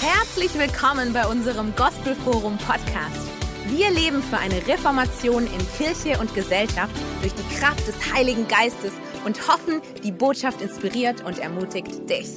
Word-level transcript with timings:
Herzlich 0.00 0.54
willkommen 0.54 1.12
bei 1.12 1.26
unserem 1.26 1.74
Gospelforum 1.74 2.56
Podcast. 2.58 3.26
Wir 3.66 3.90
leben 3.90 4.22
für 4.22 4.38
eine 4.38 4.64
Reformation 4.68 5.44
in 5.44 5.72
Kirche 5.76 6.20
und 6.20 6.32
Gesellschaft 6.36 6.94
durch 7.20 7.32
die 7.34 7.56
Kraft 7.56 7.84
des 7.88 7.96
Heiligen 8.14 8.46
Geistes 8.46 8.92
und 9.24 9.48
hoffen, 9.48 9.82
die 10.04 10.12
Botschaft 10.12 10.60
inspiriert 10.60 11.24
und 11.24 11.40
ermutigt 11.40 12.08
dich. 12.08 12.28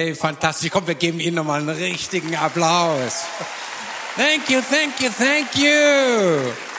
Hey, 0.00 0.16
fantastisch. 0.16 0.70
Komm, 0.72 0.88
wir 0.88 0.96
geben 0.96 1.20
Ihnen 1.20 1.36
nochmal 1.36 1.60
einen 1.60 1.68
richtigen 1.68 2.34
Applaus. 2.34 3.24
Thank 4.16 4.50
you, 4.50 4.60
thank 4.60 5.00
you, 5.00 5.08
thank 5.16 5.54
you. 5.54 6.71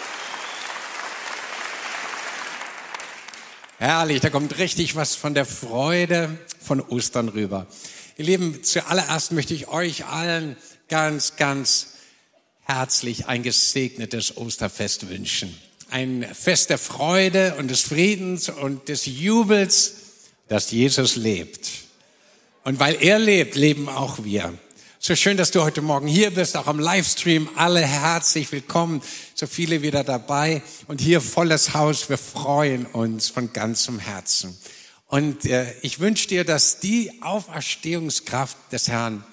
Herrlich, 3.86 4.22
da 4.22 4.30
kommt 4.30 4.60
richtig 4.60 4.96
was 4.96 5.14
von 5.14 5.34
der 5.34 5.44
Freude 5.44 6.38
von 6.62 6.80
Ostern 6.80 7.28
rüber. 7.28 7.68
Ihr 8.18 8.24
Lieben, 8.24 8.64
zuallererst 8.64 9.34
möchte 9.34 9.54
ich 9.54 9.68
euch 9.68 10.06
allen 10.06 10.56
ganz, 10.88 11.36
ganz 11.36 11.88
herzlich 12.62 13.26
ein 13.26 13.44
gesegnetes 13.44 14.38
Osterfest 14.38 15.10
wünschen. 15.10 15.54
Ein 15.90 16.26
Fest 16.34 16.70
der 16.70 16.78
Freude 16.78 17.56
und 17.56 17.70
des 17.70 17.82
Friedens 17.82 18.48
und 18.48 18.88
des 18.88 19.06
Jubels, 19.06 19.96
dass 20.48 20.72
Jesus 20.72 21.18
lebt. 21.18 21.70
Und 22.64 22.80
weil 22.80 22.96
er 23.02 23.20
lebt, 23.20 23.56
leben 23.56 23.90
auch 23.90 24.24
wir. 24.24 24.58
So 25.06 25.18
schön, 25.18 25.36
dass 25.36 25.52
du 25.52 25.62
heute 25.64 25.82
Morgen 25.82 26.08
hier 26.08 26.32
bist, 26.32 26.56
auch 26.56 26.68
am 26.68 26.80
Livestream. 26.80 27.50
Alle 27.56 27.82
herzlich 27.82 28.50
willkommen, 28.54 29.02
so 29.36 29.48
viele 29.48 29.82
wieder 29.82 30.06
dabei. 30.06 30.62
Und 30.88 31.02
hier 31.02 31.20
volles 31.20 31.74
Haus. 31.74 32.08
Wir 32.08 32.18
freuen 32.18 32.86
uns 32.86 33.28
von 33.28 33.52
ganzem 33.52 34.00
Herzen. 34.00 34.58
Und 35.08 35.44
äh, 35.44 35.74
ich 35.82 36.00
wünsche 36.00 36.30
dir, 36.30 36.46
dass 36.46 36.80
die 36.80 37.22
Auferstehungskraft 37.22 38.56
des 38.72 38.88
Herrn 38.88 39.26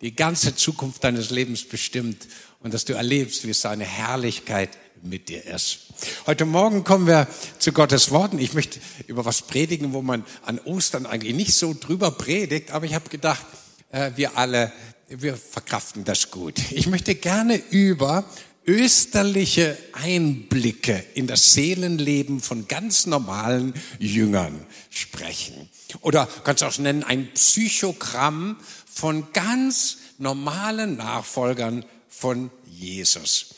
die 0.00 0.14
ganze 0.14 0.54
Zukunft 0.54 1.02
deines 1.02 1.30
Lebens 1.30 1.64
bestimmt 1.64 2.28
und 2.60 2.72
dass 2.72 2.84
du 2.84 2.92
erlebst, 2.92 3.48
wie 3.48 3.52
seine 3.52 3.82
Herrlichkeit 3.82 4.78
mit 5.02 5.28
dir 5.28 5.44
ist. 5.44 5.88
Heute 6.26 6.44
Morgen 6.44 6.84
kommen 6.84 7.08
wir 7.08 7.26
zu 7.58 7.72
Gottes 7.72 8.12
Worten. 8.12 8.38
Ich 8.38 8.54
möchte 8.54 8.78
über 9.08 9.24
was 9.24 9.42
predigen, 9.42 9.92
wo 9.92 10.02
man 10.02 10.24
an 10.44 10.60
Ostern 10.60 11.04
eigentlich 11.04 11.34
nicht 11.34 11.54
so 11.54 11.74
drüber 11.74 12.12
predigt, 12.12 12.70
aber 12.70 12.86
ich 12.86 12.94
habe 12.94 13.08
gedacht, 13.08 13.44
äh, 13.90 14.12
wir 14.14 14.38
alle, 14.38 14.72
wir 15.08 15.36
verkraften 15.36 16.04
das 16.04 16.30
gut. 16.30 16.60
Ich 16.70 16.86
möchte 16.86 17.14
gerne 17.14 17.56
über 17.70 18.24
österliche 18.66 19.78
Einblicke 19.92 21.04
in 21.14 21.28
das 21.28 21.52
Seelenleben 21.52 22.40
von 22.40 22.66
ganz 22.66 23.06
normalen 23.06 23.74
Jüngern 24.00 24.66
sprechen. 24.90 25.68
Oder 26.00 26.28
kannst 26.42 26.62
du 26.62 26.66
auch 26.66 26.78
nennen, 26.78 27.04
ein 27.04 27.32
Psychogramm 27.34 28.58
von 28.84 29.32
ganz 29.32 29.98
normalen 30.18 30.96
Nachfolgern 30.96 31.84
von 32.08 32.50
Jesus. 32.64 33.54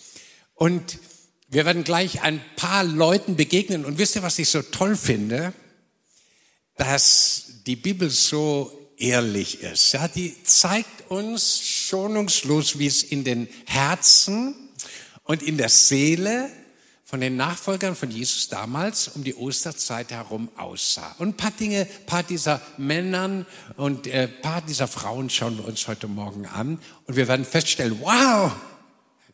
Und 0.54 0.98
wir 1.48 1.64
werden 1.64 1.84
gleich 1.84 2.20
ein 2.20 2.42
paar 2.56 2.84
Leuten 2.84 3.36
begegnen. 3.36 3.86
Und 3.86 3.96
wisst 3.96 4.16
ihr, 4.16 4.22
was 4.22 4.38
ich 4.38 4.50
so 4.50 4.60
toll 4.60 4.96
finde? 4.96 5.54
Dass 6.76 7.44
die 7.66 7.76
Bibel 7.76 8.10
so 8.10 8.78
ehrlich 8.98 9.62
ist. 9.62 9.92
Ja, 9.92 10.08
die 10.08 10.42
zeigt 10.44 11.10
uns 11.10 11.60
schonungslos, 11.60 12.78
wie 12.78 12.86
es 12.86 13.02
in 13.02 13.24
den 13.24 13.48
Herzen 13.66 14.54
und 15.24 15.42
in 15.42 15.56
der 15.56 15.68
Seele 15.68 16.50
von 17.04 17.20
den 17.20 17.36
Nachfolgern 17.36 17.96
von 17.96 18.10
Jesus 18.10 18.48
damals 18.50 19.08
um 19.08 19.24
die 19.24 19.34
Osterzeit 19.34 20.10
herum 20.10 20.50
aussah. 20.56 21.14
Und 21.19 21.28
ein 21.28 21.36
paar 21.38 21.52
Dinge, 21.52 21.80
ein 21.80 22.06
paar 22.06 22.22
dieser 22.22 22.60
Männern 22.76 23.46
und 23.76 24.06
ein 24.06 24.12
äh, 24.12 24.28
paar 24.28 24.60
dieser 24.60 24.88
Frauen 24.88 25.30
schauen 25.30 25.56
wir 25.56 25.66
uns 25.66 25.88
heute 25.88 26.06
Morgen 26.06 26.44
an 26.44 26.78
und 27.06 27.16
wir 27.16 27.26
werden 27.26 27.46
feststellen, 27.46 27.98
wow, 28.02 28.52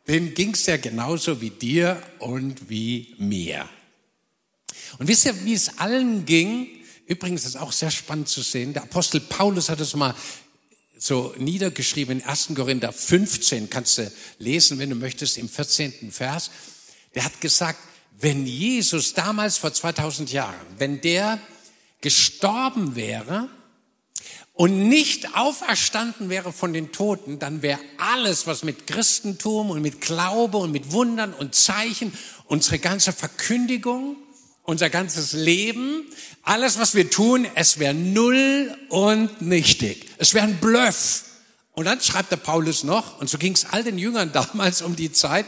denen 0.07 0.35
ging 0.35 0.55
es 0.55 0.67
ja 0.67 0.77
genauso 0.77 1.41
wie 1.41 1.51
dir 1.51 2.01
und 2.21 2.71
wie 2.71 3.17
mir. 3.19 3.69
Und 4.99 5.09
wisst 5.09 5.27
ihr, 5.27 5.45
wie 5.45 5.55
es 5.55 5.79
allen 5.79 6.25
ging? 6.27 6.69
Übrigens 7.07 7.45
ist 7.45 7.57
auch 7.57 7.73
sehr 7.73 7.91
spannend 7.91 8.29
zu 8.29 8.43
sehen. 8.43 8.73
Der 8.73 8.85
Apostel 8.85 9.21
Paulus 9.21 9.69
hat 9.69 9.81
es 9.81 9.95
mal 9.95 10.15
so 10.97 11.35
niedergeschrieben 11.37 12.21
in 12.21 12.27
1. 12.27 12.51
Korinther 12.55 12.93
15, 12.93 13.69
kannst 13.69 13.99
du 13.99 14.11
lesen, 14.39 14.79
wenn 14.79 14.91
du 14.91 14.97
möchtest, 14.97 15.37
im 15.37 15.49
14. 15.49 16.11
Vers. 16.11 16.51
Der 17.15 17.25
hat 17.25 17.41
gesagt, 17.41 17.79
wenn 18.19 18.47
Jesus 18.47 19.13
damals 19.13 19.59
vor 19.59 19.73
2000 19.73 20.33
Jahren, 20.33 20.55
wenn 20.79 21.01
der 21.01 21.39
gestorben 22.01 22.97
wäre 22.97 23.49
und 24.53 24.89
nicht 24.89 25.37
auferstanden 25.37 26.31
wäre 26.31 26.53
von 26.53 26.73
den 26.73 26.93
Toten, 26.93 27.39
dann 27.39 27.61
wäre 27.61 27.81
alles, 27.99 28.47
was 28.47 28.63
mit 28.63 28.87
Christentum 28.87 29.71
und 29.71 29.83
mit 29.83 30.01
Glaube 30.01 30.59
und 30.59 30.71
mit 30.71 30.93
Wundern 30.93 31.35
und 31.35 31.55
Zeichen, 31.55 32.17
unsere 32.47 32.79
ganze 32.79 33.13
Verkündigung, 33.13 34.17
unser 34.65 34.91
ganzes 34.91 35.33
Leben, 35.33 36.05
alles, 36.43 36.79
was 36.79 36.95
wir 36.95 37.11
tun, 37.11 37.47
es 37.55 37.79
wäre 37.79 37.95
null 37.95 38.77
und 38.89 39.41
nichtig. 39.41 40.07
Es 40.19 40.35
wäre 40.35 40.47
ein 40.47 40.59
Bluff. 40.59 41.25
Und 41.73 41.85
dann 41.85 42.01
schreibt 42.01 42.31
der 42.31 42.37
Paulus 42.37 42.83
noch, 42.83 43.21
und 43.21 43.29
so 43.29 43.39
ging 43.39 43.53
es 43.53 43.67
all 43.67 43.85
den 43.85 43.99
Jüngern 43.99 44.33
damals 44.33 44.83
um 44.83 44.97
die 44.97 45.13
Zeit, 45.13 45.47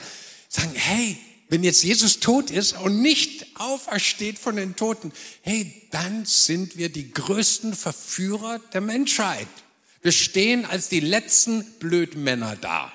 sagen, 0.48 0.72
hey, 0.74 1.18
wenn 1.48 1.62
jetzt 1.62 1.82
Jesus 1.82 2.20
tot 2.20 2.50
ist 2.50 2.72
und 2.72 3.00
nicht 3.00 3.46
aufersteht 3.54 4.38
von 4.38 4.56
den 4.56 4.76
Toten, 4.76 5.12
hey, 5.42 5.72
dann 5.92 6.24
sind 6.26 6.76
wir 6.76 6.88
die 6.88 7.12
größten 7.12 7.74
Verführer 7.74 8.60
der 8.72 8.80
Menschheit. 8.80 9.46
Wir 10.02 10.12
stehen 10.12 10.66
als 10.66 10.88
die 10.88 11.00
letzten 11.00 11.64
Blödmänner 11.78 12.56
da. 12.56 12.92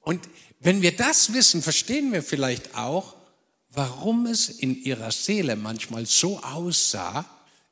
Und 0.00 0.28
wenn 0.60 0.82
wir 0.82 0.96
das 0.96 1.34
wissen, 1.34 1.62
verstehen 1.62 2.12
wir 2.12 2.22
vielleicht 2.22 2.74
auch, 2.74 3.14
warum 3.74 4.26
es 4.26 4.48
in 4.48 4.82
ihrer 4.82 5.10
Seele 5.10 5.56
manchmal 5.56 6.06
so 6.06 6.38
aussah, 6.42 7.24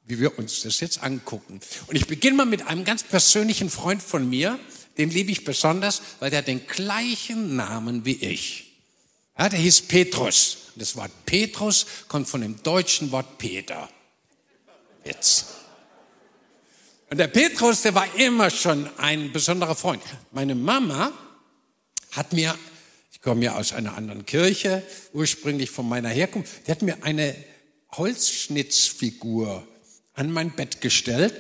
wie 0.06 0.19
wir 0.19 0.38
uns 0.38 0.62
das 0.62 0.81
jetzt 0.81 1.03
angucken. 1.03 1.61
Und 1.87 1.97
ich 1.97 2.06
beginne 2.06 2.38
mal 2.38 2.47
mit 2.47 2.66
einem 2.66 2.84
ganz 2.84 3.03
persönlichen 3.03 3.71
Freund 3.71 4.03
von 4.03 4.28
mir, 4.28 4.59
den 4.99 5.11
liebe 5.11 5.31
ich 5.31 5.44
besonders, 5.44 6.03
weil 6.19 6.31
der 6.31 6.43
den 6.43 6.66
gleichen 6.66 7.56
Namen 7.56 8.05
wie 8.05 8.16
ich. 8.16 8.72
Ja, 9.38 9.49
der 9.49 9.59
hieß 9.59 9.83
Petrus. 9.83 10.59
Das 10.77 10.97
Wort 10.97 11.12
Petrus 11.27 11.87
kommt 12.09 12.28
von 12.28 12.41
dem 12.41 12.62
deutschen 12.62 13.11
Wort 13.12 13.38
Peter. 13.38 13.88
Jetzt. 15.05 15.47
Und 17.11 17.19
der 17.19 17.28
Petrus, 17.28 17.82
der 17.82 17.94
war 17.94 18.15
immer 18.17 18.50
schon 18.50 18.88
ein 18.99 19.32
besonderer 19.32 19.75
Freund. 19.75 20.03
Meine 20.32 20.55
Mama 20.55 21.12
hat 22.12 22.32
mir, 22.32 22.56
ich 23.20 23.25
komme 23.25 23.44
ja 23.44 23.56
aus 23.56 23.75
einer 23.75 23.98
anderen 23.98 24.25
Kirche, 24.25 24.82
ursprünglich 25.12 25.70
von 25.70 25.86
meiner 25.86 26.08
Herkunft, 26.08 26.66
die 26.66 26.70
hat 26.70 26.81
mir 26.81 27.04
eine 27.04 27.36
Holzschnitzfigur 27.92 29.69
an 30.14 30.32
mein 30.32 30.53
Bett 30.53 30.81
gestellt, 30.81 31.34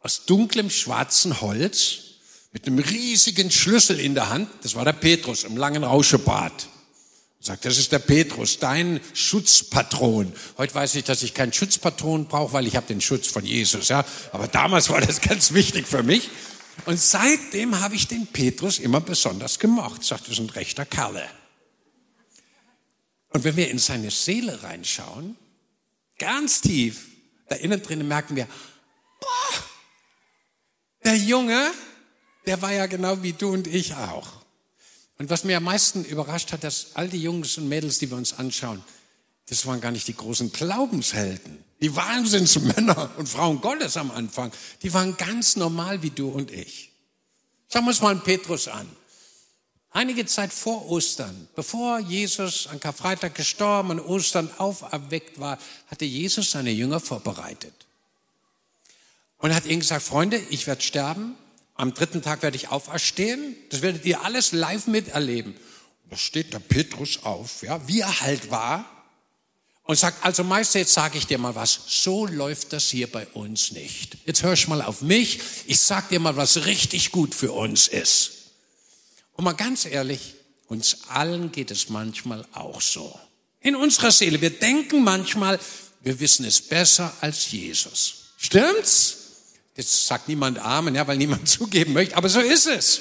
aus 0.00 0.26
dunklem 0.26 0.68
schwarzen 0.68 1.40
Holz, 1.40 2.00
mit 2.50 2.66
einem 2.66 2.80
riesigen 2.80 3.52
Schlüssel 3.52 4.00
in 4.00 4.16
der 4.16 4.30
Hand. 4.30 4.50
Das 4.62 4.74
war 4.74 4.84
der 4.84 4.94
Petrus 4.94 5.44
im 5.44 5.56
langen 5.56 5.84
Rauschebart. 5.84 6.66
Sagt, 7.38 7.64
das 7.64 7.78
ist 7.78 7.92
der 7.92 8.00
Petrus, 8.00 8.58
dein 8.58 8.98
Schutzpatron. 9.14 10.32
Heute 10.56 10.74
weiß 10.74 10.96
ich, 10.96 11.04
dass 11.04 11.22
ich 11.22 11.34
keinen 11.34 11.52
Schutzpatron 11.52 12.26
brauche, 12.26 12.52
weil 12.52 12.66
ich 12.66 12.74
habe 12.74 12.88
den 12.88 13.00
Schutz 13.00 13.28
von 13.28 13.44
Jesus. 13.44 13.90
Ja, 13.90 14.04
aber 14.32 14.48
damals 14.48 14.88
war 14.88 15.00
das 15.00 15.20
ganz 15.28 15.54
wichtig 15.54 15.86
für 15.86 16.02
mich. 16.02 16.30
Und 16.86 16.98
seitdem 16.98 17.80
habe 17.80 17.94
ich 17.94 18.08
den 18.08 18.26
Petrus 18.26 18.78
immer 18.78 19.00
besonders 19.00 19.58
gemocht. 19.58 20.04
Sagt, 20.04 20.22
das 20.24 20.34
ist 20.34 20.40
ein 20.40 20.50
rechter 20.50 20.86
Kerle. 20.86 21.28
Und 23.30 23.44
wenn 23.44 23.56
wir 23.56 23.70
in 23.70 23.78
seine 23.78 24.10
Seele 24.10 24.62
reinschauen, 24.62 25.36
ganz 26.18 26.60
tief, 26.60 27.08
da 27.48 27.56
innen 27.56 27.82
drinnen 27.82 28.08
merken 28.08 28.36
wir, 28.36 28.46
boah, 29.20 29.64
der 31.04 31.16
Junge, 31.16 31.70
der 32.46 32.60
war 32.62 32.72
ja 32.72 32.86
genau 32.86 33.22
wie 33.22 33.32
du 33.32 33.52
und 33.52 33.66
ich 33.66 33.94
auch. 33.94 34.44
Und 35.18 35.30
was 35.30 35.44
mir 35.44 35.56
am 35.56 35.64
meisten 35.64 36.04
überrascht 36.04 36.52
hat, 36.52 36.64
dass 36.64 36.94
all 36.94 37.08
die 37.08 37.22
Jungs 37.22 37.58
und 37.58 37.68
Mädels, 37.68 37.98
die 37.98 38.10
wir 38.10 38.16
uns 38.16 38.38
anschauen, 38.38 38.82
das 39.48 39.66
waren 39.66 39.80
gar 39.80 39.90
nicht 39.90 40.08
die 40.08 40.16
großen 40.16 40.52
Glaubenshelden, 40.52 41.64
die 41.80 41.94
Wahnsinnsmänner 41.94 43.10
und 43.16 43.28
Frauen 43.28 43.60
Gottes 43.60 43.96
am 43.96 44.10
Anfang. 44.10 44.52
Die 44.82 44.92
waren 44.92 45.16
ganz 45.16 45.56
normal 45.56 46.02
wie 46.02 46.10
du 46.10 46.28
und 46.28 46.50
ich. 46.50 46.92
Schauen 47.72 47.84
wir 47.84 47.90
uns 47.90 48.00
mal 48.00 48.10
einen 48.10 48.22
Petrus 48.22 48.68
an. 48.68 48.88
Einige 49.90 50.26
Zeit 50.26 50.52
vor 50.52 50.90
Ostern, 50.90 51.48
bevor 51.54 51.98
Jesus 51.98 52.66
an 52.66 52.78
Karfreitag 52.78 53.34
gestorben 53.34 53.90
und 53.90 54.00
Ostern 54.00 54.50
auferweckt 54.58 55.40
war, 55.40 55.58
hatte 55.86 56.04
Jesus 56.04 56.50
seine 56.50 56.70
Jünger 56.70 57.00
vorbereitet. 57.00 57.74
Und 59.38 59.54
hat 59.54 59.66
ihnen 59.66 59.80
gesagt, 59.80 60.02
Freunde, 60.02 60.40
ich 60.50 60.66
werde 60.66 60.82
sterben, 60.82 61.36
am 61.74 61.94
dritten 61.94 62.22
Tag 62.22 62.42
werde 62.42 62.56
ich 62.56 62.68
auferstehen. 62.68 63.54
Das 63.70 63.82
werdet 63.82 64.04
ihr 64.04 64.24
alles 64.24 64.52
live 64.52 64.88
miterleben. 64.88 65.54
Da 66.10 66.16
steht 66.16 66.52
der 66.52 66.58
Petrus 66.58 67.22
auf, 67.22 67.62
ja, 67.62 67.86
wie 67.86 68.00
er 68.00 68.20
halt 68.20 68.50
war. 68.50 68.84
Und 69.88 69.98
sagt, 69.98 70.22
also 70.22 70.44
Meister, 70.44 70.80
jetzt 70.80 70.92
sage 70.92 71.16
ich 71.16 71.26
dir 71.26 71.38
mal 71.38 71.54
was. 71.54 71.80
So 71.86 72.26
läuft 72.26 72.74
das 72.74 72.90
hier 72.90 73.10
bei 73.10 73.26
uns 73.28 73.72
nicht. 73.72 74.18
Jetzt 74.26 74.42
hörst 74.42 74.68
mal 74.68 74.82
auf 74.82 75.00
mich. 75.00 75.40
Ich 75.66 75.80
sag 75.80 76.10
dir 76.10 76.20
mal, 76.20 76.36
was 76.36 76.66
richtig 76.66 77.10
gut 77.10 77.34
für 77.34 77.52
uns 77.52 77.88
ist. 77.88 78.32
Und 79.32 79.44
mal 79.44 79.54
ganz 79.54 79.86
ehrlich, 79.86 80.34
uns 80.66 81.08
allen 81.08 81.52
geht 81.52 81.70
es 81.70 81.88
manchmal 81.88 82.44
auch 82.52 82.82
so. 82.82 83.18
In 83.60 83.76
unserer 83.76 84.12
Seele. 84.12 84.42
Wir 84.42 84.50
denken 84.50 85.02
manchmal, 85.02 85.58
wir 86.02 86.20
wissen 86.20 86.44
es 86.44 86.60
besser 86.60 87.10
als 87.22 87.50
Jesus. 87.50 88.34
Stimmt's? 88.36 89.16
Jetzt 89.74 90.06
sagt 90.06 90.28
niemand 90.28 90.58
Amen, 90.58 90.94
ja, 90.96 91.06
weil 91.06 91.16
niemand 91.16 91.48
zugeben 91.48 91.94
möchte, 91.94 92.14
aber 92.14 92.28
so 92.28 92.40
ist 92.40 92.66
es. 92.66 93.00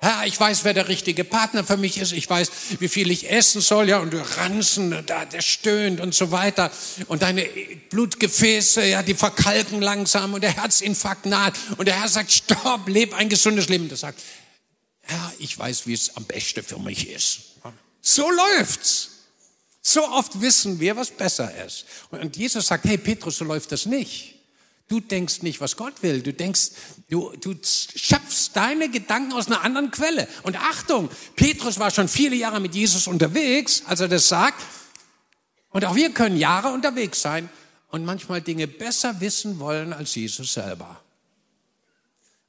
Herr, 0.00 0.26
ich 0.26 0.38
weiß, 0.38 0.62
wer 0.62 0.74
der 0.74 0.86
richtige 0.86 1.24
Partner 1.24 1.64
für 1.64 1.76
mich 1.76 1.98
ist. 1.98 2.12
Ich 2.12 2.30
weiß, 2.30 2.50
wie 2.78 2.88
viel 2.88 3.10
ich 3.10 3.30
essen 3.30 3.60
soll, 3.60 3.88
ja, 3.88 3.98
und 3.98 4.12
du 4.12 4.18
ranzen, 4.36 5.04
da, 5.06 5.24
der 5.24 5.40
stöhnt 5.40 6.00
und 6.00 6.14
so 6.14 6.30
weiter. 6.30 6.70
Und 7.08 7.22
deine 7.22 7.44
Blutgefäße, 7.90 8.86
ja, 8.86 9.02
die 9.02 9.14
verkalken 9.14 9.82
langsam 9.82 10.34
und 10.34 10.42
der 10.42 10.54
Herzinfarkt 10.54 11.26
naht. 11.26 11.54
Und 11.78 11.86
der 11.88 12.00
Herr 12.00 12.08
sagt, 12.08 12.30
stopp, 12.30 12.88
leb 12.88 13.12
ein 13.12 13.28
gesundes 13.28 13.68
Leben. 13.68 13.88
Der 13.88 13.98
sagt, 13.98 14.22
Herr, 15.00 15.32
ich 15.40 15.58
weiß, 15.58 15.88
wie 15.88 15.94
es 15.94 16.16
am 16.16 16.24
besten 16.24 16.62
für 16.62 16.78
mich 16.78 17.08
ist. 17.08 17.40
So 18.00 18.30
läuft's. 18.30 19.10
So 19.82 20.06
oft 20.06 20.40
wissen 20.40 20.78
wir, 20.78 20.96
was 20.96 21.10
besser 21.10 21.52
ist. 21.64 21.86
Und 22.10 22.36
Jesus 22.36 22.68
sagt, 22.68 22.84
hey 22.84 22.98
Petrus, 22.98 23.38
so 23.38 23.44
läuft 23.44 23.72
das 23.72 23.86
nicht. 23.86 24.37
Du 24.88 25.00
denkst 25.00 25.42
nicht, 25.42 25.60
was 25.60 25.76
Gott 25.76 26.02
will. 26.02 26.22
Du 26.22 26.32
denkst, 26.32 26.70
du, 27.10 27.30
du 27.36 27.54
schöpfst 27.62 28.50
deine 28.54 28.88
Gedanken 28.88 29.34
aus 29.34 29.46
einer 29.46 29.62
anderen 29.62 29.90
Quelle. 29.90 30.26
Und 30.44 30.56
Achtung, 30.56 31.10
Petrus 31.36 31.78
war 31.78 31.90
schon 31.90 32.08
viele 32.08 32.36
Jahre 32.36 32.58
mit 32.58 32.74
Jesus 32.74 33.06
unterwegs, 33.06 33.82
als 33.86 34.00
er 34.00 34.08
das 34.08 34.28
sagt. 34.28 34.64
Und 35.70 35.84
auch 35.84 35.94
wir 35.94 36.10
können 36.14 36.38
Jahre 36.38 36.72
unterwegs 36.72 37.20
sein 37.20 37.50
und 37.90 38.06
manchmal 38.06 38.40
Dinge 38.40 38.66
besser 38.66 39.20
wissen 39.20 39.58
wollen 39.58 39.92
als 39.92 40.14
Jesus 40.14 40.54
selber. 40.54 41.02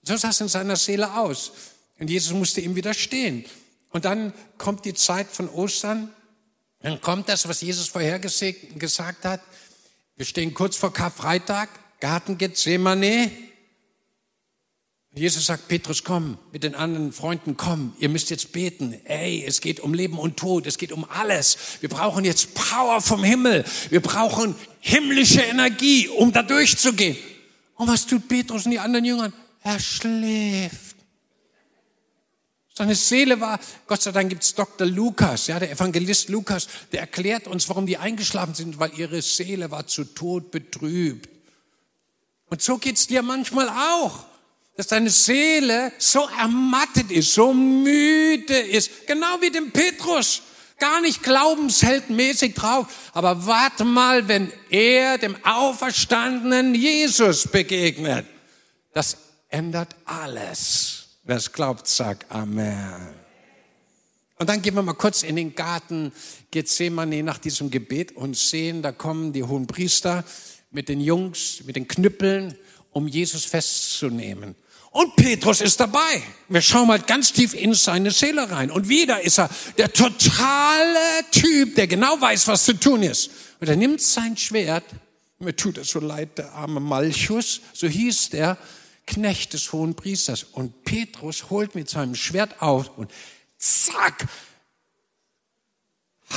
So 0.04 0.16
sah 0.16 0.30
es 0.30 0.40
in 0.40 0.48
seiner 0.48 0.78
Seele 0.78 1.16
aus. 1.16 1.52
Und 2.00 2.10
Jesus 2.10 2.32
musste 2.32 2.62
ihm 2.62 2.76
widerstehen. 2.76 3.44
Und 3.90 4.06
dann 4.06 4.34
kommt 4.58 4.86
die 4.86 4.94
Zeit 4.94 5.28
von 5.28 5.50
Ostern. 5.50 6.14
Dann 6.82 7.02
kommt 7.02 7.28
das, 7.28 7.50
was 7.50 7.60
Jesus 7.60 7.90
vorher 7.90 8.20
gesagt 8.20 9.26
hat. 9.26 9.42
Wir 10.16 10.26
stehen 10.26 10.54
kurz 10.54 10.78
vor 10.78 10.94
Karfreitag. 10.94 11.70
Garten 12.00 12.38
Gethsemane. 12.38 13.32
Jesus 15.14 15.48
sagt, 15.48 15.68
Petrus, 15.68 16.04
komm, 16.04 16.38
mit 16.54 16.64
den 16.64 16.76
anderen 16.76 17.12
Freunden, 17.12 17.58
komm, 17.58 17.94
ihr 18.00 18.10
müsst 18.10 18.30
jetzt 18.30 18.52
beten. 18.52 18.94
Ey, 19.06 19.44
es 19.46 19.60
geht 19.60 19.80
um 19.80 19.94
Leben 19.94 20.18
und 20.18 20.38
Tod, 20.38 20.66
es 20.66 20.78
geht 20.78 20.92
um 20.92 21.04
alles. 21.10 21.58
Wir 21.82 21.90
brauchen 21.90 22.24
jetzt 22.24 22.54
Power 22.54 23.02
vom 23.02 23.24
Himmel. 23.24 23.66
Wir 23.90 24.02
brauchen 24.02 24.56
himmlische 24.80 25.42
Energie, 25.42 26.08
um 26.08 26.32
da 26.32 26.44
durchzugehen. 26.44 27.18
Und 27.76 27.88
was 27.88 28.06
tut 28.06 28.28
Petrus 28.28 28.66
und 28.66 28.72
die 28.72 28.80
anderen 28.80 29.04
Jüngern? 29.04 29.34
Er 29.64 29.80
schläft. 29.80 30.96
Seine 32.74 32.96
Seele 32.96 33.42
war, 33.42 33.60
Gott 33.88 34.02
sei 34.02 34.14
Dank 34.14 34.30
gibt's 34.30 34.56
Dr. 34.56 34.88
Lukas, 34.88 35.48
ja, 35.48 35.60
der 35.60 35.72
Evangelist 35.72 36.30
Lukas, 36.30 36.70
der 36.94 37.02
erklärt 37.02 37.46
uns, 37.48 37.68
warum 37.68 37.86
die 37.86 37.98
eingeschlafen 37.98 38.54
sind, 38.54 38.80
weil 38.80 38.98
ihre 38.98 39.22
Seele 39.22 39.70
war 39.70 39.86
zu 39.86 40.06
Tod 40.06 40.52
betrübt. 40.52 41.39
Und 42.50 42.62
so 42.62 42.78
geht's 42.78 43.08
dir 43.08 43.22
manchmal 43.22 43.70
auch, 43.70 44.26
dass 44.76 44.88
deine 44.88 45.10
Seele 45.10 45.92
so 45.98 46.28
ermattet 46.40 47.12
ist, 47.12 47.34
so 47.34 47.54
müde 47.54 48.58
ist, 48.58 49.08
genau 49.08 49.42
wie 49.42 49.52
dem 49.52 49.72
Petrus. 49.72 50.42
Gar 50.78 51.02
nicht 51.02 51.22
glaubensheldmäßig 51.24 52.54
drauf, 52.54 52.88
aber 53.12 53.46
warte 53.46 53.84
mal, 53.84 54.30
wenn 54.30 54.50
er 54.70 55.18
dem 55.18 55.36
auferstandenen 55.44 56.74
Jesus 56.74 57.50
begegnet. 57.50 58.26
Das 58.94 59.18
ändert 59.50 59.94
alles. 60.06 61.20
Wer 61.24 61.36
es 61.36 61.52
glaubt, 61.52 61.86
sagt 61.86 62.32
Amen. 62.32 63.10
Und 64.38 64.48
dann 64.48 64.62
gehen 64.62 64.76
wir 64.76 64.82
mal 64.82 64.94
kurz 64.94 65.22
in 65.24 65.36
den 65.36 65.54
Garten 65.54 66.14
Gethsemane 66.52 67.22
nach 67.24 67.40
diesem 67.40 67.70
Gebet 67.70 68.14
und 68.14 68.38
sehen, 68.38 68.82
da 68.82 68.94
kommen 68.94 69.34
die 69.34 69.44
hohen 69.44 69.68
Priester 69.68 70.24
mit 70.72 70.90
den 70.90 71.02
Jungs, 71.02 71.64
mit 71.66 71.76
den 71.76 71.88
Knüppeln, 71.88 72.56
um 72.92 73.08
Jesus 73.08 73.46
festzunehmen. 73.46 74.56
Und 74.92 75.16
Petrus 75.16 75.62
ist 75.62 75.80
dabei. 75.80 76.24
Wir 76.48 76.62
schauen 76.62 76.88
mal 76.88 77.00
ganz 77.00 77.32
tief 77.32 77.54
in 77.54 77.74
seine 77.76 78.10
Seele 78.10 78.50
rein. 78.50 78.72
Und 78.72 78.90
wieder 78.90 79.22
ist 79.22 79.38
er 79.38 79.50
der 79.78 79.94
totale 79.94 81.24
Typ, 81.32 81.76
der 81.76 81.88
genau 81.88 82.20
weiß, 82.20 82.48
was 82.48 82.66
zu 82.66 82.74
tun 82.74 83.04
ist. 83.04 83.30
Und 83.60 83.70
er 83.70 83.76
nimmt 83.76 84.02
sein 84.02 84.36
Schwert. 84.36 84.84
Mir 85.38 85.56
tut 85.56 85.78
es 85.78 85.90
so 85.90 86.00
leid, 86.00 86.38
der 86.38 86.54
arme 86.54 86.80
Malchus, 86.80 87.62
so 87.74 87.88
hieß 87.88 88.32
der 88.32 88.58
Knecht 89.06 89.54
des 89.54 89.72
hohen 89.72 89.96
Priesters. 89.96 90.44
Und 90.44 90.84
Petrus 90.84 91.50
holt 91.50 91.76
mit 91.76 91.90
seinem 91.90 92.16
Schwert 92.16 92.62
auf 92.62 92.98
und 92.98 93.12
zack, 93.58 94.28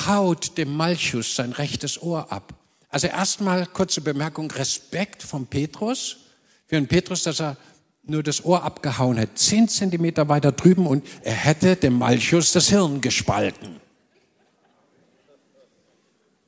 haut 0.06 0.58
dem 0.58 0.76
Malchus 0.76 1.34
sein 1.34 1.52
rechtes 1.52 2.00
Ohr 2.02 2.30
ab. 2.30 2.61
Also 2.92 3.06
erstmal 3.06 3.66
kurze 3.66 4.02
Bemerkung, 4.02 4.50
Respekt 4.50 5.22
von 5.22 5.46
Petrus. 5.46 6.18
Für 6.66 6.76
den 6.76 6.86
Petrus, 6.86 7.22
dass 7.22 7.40
er 7.40 7.56
nur 8.02 8.22
das 8.22 8.44
Ohr 8.44 8.62
abgehauen 8.62 9.18
hat, 9.18 9.38
zehn 9.38 9.66
Zentimeter 9.66 10.28
weiter 10.28 10.52
drüben 10.52 10.86
und 10.86 11.04
er 11.22 11.32
hätte 11.32 11.74
dem 11.76 11.94
Malchus 11.94 12.52
das 12.52 12.68
Hirn 12.68 13.00
gespalten. 13.00 13.80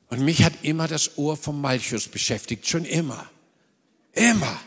Und 0.09 0.21
mich 0.23 0.43
hat 0.43 0.53
immer 0.61 0.87
das 0.87 1.17
Ohr 1.17 1.35
vom 1.35 1.59
Malchus 1.59 2.07
beschäftigt, 2.07 2.67
schon 2.67 2.85
immer. 2.85 3.27
Immer. 4.13 4.59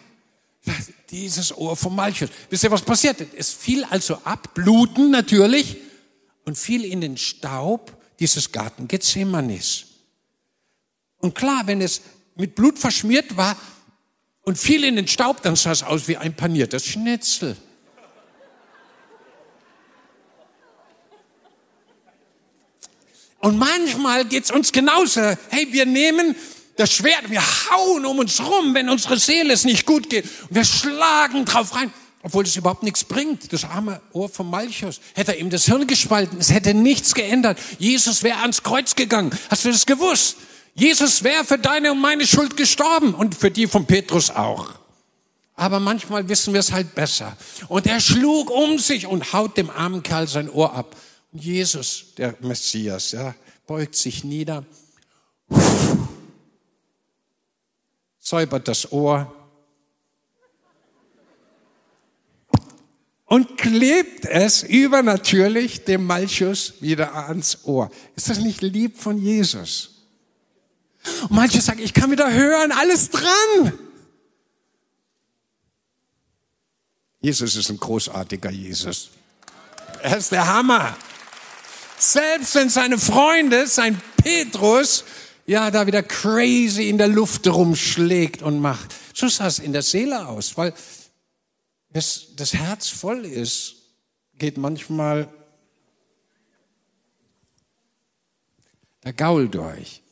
Dieses 1.11 1.57
Ohr 1.57 1.77
vom 1.77 1.95
Malchus. 1.95 2.31
Wisst 2.51 2.65
ihr, 2.65 2.71
was 2.73 2.83
passiert? 2.83 3.25
Es 3.37 3.53
fiel 3.53 3.85
also 3.85 4.17
ab, 4.25 4.53
Bluten 4.55 5.11
natürlich, 5.11 5.77
und 6.45 6.59
fiel 6.59 6.85
in 6.85 7.01
den 7.01 7.17
Staub 7.17 7.97
dieses 8.19 8.51
Garten 8.51 8.89
Gethsemanis. 8.89 9.88
Und 11.21 11.35
klar, 11.35 11.63
wenn 11.67 11.81
es 11.81 12.03
mit 12.37 12.55
Blut 12.55 12.79
verschmiert 12.79 13.37
war 13.37 13.57
und 14.43 14.59
fiel 14.59 14.85
in 14.85 14.97
den 14.97 15.09
Staub, 15.09 15.43
dann 15.43 15.57
sah 15.57 15.73
es 15.73 15.83
aus 15.83 16.09
wie 16.09 16.17
ein 16.17 16.35
paniertes 16.35 16.87
Schnitzel. 16.87 17.57
Und 23.41 23.57
manchmal 23.57 24.25
geht's 24.25 24.51
uns 24.51 24.73
genauso. 24.73 25.21
Hey, 25.49 25.69
wir 25.71 25.87
nehmen 25.87 26.35
das 26.77 26.93
Schwert, 26.93 27.31
wir 27.31 27.43
hauen 27.43 28.07
um 28.07 28.19
uns 28.19 28.41
rum, 28.41 28.75
wenn 28.75 28.89
unsere 28.89 29.19
Seele 29.19 29.53
es 29.53 29.65
nicht 29.65 29.87
gut 29.87 30.09
geht. 30.11 30.25
Und 30.49 30.55
wir 30.55 30.65
schlagen 30.65 31.45
drauf 31.45 31.75
rein, 31.75 31.93
obwohl 32.23 32.45
das 32.45 32.57
überhaupt 32.57 32.83
nichts 32.83 33.05
bringt. 33.05 33.53
Das 33.53 33.65
arme 33.65 34.01
Ohr 34.13 34.29
von 34.29 34.49
Malchus 34.49 35.01
hätte 35.15 35.35
ihm 35.35 35.51
das 35.51 35.65
Hirn 35.65 35.87
gespalten. 35.87 36.39
Es 36.39 36.53
hätte 36.53 36.75
nichts 36.75 37.15
geändert. 37.15 37.59
Jesus 37.79 38.23
wäre 38.23 38.39
ans 38.39 38.63
Kreuz 38.63 38.95
gegangen. 38.95 39.31
Hast 39.51 39.65
du 39.65 39.71
das 39.71 39.87
gewusst? 39.87 40.37
Jesus 40.79 41.25
wäre 41.25 41.45
für 41.45 41.59
deine 41.59 41.91
und 41.91 42.01
meine 42.01 42.25
Schuld 42.25 42.57
gestorben 42.57 43.13
und 43.13 43.35
für 43.35 43.51
die 43.51 43.67
von 43.67 43.85
Petrus 43.85 44.31
auch. 44.31 44.71
Aber 45.57 45.81
manchmal 45.81 46.29
wissen 46.29 46.53
wir 46.53 46.61
es 46.61 46.71
halt 46.71 46.95
besser. 46.95 47.37
Und 47.67 47.89
er 47.89 47.99
schlug 47.99 48.49
um 48.49 48.79
sich 48.79 49.09
und 49.09 49.33
haut 49.33 49.57
dem 49.57 49.71
armen 49.71 50.05
Kerl 50.05 50.29
sein 50.29 50.49
Ohr 50.49 50.73
ab. 50.73 50.95
Und 51.33 51.43
Jesus, 51.43 52.15
der 52.17 52.37
Messias, 52.39 53.11
ja, 53.11 53.35
beugt 53.67 53.97
sich 53.97 54.23
nieder, 54.23 54.65
säubert 58.21 58.69
das 58.69 58.93
Ohr 58.93 59.35
und 63.25 63.59
klebt 63.59 64.27
es 64.27 64.63
übernatürlich 64.63 65.85
dem 65.85 66.07
Malchus 66.07 66.75
wieder 66.79 67.17
ans 67.27 67.65
Ohr. 67.65 67.91
Ist 68.15 68.31
das 68.31 68.39
nicht 68.39 68.63
lieb 68.63 68.97
von 68.97 69.19
Jesus? 69.19 69.98
Und 71.23 71.33
manche 71.33 71.61
sagen, 71.61 71.81
ich 71.81 71.95
kann 71.95 72.11
wieder 72.11 72.33
hören, 72.33 72.73
alles 72.73 73.11
dran. 73.11 73.73
Jesus 77.21 77.57
ist 77.57 77.71
ein 77.71 77.79
großartiger 77.79 78.51
Jesus. 78.51 79.11
Er 80.03 80.19
ist 80.19 80.33
der 80.33 80.47
Hammer. 80.47 80.97
Selbst 81.99 82.55
wenn 82.55 82.71
seine 82.71 82.99
Freunde, 82.99 83.67
sein 83.67 84.01
Petrus, 84.23 85.05
ja, 85.47 85.71
da 85.71 85.87
wieder 85.87 86.03
crazy 86.03 86.89
in 86.89 86.99
der 86.99 87.09
Luft 87.09 87.47
rumschlägt 87.47 88.43
und 88.43 88.61
macht. 88.61 88.95
So 89.15 89.29
sah 89.29 89.47
es 89.47 89.59
in 89.59 89.73
der 89.73 89.83
Seele 89.83 90.27
aus, 90.29 90.57
weil 90.57 90.73
das, 91.91 92.29
das 92.37 92.53
Herz 92.53 92.89
voll 92.89 93.25
ist, 93.25 93.77
geht 94.37 94.59
manchmal 94.59 95.29
der 99.03 99.13
Gaul 99.13 99.49
durch. 99.49 100.03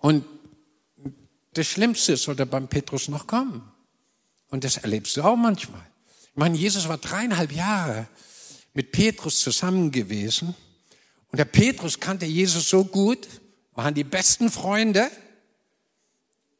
Und 0.00 0.24
das 1.54 1.66
Schlimmste 1.66 2.16
sollte 2.16 2.46
beim 2.46 2.68
Petrus 2.68 3.08
noch 3.08 3.26
kommen. 3.26 3.70
Und 4.48 4.64
das 4.64 4.78
erlebst 4.78 5.16
du 5.16 5.22
auch 5.22 5.36
manchmal. 5.36 5.86
Ich 6.22 6.36
meine, 6.36 6.56
Jesus 6.56 6.88
war 6.88 6.98
dreieinhalb 6.98 7.52
Jahre 7.52 8.08
mit 8.74 8.92
Petrus 8.92 9.40
zusammen 9.40 9.90
gewesen. 9.90 10.54
Und 11.30 11.38
der 11.38 11.44
Petrus 11.44 12.00
kannte 12.00 12.26
Jesus 12.26 12.68
so 12.68 12.84
gut, 12.84 13.28
waren 13.72 13.94
die 13.94 14.04
besten 14.04 14.50
Freunde. 14.50 15.10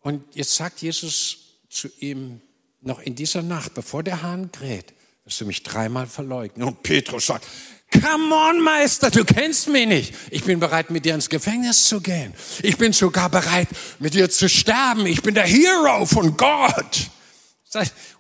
Und 0.01 0.25
jetzt 0.35 0.55
sagt 0.55 0.83
Jesus 0.83 1.39
zu 1.69 1.89
ihm 1.99 2.41
noch 2.81 3.01
in 3.01 3.15
dieser 3.15 3.43
Nacht, 3.43 3.75
bevor 3.75 4.03
der 4.03 4.23
Hahn 4.23 4.51
kräht, 4.53 4.93
wirst 5.25 5.41
du 5.41 5.47
mich 5.47 5.63
dreimal 5.63 6.07
verleugnen. 6.07 6.67
Und 6.67 6.83
Petrus 6.83 7.27
sagt, 7.27 7.47
Come 7.93 8.33
on, 8.33 8.61
Meister, 8.61 9.11
du 9.11 9.25
kennst 9.25 9.69
mich 9.69 9.87
nicht. 9.87 10.15
Ich 10.31 10.45
bin 10.45 10.61
bereit, 10.61 10.91
mit 10.91 11.05
dir 11.05 11.15
ins 11.15 11.29
Gefängnis 11.29 11.87
zu 11.87 12.01
gehen. 12.01 12.33
Ich 12.63 12.77
bin 12.77 12.93
sogar 12.93 13.29
bereit, 13.29 13.69
mit 13.99 14.15
dir 14.15 14.31
zu 14.31 14.49
sterben. 14.49 15.07
Ich 15.07 15.23
bin 15.23 15.35
der 15.35 15.47
Hero 15.47 16.07
von 16.07 16.37
Gott. 16.37 17.11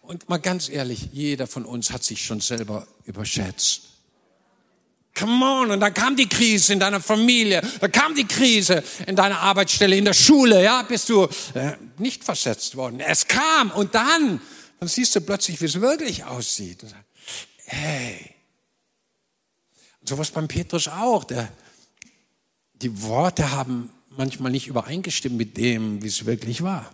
Und 0.02 0.28
mal 0.28 0.38
ganz 0.38 0.68
ehrlich, 0.68 1.10
jeder 1.12 1.46
von 1.46 1.64
uns 1.64 1.92
hat 1.92 2.02
sich 2.02 2.24
schon 2.24 2.40
selber 2.40 2.88
überschätzt. 3.04 3.82
Come 5.16 5.44
on. 5.44 5.70
Und 5.70 5.80
dann 5.80 5.94
kam 5.94 6.16
die 6.16 6.28
Krise 6.28 6.72
in 6.72 6.80
deiner 6.80 7.00
Familie, 7.00 7.62
da 7.80 7.88
kam 7.88 8.14
die 8.14 8.26
Krise 8.26 8.82
in 9.06 9.16
deiner 9.16 9.40
Arbeitsstelle, 9.40 9.96
in 9.96 10.04
der 10.04 10.14
Schule, 10.14 10.62
ja, 10.62 10.82
bist 10.82 11.08
du 11.08 11.24
äh, 11.54 11.72
nicht 11.98 12.24
versetzt 12.24 12.76
worden. 12.76 13.00
Es 13.00 13.26
kam 13.26 13.70
und 13.70 13.94
dann, 13.94 14.40
dann 14.80 14.88
siehst 14.88 15.14
du 15.14 15.20
plötzlich, 15.20 15.60
wie 15.60 15.66
es 15.66 15.80
wirklich 15.80 16.24
aussieht. 16.24 16.84
Hey. 17.66 18.34
Und 20.00 20.08
sowas 20.08 20.30
beim 20.30 20.48
Petrus 20.48 20.88
auch. 20.88 21.24
Der, 21.24 21.52
die 22.72 23.02
Worte 23.02 23.50
haben 23.50 23.90
manchmal 24.08 24.50
nicht 24.50 24.68
übereingestimmt 24.68 25.36
mit 25.36 25.58
dem, 25.58 26.02
wie 26.02 26.08
es 26.08 26.24
wirklich 26.24 26.62
war. 26.62 26.90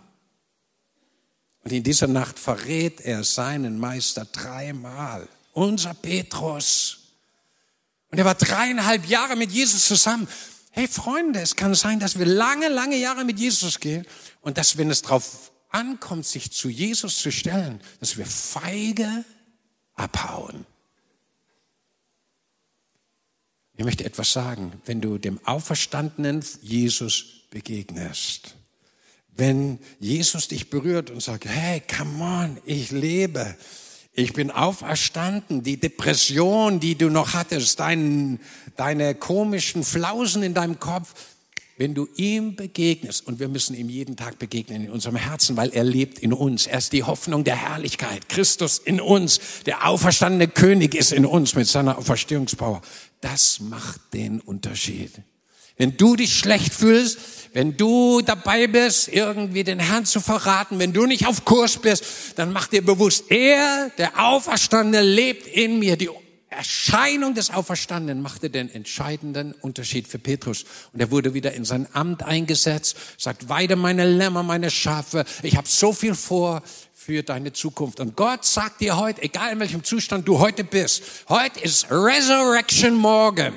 Und 1.63 1.71
in 1.71 1.83
dieser 1.83 2.07
Nacht 2.07 2.37
verrät 2.37 2.99
er 3.01 3.23
seinen 3.23 3.79
Meister 3.79 4.25
dreimal. 4.25 5.27
Unser 5.53 5.93
Petrus. 5.93 6.99
Und 8.11 8.17
er 8.17 8.25
war 8.25 8.35
dreieinhalb 8.35 9.05
Jahre 9.07 9.37
mit 9.37 9.51
Jesus 9.51 9.87
zusammen. 9.87 10.27
Hey 10.71 10.89
Freunde, 10.89 11.39
es 11.39 11.55
kann 11.55 11.73
sein, 11.73 12.01
dass 12.01 12.19
wir 12.19 12.25
lange, 12.25 12.67
lange 12.67 12.97
Jahre 12.97 13.23
mit 13.23 13.39
Jesus 13.39 13.79
gehen 13.79 14.05
und 14.41 14.57
dass, 14.57 14.77
wenn 14.77 14.91
es 14.91 15.01
darauf 15.01 15.51
ankommt, 15.77 16.25
sich 16.25 16.51
zu 16.51 16.69
Jesus 16.69 17.19
zu 17.19 17.31
stellen, 17.31 17.79
dass 17.99 18.17
wir 18.17 18.25
feige 18.25 19.23
abhauen. 19.93 20.65
Ich 23.75 23.85
möchte 23.85 24.03
etwas 24.03 24.33
sagen, 24.33 24.73
wenn 24.85 25.01
du 25.01 25.19
dem 25.19 25.39
auferstandenen 25.45 26.43
Jesus 26.61 27.43
begegnest, 27.51 28.55
wenn 29.35 29.77
Jesus 29.99 30.47
dich 30.47 30.71
berührt 30.71 31.11
und 31.11 31.21
sagt, 31.21 31.45
hey, 31.45 31.81
come 31.81 32.23
on, 32.23 32.57
ich 32.65 32.89
lebe, 32.89 33.55
ich 34.13 34.33
bin 34.33 34.49
auferstanden. 34.49 35.61
Die 35.61 35.79
Depression, 35.79 36.79
die 36.79 36.95
du 36.95 37.11
noch 37.11 37.33
hattest, 37.33 37.79
dein, 37.79 38.39
deine 38.75 39.13
komischen 39.13 39.83
Flausen 39.83 40.41
in 40.41 40.55
deinem 40.55 40.79
Kopf, 40.79 41.13
wenn 41.77 41.93
du 41.93 42.07
ihm 42.15 42.55
begegnest, 42.55 43.27
und 43.27 43.39
wir 43.39 43.47
müssen 43.47 43.75
ihm 43.75 43.89
jeden 43.89 44.15
Tag 44.15 44.39
begegnen 44.39 44.85
in 44.85 44.91
unserem 44.91 45.15
Herzen, 45.15 45.57
weil 45.57 45.69
er 45.69 45.83
lebt 45.83 46.19
in 46.19 46.33
uns. 46.33 46.65
Er 46.65 46.79
ist 46.79 46.91
die 46.91 47.03
Hoffnung 47.03 47.43
der 47.43 47.55
Herrlichkeit. 47.55 48.27
Christus 48.29 48.79
in 48.79 48.99
uns. 48.99 49.39
Der 49.65 49.87
auferstandene 49.87 50.47
König 50.47 50.95
ist 50.95 51.13
in 51.13 51.25
uns 51.25 51.55
mit 51.55 51.67
seiner 51.67 51.97
Auferstehungspower. 51.97 52.81
Das 53.21 53.59
macht 53.59 54.01
den 54.13 54.41
Unterschied. 54.41 55.11
Wenn 55.77 55.95
du 55.95 56.15
dich 56.15 56.35
schlecht 56.35 56.73
fühlst, 56.73 57.19
wenn 57.53 57.77
du 57.77 58.21
dabei 58.21 58.65
bist, 58.65 59.09
irgendwie 59.09 59.63
den 59.63 59.79
Herrn 59.79 60.05
zu 60.05 60.19
verraten, 60.19 60.79
wenn 60.79 60.93
du 60.93 61.05
nicht 61.05 61.27
auf 61.27 61.45
Kurs 61.45 61.77
bist, 61.77 62.03
dann 62.35 62.51
mach 62.51 62.67
dir 62.67 62.83
bewusst, 62.83 63.25
er, 63.29 63.91
der 63.99 64.19
Auferstandene, 64.19 65.03
lebt 65.03 65.47
in 65.47 65.77
mir. 65.77 65.95
Die 65.95 66.09
Erscheinung 66.49 67.33
des 67.33 67.51
Auferstandenen 67.51 68.21
machte 68.21 68.49
den 68.49 68.69
entscheidenden 68.69 69.53
Unterschied 69.53 70.07
für 70.07 70.17
Petrus. 70.17 70.65
Und 70.93 70.99
er 70.99 71.11
wurde 71.11 71.33
wieder 71.33 71.53
in 71.53 71.65
sein 71.65 71.87
Amt 71.93 72.23
eingesetzt, 72.23 72.95
sagt, 73.17 73.49
weide 73.49 73.75
meine 73.75 74.05
Lämmer, 74.05 74.43
meine 74.43 74.71
Schafe. 74.71 75.25
Ich 75.43 75.57
habe 75.57 75.67
so 75.67 75.91
viel 75.91 76.15
vor 76.15 76.63
für 76.93 77.21
deine 77.21 77.53
Zukunft. 77.53 77.99
Und 77.99 78.15
Gott 78.15 78.45
sagt 78.45 78.81
dir 78.81 78.97
heute, 78.97 79.21
egal 79.23 79.51
in 79.51 79.59
welchem 79.59 79.83
Zustand 79.83 80.27
du 80.27 80.39
heute 80.39 80.63
bist, 80.63 81.03
heute 81.29 81.59
ist 81.59 81.87
Resurrection 81.91 82.95
Morgen. 82.95 83.53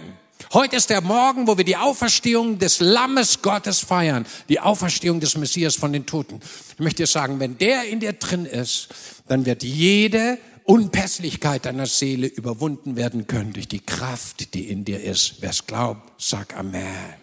Heute 0.53 0.75
ist 0.75 0.91
der 0.91 1.01
Morgen, 1.01 1.47
wo 1.47 1.57
wir 1.57 1.65
die 1.65 1.77
Auferstehung 1.77 2.59
des 2.59 2.81
Lammes 2.81 3.41
Gottes 3.41 3.81
feiern, 3.81 4.27
die 4.49 4.59
Auferstehung 4.59 5.21
des 5.21 5.37
Messias 5.37 5.77
von 5.77 5.93
den 5.93 6.07
Toten. 6.07 6.41
Ich 6.73 6.81
möchte 6.81 7.05
dir 7.05 7.07
sagen, 7.07 7.39
wenn 7.39 7.57
der 7.57 7.85
in 7.85 8.01
dir 8.01 8.15
drin 8.15 8.47
ist, 8.47 8.89
dann 9.29 9.47
wird 9.47 9.63
jede 9.63 10.39
Unpässlichkeit 10.65 11.65
deiner 11.67 11.87
Seele 11.87 12.27
überwunden 12.27 12.97
werden 12.97 13.27
können 13.27 13.53
durch 13.53 13.69
die 13.69 13.81
Kraft, 13.81 14.55
die 14.55 14.69
in 14.69 14.85
dir 14.85 15.03
ist. 15.03 15.37
Wer 15.41 15.51
es 15.51 15.67
glaubt, 15.67 16.13
sag 16.23 16.57
Amen. 16.57 17.21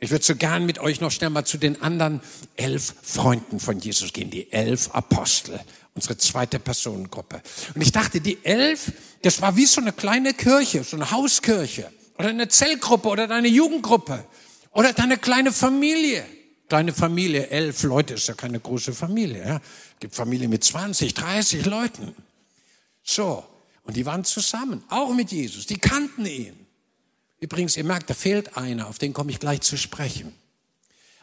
Ich 0.00 0.10
würde 0.10 0.24
so 0.24 0.36
gern 0.36 0.64
mit 0.64 0.78
euch 0.78 1.00
noch 1.00 1.10
schnell 1.10 1.30
mal 1.30 1.44
zu 1.44 1.58
den 1.58 1.82
anderen 1.82 2.20
elf 2.56 2.94
Freunden 3.02 3.58
von 3.58 3.80
Jesus 3.80 4.12
gehen, 4.12 4.30
die 4.30 4.52
elf 4.52 4.90
Apostel, 4.92 5.58
unsere 5.94 6.16
zweite 6.16 6.60
Personengruppe. 6.60 7.42
Und 7.74 7.82
ich 7.82 7.90
dachte, 7.90 8.20
die 8.20 8.38
elf, 8.44 8.92
das 9.22 9.42
war 9.42 9.56
wie 9.56 9.66
so 9.66 9.80
eine 9.80 9.92
kleine 9.92 10.34
Kirche, 10.34 10.84
so 10.84 10.96
eine 10.96 11.10
Hauskirche 11.10 11.90
oder 12.16 12.28
eine 12.28 12.48
Zellgruppe 12.48 13.08
oder 13.08 13.26
deine 13.26 13.48
Jugendgruppe 13.48 14.24
oder 14.70 14.92
deine 14.92 15.18
kleine 15.18 15.50
Familie. 15.50 16.24
Kleine 16.68 16.92
Familie, 16.92 17.48
elf 17.48 17.82
Leute 17.82 18.14
ist 18.14 18.28
ja 18.28 18.34
keine 18.34 18.60
große 18.60 18.92
Familie. 18.92 19.44
Ja? 19.44 19.60
Gibt 19.98 20.14
Familie 20.14 20.48
mit 20.48 20.62
20, 20.62 21.14
30 21.14 21.64
Leuten. 21.64 22.14
So, 23.10 23.42
und 23.84 23.96
die 23.96 24.04
waren 24.04 24.22
zusammen, 24.22 24.84
auch 24.90 25.14
mit 25.14 25.32
Jesus. 25.32 25.64
Die 25.64 25.78
kannten 25.78 26.26
ihn. 26.26 26.66
Übrigens, 27.40 27.78
ihr 27.78 27.84
merkt, 27.84 28.10
da 28.10 28.12
fehlt 28.14 28.58
einer, 28.58 28.86
auf 28.86 28.98
den 28.98 29.14
komme 29.14 29.30
ich 29.30 29.40
gleich 29.40 29.62
zu 29.62 29.78
sprechen. 29.78 30.34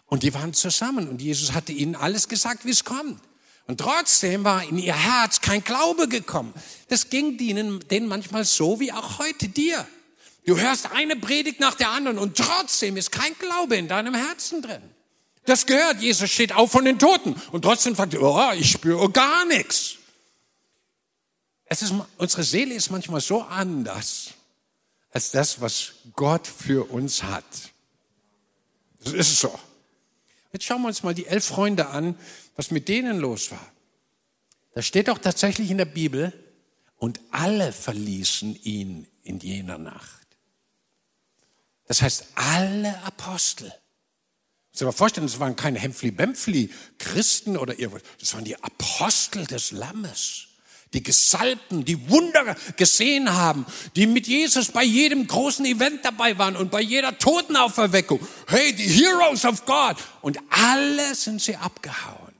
Und 0.07 0.23
die 0.23 0.33
waren 0.33 0.55
zusammen 0.55 1.07
und 1.07 1.21
Jesus 1.21 1.53
hatte 1.53 1.73
ihnen 1.73 1.95
alles 1.95 2.27
gesagt, 2.27 2.65
wie 2.65 2.71
es 2.71 2.85
kommt. 2.85 3.21
Und 3.67 3.81
trotzdem 3.81 4.43
war 4.43 4.63
in 4.63 4.79
ihr 4.79 4.95
Herz 4.95 5.41
kein 5.41 5.63
Glaube 5.63 6.07
gekommen. 6.07 6.55
Das 6.87 7.11
ging 7.11 7.37
denen, 7.37 8.07
manchmal 8.07 8.45
so 8.45 8.79
wie 8.79 8.91
auch 8.91 9.19
heute 9.19 9.47
dir. 9.47 9.85
Du 10.47 10.57
hörst 10.57 10.91
eine 10.91 11.15
Predigt 11.15 11.59
nach 11.59 11.75
der 11.75 11.89
anderen 11.89 12.17
und 12.17 12.35
trotzdem 12.35 12.97
ist 12.97 13.11
kein 13.11 13.37
Glaube 13.37 13.75
in 13.75 13.87
deinem 13.87 14.15
Herzen 14.15 14.63
drin. 14.63 14.81
Das 15.45 15.67
gehört, 15.67 16.01
Jesus 16.01 16.31
steht 16.31 16.51
auf 16.51 16.71
von 16.71 16.85
den 16.85 16.97
Toten 16.97 17.35
und 17.51 17.61
trotzdem 17.61 17.95
er, 17.95 18.21
oh, 18.23 18.51
ich 18.57 18.71
spüre 18.71 19.07
gar 19.11 19.45
nichts. 19.45 19.99
Es 21.65 21.81
ist, 21.81 21.93
unsere 22.17 22.43
Seele 22.43 22.73
ist 22.73 22.91
manchmal 22.91 23.21
so 23.21 23.41
anders 23.41 24.33
als 25.11 25.31
das, 25.31 25.61
was 25.61 25.93
Gott 26.13 26.45
für 26.47 26.89
uns 26.91 27.23
hat. 27.23 27.45
Das 29.03 29.13
ist 29.13 29.39
so. 29.39 29.57
Jetzt 30.51 30.65
schauen 30.65 30.81
wir 30.81 30.87
uns 30.87 31.03
mal 31.03 31.13
die 31.13 31.27
elf 31.27 31.45
Freunde 31.45 31.87
an, 31.87 32.17
was 32.55 32.71
mit 32.71 32.87
denen 32.87 33.19
los 33.19 33.51
war. 33.51 33.71
Da 34.73 34.81
steht 34.81 35.07
doch 35.07 35.17
tatsächlich 35.17 35.71
in 35.71 35.77
der 35.77 35.85
Bibel, 35.85 36.33
und 36.97 37.19
alle 37.31 37.71
verließen 37.71 38.55
ihn 38.63 39.07
in 39.23 39.39
jener 39.39 39.77
Nacht. 39.77 40.25
Das 41.87 42.01
heißt, 42.01 42.25
alle 42.35 43.01
Apostel. 43.03 43.71
Dir 44.79 44.85
mal 44.85 44.91
vorstellen, 44.91 45.27
das 45.27 45.39
waren 45.39 45.55
keine 45.55 45.79
Hempfli-Bempfli 45.79 46.69
Christen 46.97 47.57
oder 47.57 47.79
irgendwas. 47.79 48.03
Das 48.19 48.33
waren 48.33 48.43
die 48.43 48.61
Apostel 48.61 49.45
des 49.45 49.71
Lammes. 49.71 50.47
Die 50.95 51.03
Gesalbten, 51.03 51.85
die 51.85 52.09
Wunder 52.09 52.55
gesehen 52.75 53.31
haben, 53.31 53.67
die 53.95 54.07
mit 54.07 54.25
Jesus 54.25 54.69
bei 54.69 54.83
jedem 54.83 55.27
großen 55.27 55.65
Event 55.65 56.03
dabei 56.03 56.37
waren 56.39 56.55
und 56.55 56.71
bei 56.71 56.81
jeder 56.81 57.17
Totenauferweckung. 57.19 58.19
Hey, 58.47 58.73
die 58.73 58.87
Heroes 58.87 59.45
of 59.45 59.65
God. 59.65 59.97
Und 60.21 60.39
alle 60.49 61.13
sind 61.13 61.39
sie 61.39 61.55
abgehauen. 61.55 62.33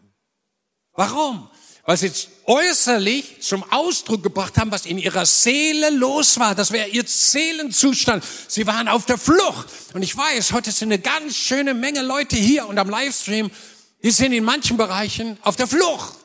Warum? 0.93 1.49
weil 1.85 1.97
sie 1.97 2.11
äußerlich 2.45 3.41
zum 3.41 3.63
Ausdruck 3.71 4.23
gebracht 4.23 4.57
haben, 4.57 4.71
was 4.71 4.87
in 4.87 4.97
ihrer 4.97 5.25
Seele 5.25 5.91
los 5.91 6.39
war. 6.39 6.55
Das 6.55 6.71
wäre 6.71 6.89
ihr 6.89 7.03
Seelenzustand. 7.05 8.23
Sie 8.47 8.65
waren 8.65 8.87
auf 8.87 9.05
der 9.05 9.19
Flucht. 9.19 9.67
Und 9.93 10.01
ich 10.01 10.17
weiß, 10.17 10.51
heute 10.51 10.71
sind 10.71 10.91
eine 10.91 10.99
ganz 10.99 11.35
schöne 11.35 11.75
Menge 11.75 12.01
Leute 12.01 12.35
hier 12.35 12.67
und 12.67 12.79
am 12.79 12.89
Livestream, 12.89 13.51
die 14.03 14.11
sind 14.11 14.33
in 14.33 14.43
manchen 14.43 14.77
Bereichen 14.77 15.37
auf 15.41 15.55
der 15.55 15.67
Flucht. 15.67 16.15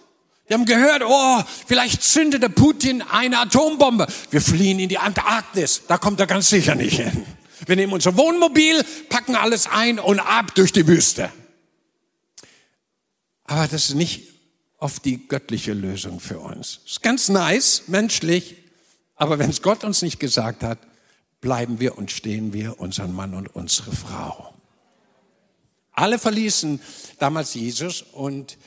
Die 0.51 0.55
haben 0.55 0.65
gehört, 0.65 1.05
oh, 1.07 1.45
vielleicht 1.69 2.03
zündet 2.03 2.43
der 2.43 2.49
Putin 2.49 3.03
eine 3.03 3.39
Atombombe. 3.39 4.09
Wir 4.33 4.41
fliehen 4.41 4.81
in 4.81 4.89
die 4.89 4.99
Antarktis. 4.99 5.83
Da 5.87 5.97
kommt 5.97 6.19
er 6.19 6.27
ganz 6.27 6.51
sicher 6.51 6.75
nicht 6.75 6.97
hin. 6.97 7.25
Wir 7.67 7.77
nehmen 7.77 7.93
unser 7.93 8.17
Wohnmobil, 8.17 8.85
packen 9.09 9.37
alles 9.37 9.69
ein 9.69 10.01
und 10.01 10.19
ab 10.19 10.53
durch 10.57 10.73
die 10.73 10.89
Wüste. 10.89 11.31
Aber 13.45 13.69
das 13.69 13.91
ist 13.91 13.95
nicht 13.95 14.29
auf 14.79 14.99
die 14.99 15.29
göttliche 15.29 15.73
Lösung 15.73 16.19
für 16.19 16.41
uns. 16.41 16.81
Ist 16.85 17.03
ganz 17.03 17.29
nice, 17.29 17.85
menschlich, 17.87 18.57
aber 19.15 19.39
wenn 19.39 19.51
es 19.51 19.63
Gott 19.63 19.85
uns 19.85 20.03
nicht 20.03 20.19
gesagt 20.19 20.65
hat, 20.65 20.79
bleiben 21.41 21.79
wir 21.79 21.97
und 21.97 22.11
stehen 22.11 22.53
wir, 22.53 22.81
unseren 22.81 23.15
Mann 23.15 23.35
und 23.35 23.55
unsere 23.55 23.93
Frau. 23.93 24.53
Alle 25.93 26.19
verließen 26.19 26.81
damals 27.19 27.55
Jesus 27.55 28.03
und 28.03 28.59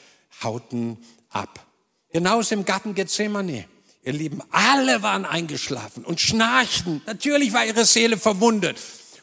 hauten 0.41 0.97
ab. 1.29 1.65
Genauso 2.13 2.53
im 2.53 2.63
Garten 2.63 2.93
Gethsemane. 2.93 3.65
Ihr 4.05 4.13
Lieben, 4.13 4.41
alle 4.51 5.01
waren 5.01 5.25
eingeschlafen 5.25 6.05
und 6.05 6.22
schnarchten. 6.22 7.01
Natürlich 7.08 7.53
war 7.53 7.65
ihre 7.65 7.86
Seele 7.86 8.17
verwundet. 8.17 8.77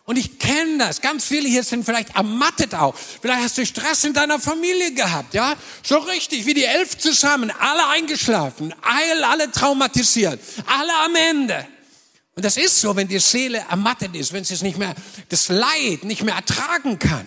Und 0.07 0.17
ich 0.17 0.41
kenne 0.41 0.79
das. 0.79 1.01
Ganz 1.01 1.25
viele 1.25 1.49
hier 1.49 1.63
sind 1.63 1.85
vielleicht 1.85 2.17
ermattet 2.17 2.75
auch. 2.75 2.97
Vielleicht 2.97 3.43
hast 3.43 3.59
du 3.59 3.65
Stress 3.67 4.03
in 4.03 4.13
deiner 4.13 4.41
Familie 4.41 4.93
gehabt, 4.93 5.35
ja? 5.35 5.55
So 5.85 5.99
richtig, 5.99 6.47
wie 6.47 6.55
die 6.55 6.65
elf 6.65 6.99
zusammen, 6.99 7.53
alle 7.61 7.87
eingeschlafen, 7.89 8.75
alle, 8.83 9.29
alle 9.29 9.53
traumatisiert, 9.53 10.41
alle 10.67 10.93
am 11.05 11.15
Ende. 11.15 11.67
Und 12.35 12.45
das 12.45 12.57
ist 12.57 12.81
so, 12.81 12.97
wenn 12.97 13.07
die 13.07 13.21
Seele 13.21 13.65
ermattet 13.71 14.17
ist, 14.17 14.33
wenn 14.33 14.43
sie 14.43 14.55
es 14.55 14.63
nicht 14.63 14.79
mehr, 14.79 14.95
das 15.29 15.49
Leid 15.49 16.03
nicht 16.03 16.25
mehr 16.25 16.35
ertragen 16.35 16.99
kann. 16.99 17.27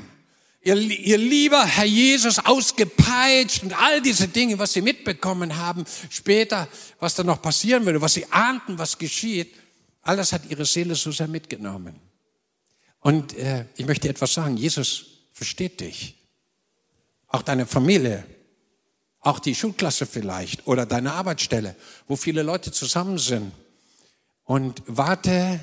Ihr, 0.65 0.77
ihr 0.77 1.17
lieber 1.17 1.65
Herr 1.65 1.85
Jesus 1.85 2.39
ausgepeitscht 2.39 3.63
und 3.63 3.73
all 3.73 4.01
diese 4.01 4.29
Dinge, 4.29 4.57
was 4.59 4.71
sie 4.71 4.81
mitbekommen 4.81 5.57
haben, 5.57 5.83
später, 6.09 6.69
was 6.99 7.15
da 7.15 7.23
noch 7.23 7.41
passieren 7.41 7.85
würde, 7.85 8.01
was 8.01 8.13
sie 8.13 8.25
ahnten, 8.31 8.77
was 8.77 8.97
geschieht, 8.97 9.53
all 10.01 10.15
das 10.15 10.31
hat 10.31 10.49
ihre 10.49 10.65
Seele 10.65 10.95
so 10.95 11.11
sehr 11.11 11.27
mitgenommen. 11.27 11.99
Und 12.99 13.37
äh, 13.37 13.65
ich 13.75 13.85
möchte 13.85 14.07
etwas 14.07 14.33
sagen, 14.33 14.55
Jesus 14.55 15.05
versteht 15.33 15.81
dich. 15.81 16.15
Auch 17.27 17.41
deine 17.41 17.65
Familie, 17.65 18.23
auch 19.19 19.39
die 19.39 19.55
Schulklasse 19.55 20.05
vielleicht 20.05 20.65
oder 20.65 20.85
deine 20.85 21.11
Arbeitsstelle, 21.11 21.75
wo 22.07 22.15
viele 22.15 22.43
Leute 22.43 22.71
zusammen 22.71 23.17
sind. 23.17 23.51
Und 24.45 24.81
warte 24.85 25.59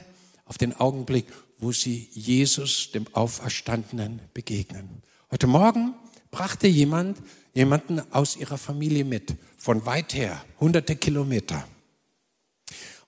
auf 0.51 0.59
den 0.59 0.75
Augenblick, 0.75 1.27
wo 1.59 1.71
sie 1.71 2.09
Jesus, 2.13 2.91
dem 2.91 3.07
Auferstandenen, 3.13 4.21
begegnen. 4.35 5.01
Heute 5.31 5.47
Morgen 5.47 5.95
brachte 6.33 6.67
jemand 6.67 7.19
jemanden 7.55 8.03
aus 8.13 8.35
ihrer 8.35 8.59
Familie 8.59 9.05
mit, 9.05 9.37
von 9.57 9.87
weit 9.87 10.13
her, 10.13 10.45
hunderte 10.59 10.97
Kilometer. 10.97 11.69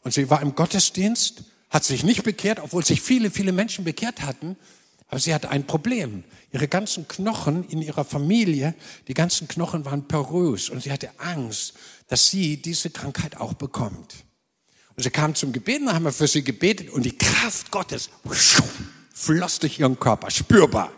Und 0.04 0.14
sie 0.14 0.30
war 0.30 0.40
im 0.40 0.54
Gottesdienst, 0.54 1.42
hat 1.68 1.82
sich 1.82 2.04
nicht 2.04 2.22
bekehrt, 2.22 2.60
obwohl 2.60 2.84
sich 2.84 3.02
viele, 3.02 3.28
viele 3.28 3.50
Menschen 3.50 3.84
bekehrt 3.84 4.22
hatten. 4.22 4.56
Aber 5.08 5.18
sie 5.18 5.34
hatte 5.34 5.50
ein 5.50 5.66
Problem. 5.66 6.22
Ihre 6.52 6.68
ganzen 6.68 7.08
Knochen 7.08 7.68
in 7.68 7.82
ihrer 7.82 8.04
Familie, 8.04 8.72
die 9.08 9.14
ganzen 9.14 9.48
Knochen 9.48 9.84
waren 9.84 10.06
porös 10.06 10.70
und 10.70 10.84
sie 10.84 10.92
hatte 10.92 11.10
Angst, 11.18 11.74
dass 12.06 12.30
sie 12.30 12.62
diese 12.62 12.90
Krankheit 12.90 13.36
auch 13.36 13.54
bekommt. 13.54 14.24
Und 14.96 15.02
sie 15.02 15.10
kam 15.10 15.34
zum 15.34 15.52
Gebet, 15.52 15.80
dann 15.80 15.94
haben 15.94 16.04
wir 16.04 16.12
für 16.12 16.26
sie 16.26 16.42
gebetet 16.44 16.90
und 16.90 17.02
die 17.02 17.16
Kraft 17.16 17.70
Gottes 17.70 18.10
floss 19.14 19.58
durch 19.58 19.78
ihren 19.78 19.98
Körper, 19.98 20.30
spürbar. 20.30 20.92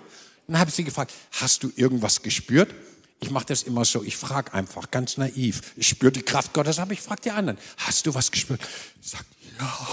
Dann 0.46 0.58
habe 0.58 0.70
ich 0.70 0.76
sie 0.76 0.84
gefragt, 0.84 1.12
hast 1.32 1.62
du 1.62 1.72
irgendwas 1.76 2.22
gespürt? 2.22 2.74
Ich 3.20 3.30
mache 3.30 3.46
das 3.46 3.62
immer 3.62 3.84
so, 3.84 4.02
ich 4.02 4.16
frage 4.16 4.52
einfach, 4.52 4.90
ganz 4.90 5.16
naiv. 5.16 5.72
Ich 5.76 5.88
spüre 5.88 6.12
die 6.12 6.22
Kraft 6.22 6.52
Gottes, 6.52 6.78
aber 6.78 6.92
ich 6.92 7.00
frage 7.00 7.22
die 7.22 7.30
anderen, 7.30 7.58
hast 7.78 8.06
du 8.06 8.14
was 8.14 8.30
gespürt? 8.30 8.60
Sage, 9.00 9.24
ja. 9.58 9.88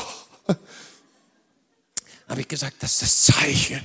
habe 2.27 2.41
ich 2.41 2.48
gesagt, 2.48 2.81
das 2.81 2.93
ist 2.93 3.01
das 3.01 3.38
Zeichen. 3.38 3.81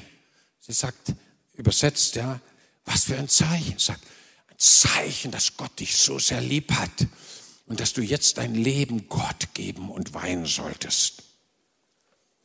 Sie 0.60 0.72
sagt, 0.72 1.12
übersetzt, 1.54 2.16
ja, 2.16 2.40
was 2.84 3.04
für 3.04 3.16
ein 3.16 3.28
Zeichen? 3.28 3.78
Sagt, 3.78 4.02
ein 4.48 4.58
Zeichen, 4.58 5.30
dass 5.30 5.56
Gott 5.56 5.78
dich 5.78 5.96
so 5.96 6.18
sehr 6.18 6.40
lieb 6.40 6.72
hat 6.72 7.06
und 7.66 7.80
dass 7.80 7.92
du 7.92 8.00
jetzt 8.00 8.38
dein 8.38 8.54
Leben 8.54 9.08
Gott 9.08 9.54
geben 9.54 9.90
und 9.90 10.14
weinen 10.14 10.46
solltest. 10.46 11.24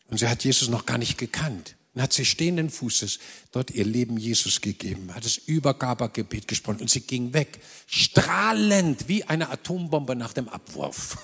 Und 0.08 0.18
sie 0.18 0.28
hat 0.28 0.44
Jesus 0.44 0.68
noch 0.68 0.86
gar 0.86 0.98
nicht 0.98 1.18
gekannt. 1.18 1.76
Und 1.94 2.02
hat 2.02 2.14
sie 2.14 2.26
stehenden 2.26 2.70
Fußes 2.70 3.20
dort 3.52 3.72
ihr 3.72 3.84
Leben 3.84 4.18
Jesus 4.18 4.62
gegeben, 4.62 5.14
hat 5.14 5.26
das 5.26 5.36
Übergabergebet 5.38 6.48
gesprochen 6.48 6.80
und 6.80 6.90
sie 6.90 7.02
ging 7.02 7.34
weg, 7.34 7.60
strahlend 7.86 9.10
wie 9.10 9.26
eine 9.26 9.50
Atombombe 9.50 10.16
nach 10.16 10.32
dem 10.32 10.48
Abwurf. 10.48 11.18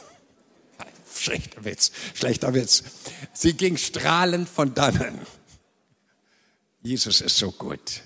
Schlechter 1.16 1.64
Witz, 1.64 1.92
schlechter 2.14 2.54
Witz. 2.54 2.84
Sie 3.34 3.54
ging 3.54 3.78
strahlend 3.78 4.50
von 4.50 4.74
dannen. 4.74 5.20
Jesus 6.82 7.22
ist 7.22 7.38
so 7.38 7.52
gut. 7.52 8.02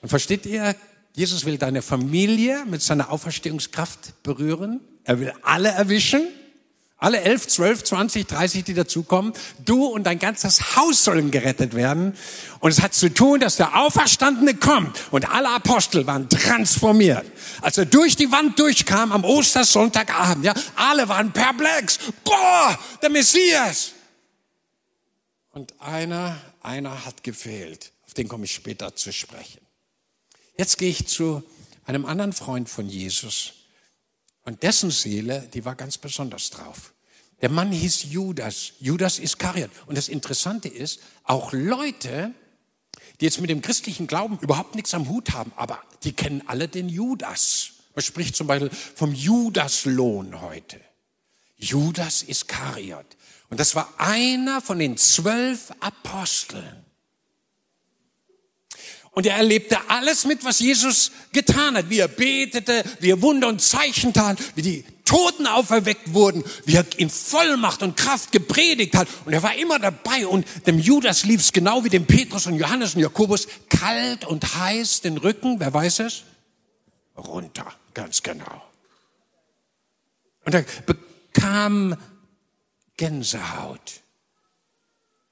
Und 0.00 0.08
versteht 0.08 0.46
ihr, 0.46 0.76
Jesus 1.14 1.44
will 1.44 1.58
deine 1.58 1.82
Familie 1.82 2.64
mit 2.66 2.82
seiner 2.82 3.10
Auferstehungskraft 3.10 4.22
berühren. 4.22 4.80
Er 5.04 5.20
will 5.20 5.32
alle 5.42 5.68
erwischen. 5.68 6.28
Alle 7.00 7.20
elf, 7.20 7.46
zwölf, 7.46 7.84
zwanzig, 7.84 8.26
dreißig, 8.26 8.64
die 8.64 8.74
dazukommen. 8.74 9.32
Du 9.64 9.86
und 9.86 10.02
dein 10.02 10.18
ganzes 10.18 10.74
Haus 10.74 11.04
sollen 11.04 11.30
gerettet 11.30 11.74
werden. 11.74 12.16
Und 12.58 12.72
es 12.72 12.82
hat 12.82 12.92
zu 12.92 13.14
tun, 13.14 13.38
dass 13.38 13.54
der 13.54 13.78
Auferstandene 13.78 14.54
kommt. 14.54 14.98
Und 15.12 15.30
alle 15.30 15.48
Apostel 15.50 16.08
waren 16.08 16.28
transformiert. 16.28 17.24
Als 17.60 17.78
er 17.78 17.86
durch 17.86 18.16
die 18.16 18.32
Wand 18.32 18.58
durchkam 18.58 19.12
am 19.12 19.22
Ostersonntagabend, 19.22 20.44
ja, 20.44 20.54
alle 20.74 21.08
waren 21.08 21.32
perplex. 21.32 22.00
Boah, 22.24 22.76
der 23.00 23.10
Messias. 23.10 23.92
Und 25.52 25.80
einer, 25.80 26.36
einer 26.62 27.04
hat 27.04 27.22
gefehlt. 27.22 27.92
Auf 28.06 28.14
den 28.14 28.26
komme 28.26 28.46
ich 28.46 28.52
später 28.52 28.96
zu 28.96 29.12
sprechen. 29.12 29.60
Jetzt 30.58 30.76
gehe 30.76 30.90
ich 30.90 31.06
zu 31.06 31.44
einem 31.84 32.04
anderen 32.04 32.32
Freund 32.32 32.68
von 32.68 32.88
Jesus. 32.88 33.52
Und 34.44 34.64
dessen 34.64 34.90
Seele, 34.90 35.48
die 35.54 35.64
war 35.64 35.76
ganz 35.76 35.98
besonders 35.98 36.50
drauf. 36.50 36.92
Der 37.40 37.48
Mann 37.48 37.70
hieß 37.70 38.10
Judas, 38.10 38.72
Judas 38.80 39.20
Iskariot. 39.20 39.70
Und 39.86 39.96
das 39.96 40.08
Interessante 40.08 40.68
ist, 40.68 41.00
auch 41.22 41.52
Leute, 41.52 42.34
die 43.20 43.26
jetzt 43.26 43.40
mit 43.40 43.50
dem 43.50 43.62
christlichen 43.62 44.08
Glauben 44.08 44.36
überhaupt 44.40 44.74
nichts 44.74 44.94
am 44.94 45.08
Hut 45.08 45.32
haben, 45.32 45.52
aber 45.54 45.80
die 46.02 46.12
kennen 46.12 46.42
alle 46.46 46.66
den 46.66 46.88
Judas. 46.88 47.70
Man 47.94 48.02
spricht 48.02 48.34
zum 48.34 48.48
Beispiel 48.48 48.70
vom 48.70 49.14
Judaslohn 49.14 50.40
heute. 50.40 50.80
Judas 51.56 52.22
Iskariot. 52.24 53.06
Und 53.48 53.60
das 53.60 53.76
war 53.76 53.94
einer 53.98 54.60
von 54.60 54.80
den 54.80 54.96
zwölf 54.96 55.72
Aposteln. 55.78 56.84
Und 59.18 59.26
er 59.26 59.34
erlebte 59.34 59.76
alles 59.90 60.26
mit, 60.26 60.44
was 60.44 60.60
Jesus 60.60 61.10
getan 61.32 61.76
hat, 61.76 61.90
wie 61.90 61.98
er 61.98 62.06
betete, 62.06 62.84
wie 63.00 63.10
er 63.10 63.20
Wunder 63.20 63.48
und 63.48 63.60
Zeichen 63.60 64.12
tat, 64.12 64.38
wie 64.54 64.62
die 64.62 64.84
Toten 65.04 65.48
auferweckt 65.48 66.14
wurden, 66.14 66.44
wie 66.66 66.76
er 66.76 66.86
in 66.98 67.10
Vollmacht 67.10 67.82
und 67.82 67.96
Kraft 67.96 68.30
gepredigt 68.30 68.94
hat. 68.94 69.08
Und 69.24 69.32
er 69.32 69.42
war 69.42 69.56
immer 69.56 69.80
dabei. 69.80 70.24
Und 70.24 70.46
dem 70.68 70.78
Judas 70.78 71.24
lief 71.24 71.40
es 71.40 71.52
genau 71.52 71.82
wie 71.82 71.88
dem 71.88 72.06
Petrus 72.06 72.46
und 72.46 72.54
Johannes 72.60 72.94
und 72.94 73.00
Jakobus 73.00 73.48
kalt 73.68 74.24
und 74.24 74.54
heiß 74.54 75.00
den 75.00 75.16
Rücken. 75.16 75.58
Wer 75.58 75.74
weiß 75.74 75.98
es? 75.98 76.22
Runter, 77.16 77.74
ganz 77.94 78.22
genau. 78.22 78.62
Und 80.44 80.54
er 80.54 80.64
bekam 80.86 81.96
Gänsehaut. 82.96 84.00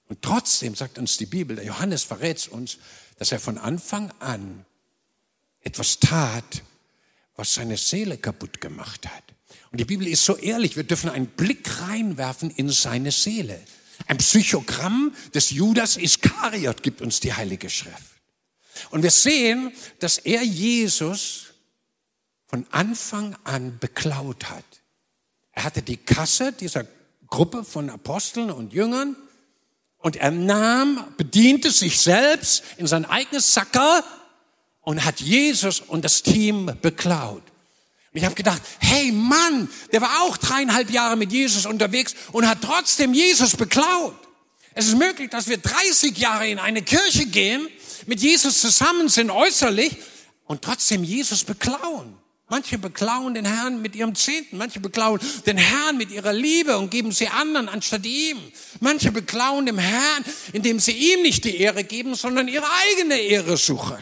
Und 0.08 0.22
trotzdem 0.22 0.74
sagt 0.74 0.98
uns 0.98 1.18
die 1.18 1.26
Bibel, 1.26 1.54
der 1.54 1.64
Johannes 1.64 2.02
verrät 2.02 2.48
uns, 2.48 2.78
dass 3.16 3.32
er 3.32 3.40
von 3.40 3.58
Anfang 3.58 4.12
an 4.20 4.64
etwas 5.60 5.98
tat, 5.98 6.62
was 7.34 7.54
seine 7.54 7.76
Seele 7.76 8.18
kaputt 8.18 8.60
gemacht 8.60 9.06
hat. 9.06 9.24
Und 9.70 9.78
die 9.78 9.84
Bibel 9.84 10.06
ist 10.06 10.24
so 10.24 10.36
ehrlich, 10.36 10.76
wir 10.76 10.84
dürfen 10.84 11.10
einen 11.10 11.26
Blick 11.26 11.80
reinwerfen 11.82 12.50
in 12.50 12.70
seine 12.70 13.10
Seele. 13.10 13.60
Ein 14.06 14.18
Psychogramm 14.18 15.14
des 15.34 15.50
Judas 15.50 15.96
Iskariot 15.96 16.82
gibt 16.82 17.00
uns 17.00 17.20
die 17.20 17.32
Heilige 17.32 17.70
Schrift. 17.70 18.16
Und 18.90 19.02
wir 19.02 19.10
sehen, 19.10 19.72
dass 19.98 20.18
er 20.18 20.42
Jesus 20.42 21.54
von 22.46 22.66
Anfang 22.70 23.36
an 23.44 23.78
beklaut 23.78 24.50
hat. 24.50 24.64
Er 25.52 25.64
hatte 25.64 25.82
die 25.82 25.96
Kasse 25.96 26.52
dieser 26.52 26.86
Gruppe 27.26 27.64
von 27.64 27.90
Aposteln 27.90 28.50
und 28.50 28.72
Jüngern 28.72 29.16
und 30.06 30.14
er 30.14 30.30
nahm, 30.30 31.04
bediente 31.16 31.72
sich 31.72 31.98
selbst 31.98 32.62
in 32.76 32.86
sein 32.86 33.04
eigenes 33.06 33.52
Sacker 33.52 34.04
und 34.82 35.04
hat 35.04 35.18
Jesus 35.18 35.80
und 35.80 36.04
das 36.04 36.22
Team 36.22 36.70
beklaut. 36.80 37.42
Und 37.42 38.18
ich 38.20 38.24
habe 38.24 38.36
gedacht, 38.36 38.62
hey 38.78 39.10
Mann, 39.10 39.68
der 39.90 40.02
war 40.02 40.22
auch 40.22 40.36
dreieinhalb 40.36 40.90
Jahre 40.90 41.16
mit 41.16 41.32
Jesus 41.32 41.66
unterwegs 41.66 42.14
und 42.30 42.46
hat 42.48 42.58
trotzdem 42.62 43.14
Jesus 43.14 43.56
beklaut. 43.56 44.14
Es 44.74 44.86
ist 44.86 44.96
möglich, 44.96 45.28
dass 45.28 45.48
wir 45.48 45.58
30 45.58 46.16
Jahre 46.16 46.46
in 46.48 46.60
eine 46.60 46.82
Kirche 46.82 47.26
gehen, 47.26 47.66
mit 48.06 48.20
Jesus 48.20 48.60
zusammen 48.60 49.08
sind 49.08 49.32
äußerlich 49.32 49.96
und 50.44 50.62
trotzdem 50.62 51.02
Jesus 51.02 51.42
beklauen. 51.42 52.16
Manche 52.48 52.78
beklauen 52.78 53.34
den 53.34 53.44
Herrn 53.44 53.82
mit 53.82 53.96
ihrem 53.96 54.14
Zehnten, 54.14 54.56
manche 54.56 54.78
beklauen 54.78 55.20
den 55.46 55.56
Herrn 55.56 55.96
mit 55.96 56.12
ihrer 56.12 56.32
Liebe 56.32 56.78
und 56.78 56.90
geben 56.92 57.10
sie 57.10 57.26
anderen 57.26 57.68
anstatt 57.68 58.06
ihm. 58.06 58.38
Manche 58.78 59.10
beklauen 59.10 59.66
dem 59.66 59.78
Herrn, 59.78 60.24
indem 60.52 60.78
sie 60.78 60.92
ihm 60.92 61.22
nicht 61.22 61.44
die 61.44 61.56
Ehre 61.56 61.82
geben, 61.82 62.14
sondern 62.14 62.46
ihre 62.46 62.66
eigene 62.70 63.16
Ehre 63.16 63.56
suchen. 63.56 63.98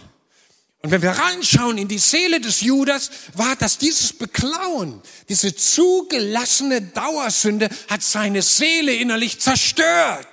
Und 0.82 0.90
wenn 0.90 1.00
wir 1.00 1.12
reinschauen 1.12 1.78
in 1.78 1.88
die 1.88 1.98
Seele 1.98 2.38
des 2.38 2.60
Judas, 2.60 3.10
war 3.32 3.56
das 3.56 3.78
dieses 3.78 4.12
Beklauen, 4.12 5.00
diese 5.30 5.56
zugelassene 5.56 6.82
Dauersünde 6.82 7.70
hat 7.88 8.02
seine 8.02 8.42
Seele 8.42 8.94
innerlich 8.94 9.40
zerstört. 9.40 10.28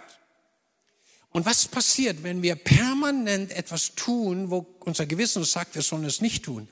Und 1.30 1.46
was 1.46 1.70
passiert, 1.70 2.24
wenn 2.24 2.42
wir 2.42 2.56
permanent 2.56 3.52
etwas 3.54 3.96
tun, 3.96 4.52
wo 4.52 4.76
unser 4.82 5.06
Gewissen 5.06 5.46
sagt, 5.46 5.76
wir 5.76 5.82
sollen 5.82 6.04
es 6.04 6.20
nicht 6.20 6.44
tun? 6.44 6.68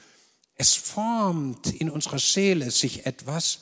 Es 0.62 0.76
formt 0.76 1.68
in 1.72 1.90
unserer 1.90 2.20
Seele 2.20 2.70
sich 2.70 3.06
etwas, 3.06 3.60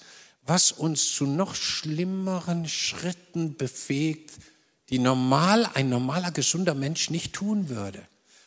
was 0.47 0.71
uns 0.71 1.13
zu 1.13 1.27
noch 1.27 1.53
schlimmeren 1.53 2.67
Schritten 2.67 3.55
befähigt, 3.55 4.31
die 4.89 4.97
normal 4.97 5.69
ein 5.75 5.89
normaler, 5.89 6.31
gesunder 6.31 6.73
Mensch 6.73 7.12
nicht 7.12 7.33
tun 7.33 7.69
würde. 7.69 8.01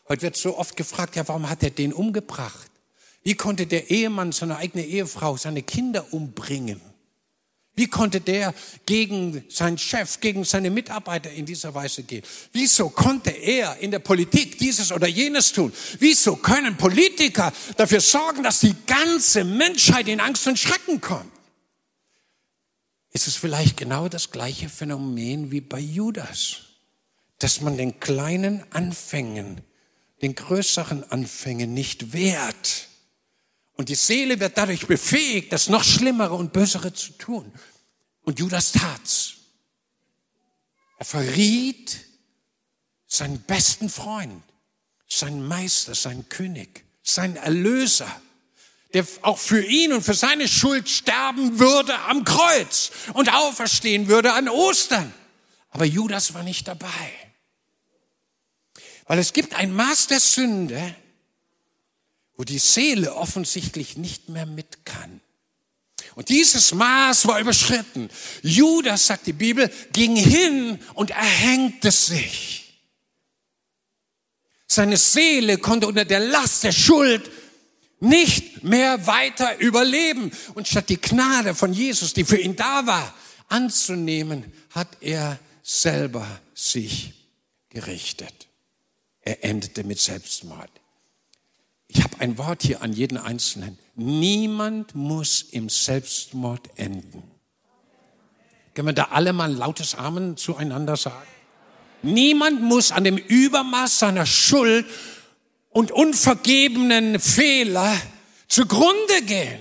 Heute 0.08 0.22
wird 0.22 0.36
so 0.36 0.58
oft 0.58 0.76
gefragt, 0.76 1.14
ja, 1.14 1.28
warum 1.28 1.48
hat 1.48 1.62
er 1.62 1.70
den 1.70 1.92
umgebracht? 1.92 2.72
Wie 3.22 3.36
konnte 3.36 3.68
der 3.68 3.88
Ehemann 3.88 4.32
seine 4.32 4.56
eigene 4.56 4.84
Ehefrau, 4.84 5.36
seine 5.36 5.62
Kinder 5.62 6.12
umbringen? 6.12 6.80
Wie 7.76 7.86
konnte 7.86 8.20
der 8.20 8.52
gegen 8.84 9.44
seinen 9.48 9.78
Chef, 9.78 10.20
gegen 10.20 10.44
seine 10.44 10.70
Mitarbeiter 10.70 11.30
in 11.30 11.46
dieser 11.46 11.74
Weise 11.74 12.02
gehen? 12.02 12.22
Wieso 12.52 12.90
konnte 12.90 13.30
er 13.30 13.76
in 13.78 13.90
der 13.90 14.00
Politik 14.00 14.58
dieses 14.58 14.92
oder 14.92 15.06
jenes 15.06 15.52
tun? 15.52 15.72
Wieso 15.98 16.36
können 16.36 16.76
Politiker 16.76 17.52
dafür 17.76 18.00
sorgen, 18.00 18.42
dass 18.42 18.60
die 18.60 18.74
ganze 18.86 19.44
Menschheit 19.44 20.08
in 20.08 20.20
Angst 20.20 20.46
und 20.46 20.58
Schrecken 20.58 21.00
kommt? 21.00 21.30
Ist 23.12 23.26
es 23.26 23.36
vielleicht 23.36 23.76
genau 23.76 24.08
das 24.08 24.30
gleiche 24.30 24.68
Phänomen 24.68 25.50
wie 25.50 25.60
bei 25.60 25.80
Judas, 25.80 26.58
dass 27.38 27.60
man 27.60 27.76
den 27.76 27.98
kleinen 27.98 28.62
Anfängen, 28.70 29.62
den 30.22 30.34
größeren 30.34 31.10
Anfängen 31.10 31.72
nicht 31.72 32.12
wehrt? 32.12 32.89
Und 33.74 33.88
die 33.88 33.94
Seele 33.94 34.38
wird 34.40 34.58
dadurch 34.58 34.86
befähigt, 34.86 35.52
das 35.52 35.68
noch 35.68 35.84
Schlimmere 35.84 36.34
und 36.34 36.52
Bösere 36.52 36.92
zu 36.92 37.12
tun. 37.12 37.52
Und 38.22 38.38
Judas 38.38 38.72
tat's. 38.72 39.34
Er 40.98 41.06
verriet 41.06 41.96
seinen 43.06 43.40
besten 43.40 43.88
Freund, 43.88 44.42
seinen 45.08 45.46
Meister, 45.46 45.94
seinen 45.94 46.28
König, 46.28 46.84
seinen 47.02 47.36
Erlöser, 47.36 48.20
der 48.92 49.06
auch 49.22 49.38
für 49.38 49.64
ihn 49.64 49.92
und 49.92 50.02
für 50.02 50.14
seine 50.14 50.46
Schuld 50.46 50.88
sterben 50.88 51.58
würde 51.58 51.98
am 52.00 52.24
Kreuz 52.24 52.90
und 53.14 53.32
auferstehen 53.32 54.08
würde 54.08 54.32
an 54.32 54.48
Ostern. 54.48 55.12
Aber 55.70 55.84
Judas 55.84 56.34
war 56.34 56.42
nicht 56.42 56.68
dabei. 56.68 57.12
Weil 59.06 59.18
es 59.18 59.32
gibt 59.32 59.54
ein 59.54 59.72
Maß 59.72 60.08
der 60.08 60.20
Sünde, 60.20 60.94
wo 62.40 62.44
die 62.44 62.58
Seele 62.58 63.16
offensichtlich 63.16 63.98
nicht 63.98 64.30
mehr 64.30 64.46
mit 64.46 64.86
kann. 64.86 65.20
Und 66.14 66.30
dieses 66.30 66.72
Maß 66.72 67.26
war 67.26 67.38
überschritten. 67.38 68.08
Judas, 68.42 69.08
sagt 69.08 69.26
die 69.26 69.34
Bibel, 69.34 69.70
ging 69.92 70.16
hin 70.16 70.78
und 70.94 71.10
erhängte 71.10 71.90
sich. 71.90 72.80
Seine 74.66 74.96
Seele 74.96 75.58
konnte 75.58 75.86
unter 75.86 76.06
der 76.06 76.20
Last 76.20 76.64
der 76.64 76.72
Schuld 76.72 77.30
nicht 77.98 78.64
mehr 78.64 79.06
weiter 79.06 79.58
überleben. 79.58 80.32
Und 80.54 80.66
statt 80.66 80.88
die 80.88 80.98
Gnade 80.98 81.54
von 81.54 81.74
Jesus, 81.74 82.14
die 82.14 82.24
für 82.24 82.38
ihn 82.38 82.56
da 82.56 82.86
war, 82.86 83.14
anzunehmen, 83.48 84.50
hat 84.70 84.88
er 85.02 85.38
selber 85.62 86.26
sich 86.54 87.12
gerichtet. 87.68 88.48
Er 89.20 89.44
endete 89.44 89.84
mit 89.84 90.00
Selbstmord. 90.00 90.79
Ich 91.92 92.04
habe 92.04 92.20
ein 92.20 92.38
Wort 92.38 92.62
hier 92.62 92.82
an 92.82 92.92
jeden 92.92 93.18
Einzelnen. 93.18 93.76
Niemand 93.96 94.94
muss 94.94 95.42
im 95.42 95.68
Selbstmord 95.68 96.70
enden. 96.76 97.24
Können 98.74 98.88
wir 98.88 98.92
da 98.92 99.08
alle 99.10 99.32
mal 99.32 99.50
ein 99.50 99.56
lautes 99.56 99.96
Amen 99.96 100.36
zueinander 100.36 100.96
sagen? 100.96 101.26
Niemand 102.02 102.62
muss 102.62 102.92
an 102.92 103.02
dem 103.02 103.16
Übermaß 103.16 103.98
seiner 103.98 104.24
Schuld 104.24 104.86
und 105.70 105.90
unvergebenen 105.90 107.18
Fehler 107.18 107.92
zugrunde 108.46 109.22
gehen. 109.26 109.60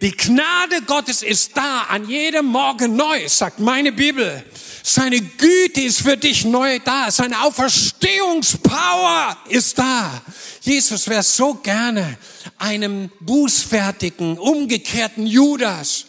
Die 0.00 0.16
Gnade 0.16 0.80
Gottes 0.86 1.22
ist 1.22 1.54
da 1.56 1.82
an 1.82 2.08
jedem 2.08 2.46
Morgen 2.46 2.96
neu, 2.96 3.28
sagt 3.28 3.60
meine 3.60 3.92
Bibel. 3.92 4.42
Seine 4.82 5.20
Güte 5.20 5.82
ist 5.82 6.00
für 6.00 6.16
dich 6.16 6.46
neu 6.46 6.78
da. 6.78 7.10
Seine 7.10 7.42
Auferstehungspower 7.42 9.36
ist 9.50 9.78
da. 9.78 10.22
Jesus 10.62 11.06
wäre 11.06 11.22
so 11.22 11.52
gerne 11.54 12.16
einem 12.56 13.10
bußfertigen, 13.20 14.38
umgekehrten 14.38 15.26
Judas 15.26 16.06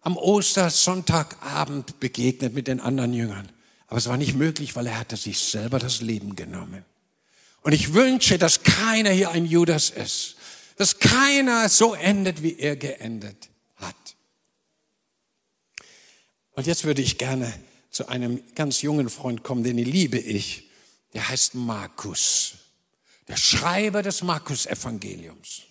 am 0.00 0.16
Ostersonntagabend 0.16 2.00
begegnet 2.00 2.54
mit 2.54 2.66
den 2.66 2.80
anderen 2.80 3.12
Jüngern. 3.12 3.48
Aber 3.86 3.98
es 3.98 4.08
war 4.08 4.16
nicht 4.16 4.34
möglich, 4.34 4.74
weil 4.74 4.88
er 4.88 4.98
hatte 4.98 5.16
sich 5.16 5.38
selber 5.38 5.78
das 5.78 6.00
Leben 6.00 6.34
genommen. 6.34 6.84
Und 7.62 7.72
ich 7.72 7.94
wünsche, 7.94 8.36
dass 8.36 8.64
keiner 8.64 9.10
hier 9.10 9.30
ein 9.30 9.46
Judas 9.46 9.90
ist. 9.90 10.37
Dass 10.78 10.98
keiner 10.98 11.68
so 11.68 11.94
endet, 11.94 12.42
wie 12.42 12.58
er 12.58 12.76
geendet 12.76 13.50
hat. 13.76 14.16
Und 16.52 16.66
jetzt 16.66 16.84
würde 16.84 17.02
ich 17.02 17.18
gerne 17.18 17.52
zu 17.90 18.08
einem 18.08 18.42
ganz 18.54 18.82
jungen 18.82 19.10
Freund 19.10 19.42
kommen, 19.42 19.64
den 19.64 19.76
liebe 19.76 20.18
ich. 20.18 20.70
Der 21.14 21.28
heißt 21.28 21.54
Markus. 21.54 22.54
Der 23.26 23.36
Schreiber 23.36 24.02
des 24.02 24.22
Markus-Evangeliums. 24.22 25.62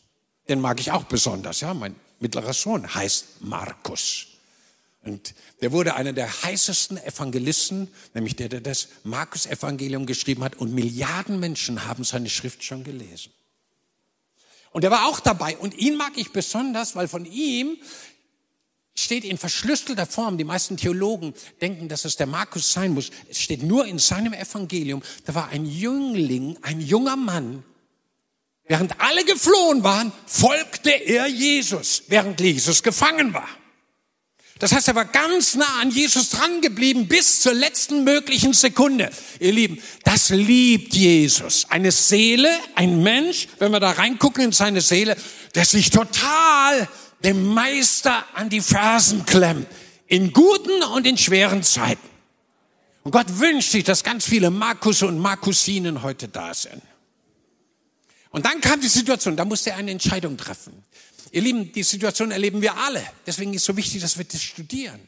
Den 0.47 0.61
mag 0.61 0.79
ich 0.79 0.91
auch 0.91 1.03
besonders, 1.03 1.61
ja. 1.61 1.73
Mein 1.73 1.95
mittlerer 2.19 2.53
Sohn 2.53 2.93
heißt 2.93 3.41
Markus. 3.41 4.27
Und 5.03 5.35
der 5.61 5.71
wurde 5.71 5.95
einer 5.95 6.13
der 6.13 6.43
heißesten 6.43 6.97
Evangelisten, 6.97 7.87
nämlich 8.13 8.35
der, 8.35 8.49
der 8.49 8.61
das 8.61 8.89
Markus-Evangelium 9.03 10.05
geschrieben 10.05 10.43
hat. 10.43 10.55
Und 10.55 10.73
Milliarden 10.73 11.39
Menschen 11.39 11.85
haben 11.85 12.03
seine 12.03 12.29
Schrift 12.29 12.63
schon 12.63 12.83
gelesen. 12.83 13.31
Und 14.71 14.83
er 14.83 14.91
war 14.91 15.07
auch 15.07 15.19
dabei. 15.19 15.57
Und 15.57 15.75
ihn 15.75 15.95
mag 15.95 16.13
ich 16.15 16.31
besonders, 16.31 16.95
weil 16.95 17.07
von 17.07 17.25
ihm 17.25 17.77
steht 18.95 19.23
in 19.23 19.37
verschlüsselter 19.37 20.05
Form. 20.05 20.37
Die 20.37 20.43
meisten 20.43 20.75
Theologen 20.77 21.33
denken, 21.61 21.87
dass 21.87 22.05
es 22.05 22.15
der 22.15 22.27
Markus 22.27 22.73
sein 22.73 22.93
muss. 22.93 23.11
Es 23.29 23.39
steht 23.39 23.63
nur 23.63 23.85
in 23.85 23.99
seinem 23.99 24.33
Evangelium. 24.33 25.01
Da 25.25 25.35
war 25.35 25.49
ein 25.49 25.65
Jüngling, 25.65 26.57
ein 26.63 26.81
junger 26.81 27.15
Mann. 27.15 27.63
Während 28.67 28.99
alle 28.99 29.23
geflohen 29.23 29.83
waren, 29.83 30.11
folgte 30.25 30.89
er 30.89 31.27
Jesus, 31.27 32.03
während 32.07 32.41
Jesus 32.41 32.83
gefangen 32.83 33.33
war. 33.33 33.47
Das 34.59 34.71
heißt, 34.71 34.87
er 34.87 34.95
war 34.95 35.05
ganz 35.05 35.55
nah 35.55 35.81
an 35.81 35.91
Jesus 35.91 36.29
dran 36.29 36.61
geblieben 36.61 37.07
bis 37.07 37.41
zur 37.41 37.53
letzten 37.53 38.03
möglichen 38.03 38.53
Sekunde. 38.53 39.11
Ihr 39.39 39.51
Lieben, 39.51 39.81
das 40.03 40.29
liebt 40.29 40.93
Jesus. 40.95 41.65
Eine 41.69 41.91
Seele, 41.91 42.49
ein 42.75 43.03
Mensch, 43.03 43.47
wenn 43.59 43.71
wir 43.71 43.79
da 43.79 43.91
reingucken 43.91 44.45
in 44.45 44.51
seine 44.51 44.81
Seele, 44.81 45.15
der 45.53 45.65
sich 45.65 45.91
total 45.91 46.87
dem 47.23 47.45
Meister 47.53 48.25
an 48.33 48.49
die 48.49 48.61
Fersen 48.61 49.25
klemmt. 49.25 49.67
In 50.07 50.31
guten 50.31 50.83
und 50.93 51.05
in 51.05 51.17
schweren 51.17 51.63
Zeiten. 51.63 52.07
Und 53.03 53.11
Gott 53.11 53.39
wünscht 53.39 53.71
sich, 53.71 53.83
dass 53.83 54.03
ganz 54.03 54.25
viele 54.25 54.49
Markus 54.49 55.03
und 55.03 55.19
Markusinen 55.19 56.01
heute 56.01 56.27
da 56.27 56.53
sind. 56.53 56.81
Und 58.31 58.45
dann 58.45 58.59
kam 58.61 58.81
die 58.81 58.87
Situation, 58.87 59.35
da 59.35 59.45
musste 59.45 59.71
er 59.71 59.77
eine 59.77 59.91
Entscheidung 59.91 60.37
treffen. 60.37 60.83
Ihr 61.31 61.41
Lieben, 61.41 61.71
die 61.71 61.83
Situation 61.83 62.31
erleben 62.31 62.61
wir 62.61 62.77
alle. 62.77 63.03
Deswegen 63.25 63.53
ist 63.53 63.61
es 63.61 63.65
so 63.65 63.77
wichtig, 63.77 64.01
dass 64.01 64.17
wir 64.17 64.25
das 64.25 64.41
studieren. 64.41 64.99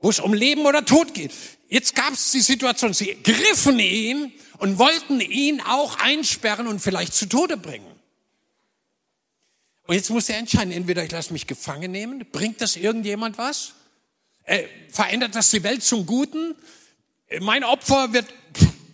Wo 0.00 0.10
es 0.10 0.20
um 0.20 0.34
Leben 0.34 0.66
oder 0.66 0.84
Tod 0.84 1.14
geht. 1.14 1.32
Jetzt 1.68 1.94
gab 1.94 2.12
es 2.12 2.30
die 2.30 2.40
Situation, 2.40 2.94
sie 2.94 3.16
griffen 3.22 3.78
ihn 3.78 4.32
und 4.58 4.78
wollten 4.78 5.20
ihn 5.20 5.60
auch 5.60 5.98
einsperren 5.98 6.66
und 6.66 6.80
vielleicht 6.80 7.14
zu 7.14 7.26
Tode 7.28 7.56
bringen. 7.56 7.86
Und 9.86 9.94
jetzt 9.94 10.10
muss 10.10 10.28
er 10.28 10.38
entscheiden, 10.38 10.72
entweder 10.72 11.04
ich 11.04 11.10
lasse 11.10 11.32
mich 11.32 11.46
gefangen 11.46 11.92
nehmen, 11.92 12.26
bringt 12.30 12.60
das 12.60 12.76
irgendjemand 12.76 13.38
was? 13.38 13.72
Äh, 14.44 14.64
verändert 14.90 15.34
das 15.34 15.50
die 15.50 15.62
Welt 15.62 15.82
zum 15.82 16.06
Guten? 16.06 16.54
Äh, 17.28 17.40
mein 17.40 17.64
Opfer 17.64 18.12
wird 18.12 18.26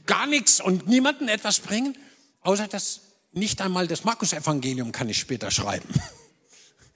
gar 0.07 0.27
nichts 0.27 0.61
und 0.61 0.89
niemanden 0.89 1.29
etwas 1.29 1.61
bringen, 1.61 1.97
außer 2.41 2.69
dass 2.69 3.01
nicht 3.33 3.61
einmal 3.61 3.87
das 3.87 4.05
Markus-Evangelium 4.05 4.93
kann 4.93 5.09
ich 5.09 5.19
später 5.19 5.51
schreiben. 5.51 5.89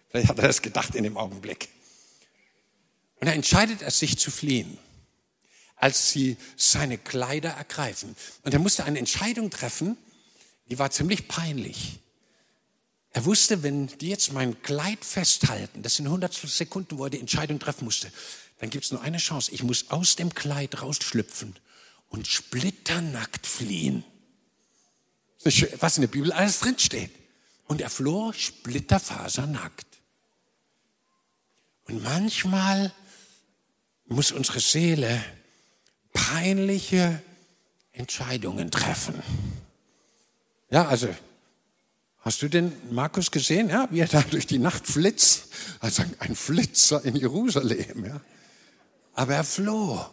Vielleicht 0.08 0.28
hat 0.28 0.38
er 0.38 0.46
das 0.48 0.62
gedacht 0.62 0.94
in 0.94 1.04
dem 1.04 1.16
Augenblick. 1.16 1.68
Und 3.20 3.28
er 3.28 3.34
entscheidet 3.34 3.82
es, 3.82 3.98
sich 3.98 4.18
zu 4.18 4.30
fliehen, 4.30 4.78
als 5.76 6.10
sie 6.10 6.36
seine 6.56 6.98
Kleider 6.98 7.50
ergreifen. 7.50 8.14
Und 8.42 8.52
er 8.52 8.60
musste 8.60 8.84
eine 8.84 8.98
Entscheidung 8.98 9.50
treffen, 9.50 9.96
die 10.68 10.78
war 10.78 10.90
ziemlich 10.90 11.28
peinlich. 11.28 12.00
Er 13.10 13.24
wusste, 13.24 13.62
wenn 13.62 13.86
die 13.86 14.08
jetzt 14.08 14.32
mein 14.32 14.60
Kleid 14.62 15.04
festhalten, 15.04 15.82
das 15.82 15.96
sind 15.96 16.06
100 16.06 16.34
Sekunden, 16.34 16.98
wo 16.98 17.04
er 17.04 17.10
die 17.10 17.20
Entscheidung 17.20 17.58
treffen 17.58 17.84
musste, 17.84 18.12
dann 18.58 18.70
gibt 18.70 18.84
es 18.84 18.92
nur 18.92 19.00
eine 19.00 19.18
Chance. 19.18 19.52
Ich 19.52 19.62
muss 19.62 19.90
aus 19.90 20.16
dem 20.16 20.34
Kleid 20.34 20.82
rausschlüpfen 20.82 21.56
und 22.08 22.26
splitternackt 22.26 23.46
fliehen. 23.46 24.04
Was 25.78 25.96
in 25.96 26.02
der 26.02 26.08
Bibel 26.08 26.32
alles 26.32 26.60
drinsteht. 26.60 27.10
Und 27.68 27.80
er 27.80 27.90
floh 27.90 28.32
splitterfasernackt. 28.32 29.95
Und 31.88 32.02
manchmal 32.02 32.92
muss 34.06 34.32
unsere 34.32 34.60
Seele 34.60 35.22
peinliche 36.12 37.22
Entscheidungen 37.92 38.70
treffen. 38.70 39.22
Ja, 40.70 40.86
also 40.86 41.08
Hast 42.26 42.42
du 42.42 42.48
den 42.48 42.72
Markus 42.90 43.30
gesehen, 43.30 43.68
ja, 43.68 43.86
wie 43.92 44.00
er 44.00 44.08
da 44.08 44.20
durch 44.20 44.48
die 44.48 44.58
Nacht 44.58 44.84
flitzt? 44.84 45.44
Also 45.78 46.02
ein 46.18 46.34
Flitzer 46.34 47.04
in 47.04 47.14
Jerusalem, 47.14 48.04
ja. 48.04 48.20
Aber 49.14 49.36
er 49.36 49.44
floh 49.44 50.04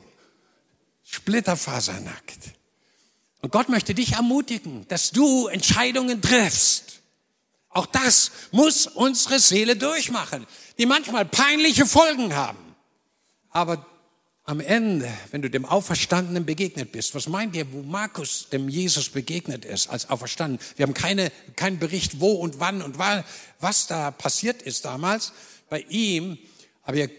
Splitterfasernackt. 1.03 2.37
Und 3.41 3.51
Gott 3.51 3.67
möchte 3.67 3.95
dich 3.95 4.11
ermutigen, 4.11 4.87
dass 4.89 5.09
du 5.09 5.47
Entscheidungen 5.47 6.21
triffst. 6.21 7.01
Auch 7.73 7.85
das 7.87 8.31
muss 8.51 8.87
unsere 8.87 9.39
Seele 9.39 9.75
durchmachen, 9.75 10.45
die 10.77 10.85
manchmal 10.85 11.25
peinliche 11.25 11.85
Folgen 11.85 12.35
haben. 12.35 12.75
Aber 13.49 13.85
am 14.45 14.59
Ende, 14.59 15.09
wenn 15.31 15.41
du 15.41 15.49
dem 15.49 15.65
Auferstandenen 15.65 16.45
begegnet 16.45 16.91
bist, 16.91 17.15
was 17.15 17.27
meint 17.27 17.55
ihr, 17.55 17.71
wo 17.71 17.81
Markus 17.81 18.49
dem 18.51 18.67
Jesus 18.67 19.09
begegnet 19.09 19.63
ist 19.63 19.87
als 19.87 20.09
Auferstanden? 20.09 20.59
Wir 20.75 20.85
haben 20.85 20.93
keine, 20.93 21.31
keinen 21.55 21.79
Bericht, 21.79 22.19
wo 22.19 22.31
und 22.31 22.59
wann 22.59 22.81
und 22.81 22.97
was 22.97 23.87
da 23.87 24.11
passiert 24.11 24.61
ist 24.61 24.85
damals 24.85 25.31
bei 25.69 25.81
ihm. 25.89 26.37
Aber 26.83 26.97
ihr 26.97 27.09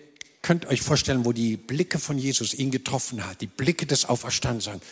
könnt 0.43 0.67
euch 0.67 0.83
vorstellen, 0.83 1.25
wo 1.25 1.33
die 1.33 1.57
Blicke 1.57 1.99
von 1.99 2.19
Jesus 2.19 2.53
ihn 2.53 2.71
getroffen 2.71 3.27
hat, 3.27 3.41
die 3.41 3.47
Blicke 3.47 3.87
des 3.87 4.05
Auferstandenen 4.05 4.83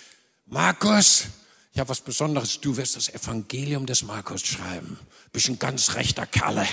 Markus, 0.46 1.26
ich 1.72 1.78
habe 1.78 1.88
was 1.88 2.00
Besonderes, 2.00 2.60
du 2.60 2.76
wirst 2.76 2.96
das 2.96 3.08
Evangelium 3.08 3.86
des 3.86 4.02
Markus 4.02 4.42
schreiben. 4.42 4.98
Bist 5.32 5.48
ein 5.48 5.58
ganz 5.58 5.94
rechter 5.94 6.26
Kerle. 6.26 6.66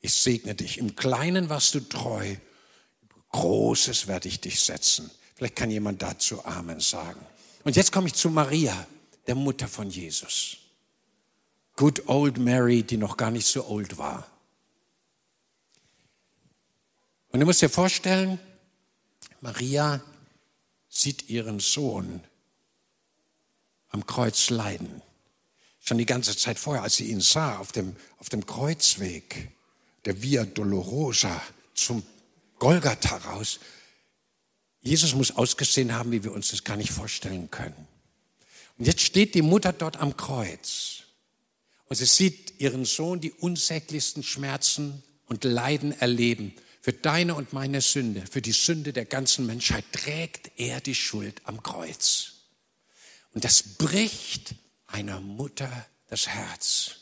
Ich 0.00 0.14
segne 0.14 0.54
dich. 0.54 0.78
Im 0.78 0.96
Kleinen 0.96 1.48
warst 1.48 1.74
du 1.74 1.80
treu 1.80 2.36
Großes 3.30 4.06
werde 4.06 4.28
ich 4.28 4.40
dich 4.40 4.60
setzen. 4.60 5.10
Vielleicht 5.34 5.56
kann 5.56 5.70
jemand 5.70 6.02
dazu 6.02 6.44
Amen 6.44 6.80
sagen. 6.80 7.24
Und 7.64 7.76
jetzt 7.76 7.92
komme 7.92 8.06
ich 8.08 8.14
zu 8.14 8.30
Maria, 8.30 8.86
der 9.26 9.34
Mutter 9.34 9.68
von 9.68 9.90
Jesus. 9.90 10.56
Good 11.76 12.08
old 12.08 12.38
Mary, 12.38 12.82
die 12.82 12.96
noch 12.96 13.16
gar 13.16 13.30
nicht 13.30 13.46
so 13.46 13.66
old 13.66 13.98
war. 13.98 14.26
Und 17.30 17.40
du 17.40 17.46
musst 17.46 17.60
dir 17.60 17.68
vorstellen, 17.68 18.40
Maria 19.40 20.00
sieht 20.88 21.28
ihren 21.28 21.60
Sohn 21.60 22.22
am 23.90 24.06
Kreuz 24.06 24.50
leiden. 24.50 25.02
Schon 25.80 25.98
die 25.98 26.06
ganze 26.06 26.36
Zeit 26.36 26.58
vorher, 26.58 26.82
als 26.82 26.96
sie 26.96 27.10
ihn 27.10 27.20
sah 27.20 27.58
auf 27.58 27.72
dem, 27.72 27.96
auf 28.18 28.28
dem 28.28 28.44
Kreuzweg, 28.44 29.50
der 30.04 30.22
Via 30.22 30.44
Dolorosa 30.44 31.40
zum 31.74 32.02
Golgatha 32.58 33.16
raus. 33.16 33.60
Jesus 34.80 35.14
muss 35.14 35.36
ausgesehen 35.36 35.94
haben, 35.94 36.12
wie 36.12 36.24
wir 36.24 36.32
uns 36.32 36.50
das 36.50 36.64
gar 36.64 36.76
nicht 36.76 36.90
vorstellen 36.90 37.50
können. 37.50 37.88
Und 38.78 38.86
jetzt 38.86 39.00
steht 39.00 39.34
die 39.34 39.42
Mutter 39.42 39.72
dort 39.72 39.96
am 39.96 40.16
Kreuz 40.16 41.02
und 41.86 41.96
sie 41.96 42.06
sieht 42.06 42.60
ihren 42.60 42.84
Sohn 42.84 43.20
die 43.20 43.32
unsäglichsten 43.32 44.22
Schmerzen 44.22 45.02
und 45.26 45.44
Leiden 45.44 45.92
erleben. 46.00 46.54
Für 46.80 46.92
deine 46.92 47.34
und 47.34 47.52
meine 47.52 47.80
Sünde, 47.80 48.24
für 48.30 48.40
die 48.40 48.52
Sünde 48.52 48.92
der 48.92 49.04
ganzen 49.04 49.46
Menschheit 49.46 49.84
trägt 49.92 50.52
er 50.56 50.80
die 50.80 50.94
Schuld 50.94 51.40
am 51.44 51.62
Kreuz. 51.62 52.37
Und 53.38 53.44
das 53.44 53.62
bricht 53.62 54.56
einer 54.88 55.20
Mutter 55.20 55.70
das 56.10 56.26
Herz. 56.26 56.96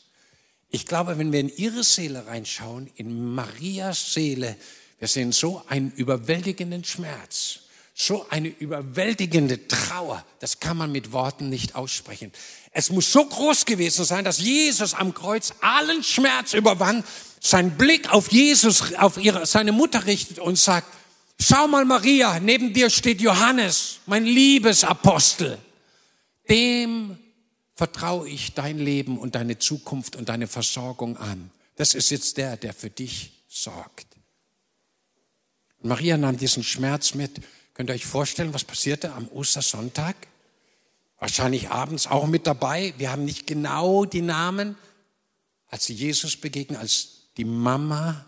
Ich 0.68 0.85
glaube, 0.85 1.16
wenn 1.16 1.33
wir 1.33 1.40
in 1.40 1.49
ihre 1.49 1.83
Seele 1.83 2.27
reinschauen, 2.27 2.90
in 2.96 3.35
Marias 3.35 4.12
Seele, 4.12 4.55
wir 4.99 5.09
sehen 5.09 5.33
so 5.33 5.62
einen 5.68 5.92
überwältigenden 5.92 6.85
Schmerz, 6.85 7.61
so 7.94 8.27
eine 8.29 8.49
überwältigende 8.49 9.66
Trauer. 9.66 10.27
Das 10.40 10.61
kann 10.61 10.77
man 10.77 10.92
mit 10.92 11.11
Worten 11.12 11.49
nicht 11.49 11.75
aussprechen. 11.75 12.31
Es 12.70 12.90
muss 12.90 13.11
so 13.11 13.25
groß 13.25 13.64
gewesen 13.64 14.05
sein, 14.05 14.27
dass 14.27 14.38
Jesus 14.38 14.92
am 14.92 15.14
Kreuz 15.14 15.55
allen 15.62 16.05
Schmerz 16.05 16.53
überwand, 16.53 17.07
seinen 17.40 17.79
Blick 17.79 18.12
auf 18.12 18.31
Jesus, 18.31 18.92
auf 18.96 19.16
ihre, 19.16 19.46
seine 19.46 19.72
Mutter 19.72 20.05
richtet 20.05 20.38
und 20.38 20.59
sagt, 20.59 20.92
schau 21.40 21.66
mal 21.66 21.87
Maria, 21.87 22.40
neben 22.40 22.75
dir 22.75 22.90
steht 22.90 23.22
Johannes, 23.22 24.01
mein 24.05 24.27
Liebesapostel. 24.27 25.61
Dem 26.48 27.18
vertraue 27.74 28.28
ich 28.28 28.54
dein 28.54 28.78
Leben 28.78 29.18
und 29.18 29.35
deine 29.35 29.59
Zukunft 29.59 30.16
und 30.16 30.28
deine 30.28 30.46
Versorgung 30.46 31.16
an. 31.16 31.50
Das 31.76 31.94
ist 31.94 32.11
jetzt 32.11 32.37
der, 32.38 32.56
der 32.56 32.72
für 32.72 32.90
dich 32.90 33.44
sorgt. 33.48 34.06
Maria 35.82 36.16
nahm 36.16 36.37
diesen 36.37 36.64
Schmerz 36.64 37.14
mit. 37.14 37.40
Könnt 37.74 37.90
ihr 37.90 37.94
euch 37.94 38.06
vorstellen, 38.06 38.54
was 38.54 38.64
passierte 38.64 39.12
am 39.12 39.28
Ostersonntag? 39.28 40.16
Wahrscheinlich 41.18 41.70
abends 41.70 42.06
auch 42.06 42.26
mit 42.26 42.46
dabei. 42.46 42.94
Wir 42.96 43.12
haben 43.12 43.24
nicht 43.24 43.46
genau 43.46 44.04
die 44.04 44.22
Namen. 44.22 44.76
Als 45.68 45.85
sie 45.85 45.94
Jesus 45.94 46.37
begegnen, 46.37 46.78
als 46.78 47.28
die 47.37 47.44
Mama 47.44 48.24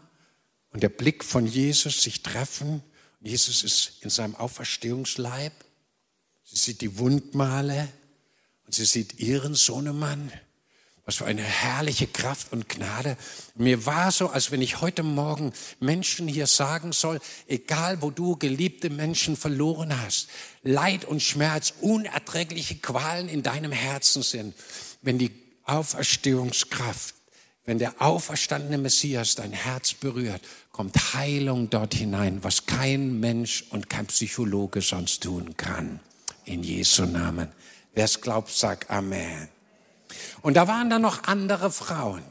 und 0.71 0.83
der 0.83 0.89
Blick 0.91 1.25
von 1.25 1.47
Jesus 1.47 2.03
sich 2.03 2.23
treffen. 2.23 2.83
Jesus 3.21 3.65
ist 3.65 4.03
in 4.03 4.11
seinem 4.11 4.35
Auferstehungsleib. 4.37 5.53
Sie 6.45 6.57
sieht 6.57 6.81
die 6.81 6.99
Wundmale 6.99 7.89
und 8.69 8.75
sie 8.75 8.85
sieht 8.85 9.19
ihren 9.19 9.55
Sohnemann. 9.55 10.31
Was 11.07 11.17
für 11.17 11.25
eine 11.25 11.43
herrliche 11.43 12.07
Kraft 12.07 12.53
und 12.53 12.69
Gnade. 12.69 13.17
Mir 13.55 13.87
war 13.87 14.13
so, 14.13 14.29
als 14.29 14.51
wenn 14.51 14.61
ich 14.61 14.83
heute 14.83 15.03
Morgen 15.03 15.55
Menschen 15.81 16.29
hier 16.29 16.47
sagen 16.47 16.93
soll, 16.93 17.19
egal 17.47 18.03
wo 18.03 18.11
du 18.11 18.37
geliebte 18.37 18.91
Menschen 18.91 19.39
verloren 19.39 19.99
hast, 20.03 20.29
Leid 20.63 21.07
und 21.07 21.23
Schmerz, 21.23 21.73
unerträgliche 21.81 22.77
Qualen 22.77 23.31
in 23.31 23.43
deinem 23.43 23.73
Herzen 23.73 24.23
sind, 24.23 24.55
wenn 25.01 25.17
die 25.17 25.31
Auferstehungskraft, 25.65 27.15
wenn 27.65 27.79
der 27.79 28.03
auferstandene 28.03 28.77
Messias 28.77 29.35
dein 29.35 29.53
Herz 29.53 29.95
berührt, 29.95 30.43
kommt 30.73 31.15
Heilung 31.15 31.71
dort 31.71 31.95
hinein, 31.95 32.45
was 32.45 32.67
kein 32.67 33.19
Mensch 33.19 33.65
und 33.71 33.89
kein 33.89 34.05
Psychologe 34.09 34.83
sonst 34.83 35.23
tun 35.23 35.57
kann. 35.57 36.01
In 36.45 36.63
Jesu 36.63 37.07
Namen. 37.07 37.49
Wer 37.93 38.05
es 38.05 38.21
glaubt, 38.21 38.51
sagt 38.51 38.91
Amen. 38.91 39.49
Und 40.43 40.55
da 40.55 40.69
waren 40.69 40.91
dann 40.91 41.03
noch 41.03 41.25
andere 41.25 41.71
Frauen. 41.71 42.23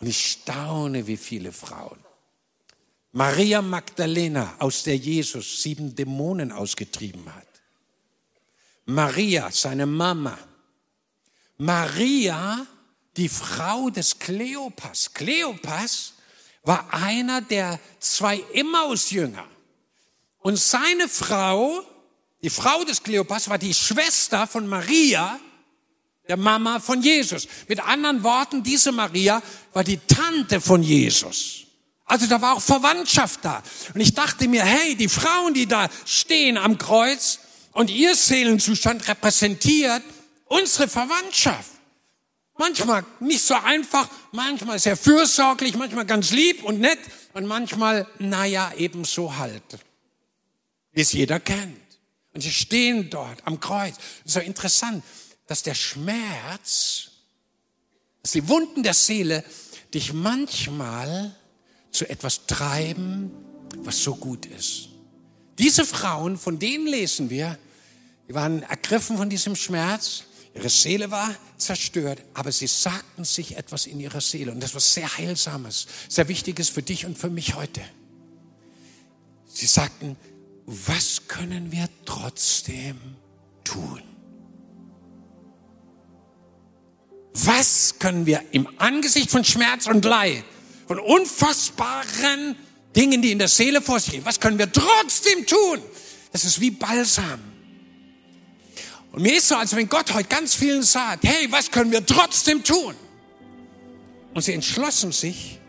Und 0.00 0.06
ich 0.06 0.30
staune, 0.30 1.06
wie 1.06 1.16
viele 1.16 1.52
Frauen. 1.52 1.98
Maria 3.12 3.62
Magdalena, 3.62 4.54
aus 4.58 4.84
der 4.84 4.96
Jesus 4.96 5.62
sieben 5.62 5.94
Dämonen 5.94 6.52
ausgetrieben 6.52 7.34
hat. 7.34 7.46
Maria, 8.84 9.50
seine 9.50 9.86
Mama. 9.86 10.38
Maria, 11.56 12.66
die 13.16 13.28
Frau 13.28 13.90
des 13.90 14.18
Kleopas. 14.18 15.12
Kleopas 15.12 16.14
war 16.62 16.92
einer 16.92 17.40
der 17.40 17.80
zwei 17.98 18.44
Emmaus-Jünger. 18.52 19.46
Und 20.38 20.58
seine 20.58 21.08
Frau 21.08 21.82
die 22.42 22.50
Frau 22.50 22.84
des 22.84 23.02
Kleopas 23.02 23.48
war 23.48 23.58
die 23.58 23.74
Schwester 23.74 24.46
von 24.46 24.66
Maria, 24.66 25.38
der 26.28 26.36
Mama 26.36 26.78
von 26.78 27.02
Jesus. 27.02 27.48
Mit 27.68 27.80
anderen 27.80 28.22
Worten, 28.22 28.62
diese 28.62 28.92
Maria 28.92 29.42
war 29.72 29.82
die 29.82 29.98
Tante 29.98 30.60
von 30.60 30.82
Jesus. 30.82 31.64
Also 32.04 32.26
da 32.26 32.40
war 32.40 32.56
auch 32.56 32.62
Verwandtschaft 32.62 33.40
da. 33.44 33.62
Und 33.92 34.00
ich 34.00 34.14
dachte 34.14 34.48
mir, 34.48 34.64
hey, 34.64 34.94
die 34.94 35.08
Frauen, 35.08 35.52
die 35.52 35.66
da 35.66 35.88
stehen 36.06 36.56
am 36.56 36.78
Kreuz 36.78 37.40
und 37.72 37.90
ihr 37.90 38.14
Seelenzustand 38.14 39.08
repräsentiert 39.08 40.02
unsere 40.46 40.88
Verwandtschaft. 40.88 41.70
Manchmal 42.56 43.04
nicht 43.20 43.42
so 43.42 43.54
einfach, 43.54 44.08
manchmal 44.32 44.78
sehr 44.78 44.96
fürsorglich, 44.96 45.76
manchmal 45.76 46.06
ganz 46.06 46.30
lieb 46.30 46.64
und 46.64 46.80
nett 46.80 46.98
und 47.34 47.46
manchmal, 47.46 48.06
naja, 48.18 48.72
ebenso 48.76 49.36
halt. 49.36 49.62
Wie 50.92 51.02
es 51.02 51.12
jeder 51.12 51.38
kennt. 51.40 51.87
Und 52.34 52.42
sie 52.42 52.52
stehen 52.52 53.10
dort 53.10 53.46
am 53.46 53.60
Kreuz. 53.60 53.96
So 54.24 54.40
interessant, 54.40 55.02
dass 55.46 55.62
der 55.62 55.74
Schmerz, 55.74 57.10
dass 58.22 58.32
die 58.32 58.48
Wunden 58.48 58.82
der 58.82 58.94
Seele 58.94 59.44
dich 59.94 60.12
manchmal 60.12 61.34
zu 61.90 62.08
etwas 62.08 62.46
treiben, 62.46 63.32
was 63.78 64.02
so 64.02 64.14
gut 64.14 64.46
ist. 64.46 64.90
Diese 65.58 65.84
Frauen, 65.84 66.38
von 66.38 66.58
denen 66.58 66.86
lesen 66.86 67.30
wir, 67.30 67.58
die 68.28 68.34
waren 68.34 68.62
ergriffen 68.62 69.16
von 69.16 69.30
diesem 69.30 69.56
Schmerz, 69.56 70.24
ihre 70.54 70.68
Seele 70.68 71.10
war 71.10 71.34
zerstört, 71.56 72.22
aber 72.34 72.52
sie 72.52 72.66
sagten 72.66 73.24
sich 73.24 73.56
etwas 73.56 73.86
in 73.86 73.98
ihrer 73.98 74.20
Seele 74.20 74.52
und 74.52 74.62
das 74.62 74.74
war 74.74 74.80
sehr 74.80 75.16
heilsames, 75.16 75.86
sehr 76.08 76.28
wichtiges 76.28 76.68
für 76.68 76.82
dich 76.82 77.06
und 77.06 77.18
für 77.18 77.30
mich 77.30 77.54
heute. 77.54 77.80
Sie 79.46 79.66
sagten, 79.66 80.16
was 80.70 81.26
können 81.26 81.72
wir 81.72 81.88
trotzdem 82.04 82.98
tun? 83.64 84.02
Was 87.32 87.98
können 87.98 88.26
wir 88.26 88.42
im 88.52 88.68
Angesicht 88.78 89.30
von 89.30 89.44
Schmerz 89.44 89.86
und 89.86 90.04
Leid, 90.04 90.44
von 90.86 90.98
unfassbaren 90.98 92.54
Dingen, 92.94 93.22
die 93.22 93.32
in 93.32 93.38
der 93.38 93.48
Seele 93.48 93.80
vor 93.80 93.98
sich 93.98 94.12
gehen, 94.12 94.26
was 94.26 94.40
können 94.40 94.58
wir 94.58 94.70
trotzdem 94.70 95.46
tun? 95.46 95.80
Das 96.32 96.44
ist 96.44 96.60
wie 96.60 96.70
Balsam. 96.70 97.40
Und 99.12 99.22
mir 99.22 99.38
ist 99.38 99.48
so, 99.48 99.56
als 99.56 99.74
wenn 99.74 99.88
Gott 99.88 100.12
heute 100.12 100.28
ganz 100.28 100.54
vielen 100.54 100.82
sagt, 100.82 101.24
hey, 101.24 101.50
was 101.50 101.70
können 101.70 101.92
wir 101.92 102.04
trotzdem 102.04 102.62
tun? 102.62 102.94
Und 104.34 104.42
sie 104.42 104.52
entschlossen 104.52 105.12
sich, 105.12 105.60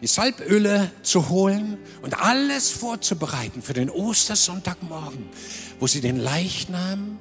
die 0.00 0.06
Salböle 0.06 0.90
zu 1.02 1.28
holen 1.28 1.78
und 2.02 2.18
alles 2.20 2.70
vorzubereiten 2.70 3.62
für 3.62 3.74
den 3.74 3.90
Ostersonntagmorgen, 3.90 5.28
wo 5.78 5.86
sie 5.86 6.00
den 6.00 6.16
Leichnam 6.16 7.18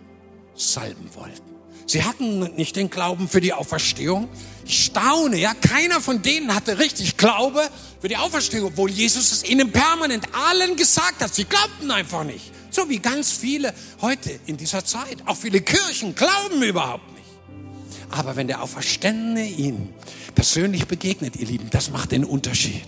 salben 0.55 1.09
wollten. 1.15 1.49
Sie 1.85 2.03
hatten 2.03 2.55
nicht 2.55 2.75
den 2.75 2.91
Glauben 2.91 3.27
für 3.27 3.41
die 3.41 3.51
Auferstehung. 3.51 4.29
Ich 4.63 4.85
staune, 4.85 5.37
ja, 5.37 5.55
keiner 5.55 5.99
von 5.99 6.21
denen 6.21 6.53
hatte 6.53 6.77
richtig 6.77 7.17
Glaube 7.17 7.67
für 7.99 8.07
die 8.07 8.17
Auferstehung, 8.17 8.67
obwohl 8.67 8.91
Jesus 8.91 9.31
es 9.31 9.43
ihnen 9.43 9.71
permanent 9.71 10.27
allen 10.35 10.75
gesagt 10.75 11.23
hat. 11.23 11.33
Sie 11.33 11.45
glaubten 11.45 11.89
einfach 11.89 12.23
nicht. 12.23 12.51
So 12.69 12.87
wie 12.89 12.99
ganz 12.99 13.31
viele 13.31 13.73
heute 14.01 14.39
in 14.45 14.55
dieser 14.55 14.85
Zeit. 14.85 15.17
Auch 15.25 15.35
viele 15.35 15.61
Kirchen 15.61 16.13
glauben 16.13 16.61
überhaupt 16.61 17.11
nicht. 17.13 17.25
Aber 18.11 18.35
wenn 18.35 18.47
der 18.47 18.61
Auferstandene 18.61 19.47
ihnen 19.47 19.91
persönlich 20.35 20.87
begegnet, 20.87 21.35
ihr 21.35 21.47
Lieben, 21.47 21.69
das 21.69 21.89
macht 21.91 22.11
den 22.11 22.23
Unterschied. 22.23 22.87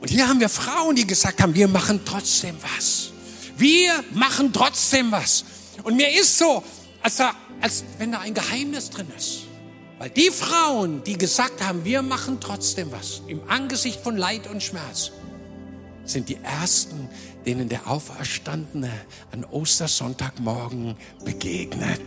Und 0.00 0.10
hier 0.10 0.28
haben 0.28 0.40
wir 0.40 0.48
Frauen, 0.48 0.96
die 0.96 1.06
gesagt 1.06 1.40
haben, 1.40 1.54
wir 1.54 1.68
machen 1.68 2.00
trotzdem 2.04 2.56
was. 2.76 3.10
Wir 3.56 4.04
machen 4.12 4.52
trotzdem 4.52 5.10
was. 5.12 5.44
Und 5.82 5.96
mir 5.96 6.08
ist 6.20 6.38
so, 6.38 6.62
als, 7.02 7.16
da, 7.16 7.34
als 7.60 7.84
wenn 7.98 8.12
da 8.12 8.20
ein 8.20 8.34
Geheimnis 8.34 8.90
drin 8.90 9.06
ist. 9.16 9.44
Weil 9.98 10.10
die 10.10 10.30
Frauen, 10.30 11.02
die 11.04 11.16
gesagt 11.16 11.62
haben, 11.62 11.84
wir 11.84 12.02
machen 12.02 12.38
trotzdem 12.40 12.90
was, 12.90 13.22
im 13.28 13.40
Angesicht 13.48 14.00
von 14.00 14.16
Leid 14.16 14.48
und 14.48 14.62
Schmerz, 14.62 15.12
sind 16.04 16.28
die 16.28 16.38
Ersten, 16.42 17.08
denen 17.46 17.68
der 17.68 17.88
Auferstandene 17.88 18.90
an 19.32 19.44
Ostersonntagmorgen 19.44 20.96
begegnet. 21.24 22.00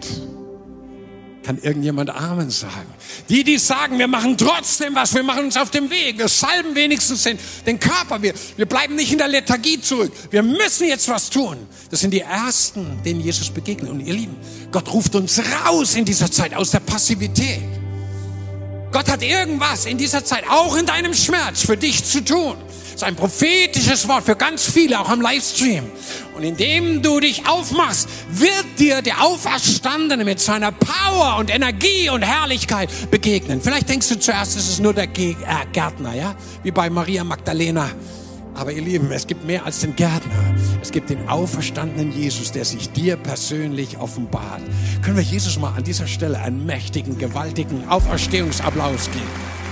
Kann 1.48 1.60
irgendjemand 1.62 2.10
Amen 2.10 2.50
sagen? 2.50 2.94
Die, 3.30 3.46
die 3.46 3.58
sagen, 3.58 3.98
wir 4.00 4.10
machen 4.10 4.38
trotzdem 4.38 4.94
was, 4.96 5.16
wir 5.16 5.24
machen 5.24 5.46
uns 5.46 5.56
auf 5.56 5.70
dem 5.70 5.90
Weg, 5.90 6.18
wir 6.18 6.28
salben 6.28 6.76
wenigstens 6.76 7.24
den, 7.24 7.40
den 7.66 7.80
Körper, 7.80 8.22
wir, 8.22 8.34
wir 8.58 8.66
bleiben 8.66 8.96
nicht 8.96 9.14
in 9.14 9.18
der 9.18 9.30
Lethargie 9.30 9.80
zurück, 9.80 10.12
wir 10.30 10.44
müssen 10.44 10.90
jetzt 10.90 11.08
was 11.08 11.30
tun. 11.30 11.56
Das 11.90 12.02
sind 12.02 12.12
die 12.12 12.20
Ersten, 12.20 13.02
denen 13.06 13.22
Jesus 13.22 13.50
begegnet. 13.50 13.90
Und 13.90 14.02
ihr 14.02 14.14
Lieben, 14.14 14.36
Gott 14.74 14.92
ruft 14.92 15.16
uns 15.16 15.42
raus 15.64 15.96
in 15.96 16.04
dieser 16.04 16.30
Zeit 16.30 16.54
aus 16.54 16.72
der 16.72 16.82
Passivität. 16.82 17.62
Gott 18.92 19.10
hat 19.10 19.24
irgendwas 19.24 19.86
in 19.86 19.98
dieser 19.98 20.26
Zeit, 20.26 20.44
auch 20.50 20.76
in 20.76 20.86
deinem 20.86 21.14
Schmerz, 21.14 21.62
für 21.62 21.78
dich 21.78 22.04
zu 22.04 22.26
tun. 22.26 22.58
Das 22.92 23.04
ist 23.04 23.04
ein 23.04 23.16
prophetisches 23.16 24.06
Wort 24.10 24.26
für 24.26 24.36
ganz 24.36 24.66
viele, 24.66 25.00
auch 25.00 25.08
am 25.08 25.22
Livestream. 25.22 25.86
Und 26.38 26.44
indem 26.44 27.02
du 27.02 27.20
dich 27.20 27.48
aufmachst, 27.48 28.08
wird 28.30 28.66
dir 28.78 29.02
der 29.02 29.24
Auferstandene 29.24 30.24
mit 30.24 30.40
seiner 30.40 30.72
Power 30.72 31.38
und 31.40 31.50
Energie 31.50 32.12
und 32.12 32.22
Herrlichkeit 32.22 32.92
begegnen. 33.10 33.60
Vielleicht 33.60 33.90
denkst 33.90 34.08
du 34.10 34.20
zuerst, 34.20 34.56
es 34.56 34.70
ist 34.70 34.80
nur 34.80 34.94
der 34.94 35.06
äh, 35.06 35.34
Gärtner, 35.74 36.14
ja? 36.14 36.36
Wie 36.62 36.70
bei 36.70 36.92
Maria 36.92 37.24
Magdalena. 37.24 37.90
Aber 38.54 38.72
ihr 38.72 38.84
Lieben, 38.84 39.12
es 39.12 39.26
gibt 39.26 39.46
mehr 39.46 39.66
als 39.66 39.80
den 39.80 39.96
Gärtner. 39.96 40.56
Es 40.80 40.92
gibt 40.92 41.10
den 41.10 41.28
auferstandenen 41.28 42.12
Jesus, 42.12 42.52
der 42.52 42.66
sich 42.66 42.92
dir 42.92 43.18
persönlich 43.18 43.98
offenbart. 43.98 44.62
Können 45.02 45.18
wir 45.18 45.24
Jesus 45.24 45.58
mal 45.58 45.74
an 45.76 45.86
dieser 45.86 46.06
Stelle 46.06 46.38
einen 46.38 46.68
mächtigen, 46.68 47.18
gewaltigen 47.18 47.88
Auferstehungsapplaus 47.88 49.10
geben? 49.10 49.67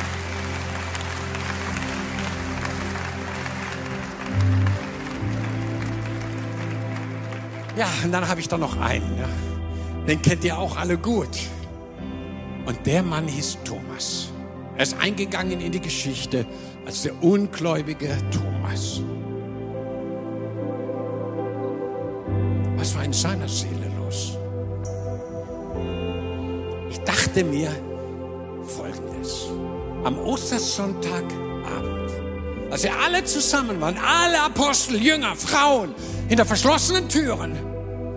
Ja, 7.77 7.87
und 8.03 8.11
dann 8.11 8.27
habe 8.27 8.39
ich 8.39 8.47
da 8.47 8.57
noch 8.57 8.77
einen. 8.79 9.17
Ja. 9.17 9.27
Den 10.07 10.21
kennt 10.21 10.43
ihr 10.43 10.57
auch 10.57 10.77
alle 10.77 10.97
gut. 10.97 11.37
Und 12.65 12.85
der 12.85 13.03
Mann 13.03 13.27
hieß 13.27 13.57
Thomas. 13.63 14.29
Er 14.77 14.83
ist 14.83 14.97
eingegangen 14.99 15.61
in 15.61 15.71
die 15.71 15.79
Geschichte 15.79 16.45
als 16.85 17.03
der 17.03 17.23
ungläubige 17.23 18.17
Thomas. 18.31 19.01
Was 22.77 22.95
war 22.95 23.03
in 23.03 23.13
seiner 23.13 23.47
Seele 23.47 23.89
los? 23.97 24.37
Ich 26.89 26.99
dachte 26.99 27.43
mir 27.43 27.69
Folgendes. 28.63 29.47
Am 30.03 30.17
Ostersonntagabend, 30.19 31.54
als 32.75 32.83
wir 32.83 32.99
alle 32.99 33.23
zusammen 33.23 33.79
waren, 33.79 33.97
alle 33.97 34.41
Apostel, 34.41 35.01
Jünger, 35.01 35.37
Frauen, 35.37 35.95
hinter 36.27 36.45
verschlossenen 36.45 37.07
Türen, 37.07 37.57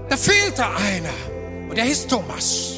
da 0.09 0.17
fehlte 0.17 0.67
einer. 0.67 1.71
Und 1.71 1.79
er 1.79 1.85
hieß 1.85 2.09
Thomas. 2.09 2.73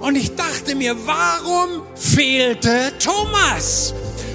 Und 0.00 0.16
ich 0.16 0.34
dachte 0.36 0.74
mir, 0.74 0.96
warum 1.04 1.82
fehlte 1.94 2.94
Thomas? 2.98 3.92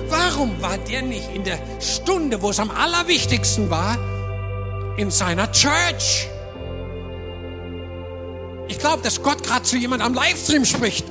Warum 0.08 0.62
war 0.62 0.78
der 0.78 1.02
nicht 1.02 1.34
in 1.34 1.46
der 1.46 1.58
Stunde, 1.80 2.44
wo 2.44 2.52
es 2.52 2.60
am 2.60 2.70
allerwichtigsten 2.70 3.72
war, 3.72 3.98
in 4.98 5.10
seiner 5.10 5.52
Church? 5.52 6.28
Ich 8.68 8.78
glaube, 8.78 9.02
dass 9.02 9.24
Gott 9.24 9.42
gerade 9.42 9.64
zu 9.64 9.78
jemand 9.78 10.04
am 10.04 10.14
Livestream 10.14 10.64
spricht. 10.64 11.08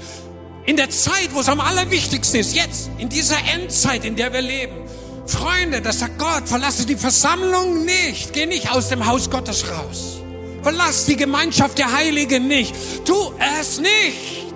In 0.65 0.77
der 0.77 0.91
Zeit, 0.91 1.31
wo 1.33 1.41
es 1.41 1.49
am 1.49 1.59
allerwichtigsten 1.59 2.39
ist, 2.39 2.55
jetzt, 2.55 2.89
in 2.99 3.09
dieser 3.09 3.39
Endzeit, 3.53 4.05
in 4.05 4.15
der 4.15 4.33
wir 4.33 4.43
leben. 4.43 4.82
Freunde, 5.27 5.81
das 5.81 6.01
sagt 6.01 6.19
Gott, 6.19 6.49
verlasse 6.49 6.85
die 6.87 6.97
Versammlung 6.97 7.85
nicht. 7.85 8.33
Geh 8.33 8.47
nicht 8.47 8.71
aus 8.71 8.89
dem 8.89 9.07
Haus 9.07 9.31
Gottes 9.31 9.65
raus. 9.71 10.21
Verlass 10.63 11.07
die 11.07 11.17
Gemeinschaft 11.17 11.79
der 11.79 11.93
Heiligen 11.93 12.49
nicht. 12.49 12.75
Tu 13.05 13.15
es 13.61 13.81
nicht. 13.81 14.53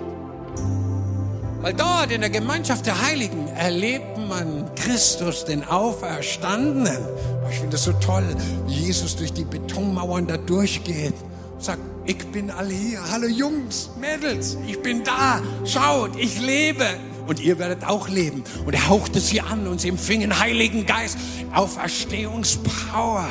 Weil 1.61 1.73
dort 1.73 2.11
in 2.11 2.21
der 2.21 2.29
Gemeinschaft 2.29 2.85
der 2.85 3.01
Heiligen 3.01 3.47
erlebt 3.47 4.17
man 4.29 4.69
Christus, 4.75 5.43
den 5.45 5.63
Auferstandenen. 5.63 7.03
Oh, 7.43 7.49
ich 7.49 7.57
finde 7.57 7.71
das 7.71 7.83
so 7.83 7.93
toll, 7.93 8.23
wie 8.67 8.73
Jesus 8.73 9.15
durch 9.15 9.33
die 9.33 9.43
Betonmauern 9.43 10.27
da 10.27 10.37
durchgeht. 10.37 11.15
Sagt, 11.59 11.81
ich 12.05 12.19
bin 12.27 12.51
alle 12.51 12.73
hier. 12.73 12.99
Hallo 13.11 13.27
Jungs, 13.27 13.89
Mädels, 13.99 14.57
ich 14.67 14.81
bin 14.81 15.03
da. 15.03 15.41
Schaut, 15.65 16.15
ich 16.17 16.39
lebe 16.39 16.85
und 17.27 17.39
ihr 17.39 17.59
werdet 17.59 17.85
auch 17.85 18.09
leben. 18.09 18.43
Und 18.65 18.73
er 18.73 18.89
hauchte 18.89 19.19
sie 19.19 19.41
an 19.41 19.67
und 19.67 19.81
sie 19.81 19.89
empfingen 19.89 20.39
Heiligen 20.39 20.85
Geist, 20.85 21.17
Auferstehungspower. 21.53 23.27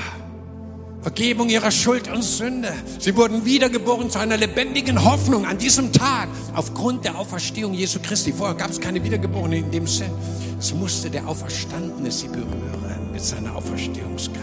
Vergebung 1.06 1.48
ihrer 1.48 1.70
Schuld 1.70 2.11
und 2.12 2.22
Sünde. 2.22 2.72
Sie 2.98 3.14
wurden 3.16 3.44
wiedergeboren 3.44 4.11
zu 4.11 4.18
einer 4.18 4.37
lebendigen 4.37 5.04
Hoffnung 5.04 5.46
an 5.46 5.56
diesem 5.56 5.92
Tag 5.92 6.28
aufgrund 6.52 7.04
der 7.04 7.16
Auferstehung 7.16 7.74
Jesu 7.74 8.00
Christi. 8.02 8.32
Vorher 8.32 8.56
gab 8.56 8.70
es 8.70 8.80
keine 8.80 9.04
Wiedergeborenen 9.04 9.66
in 9.66 9.70
dem 9.70 9.87
Sinn. 9.87 10.11
Es 10.59 10.74
musste 10.74 11.09
der 11.09 11.28
Auferstandene 11.28 12.11
sie 12.11 12.26
berühren 12.26 13.12
mit 13.12 13.22
seiner 13.22 13.54
Auferstehungsgabe. 13.54 14.40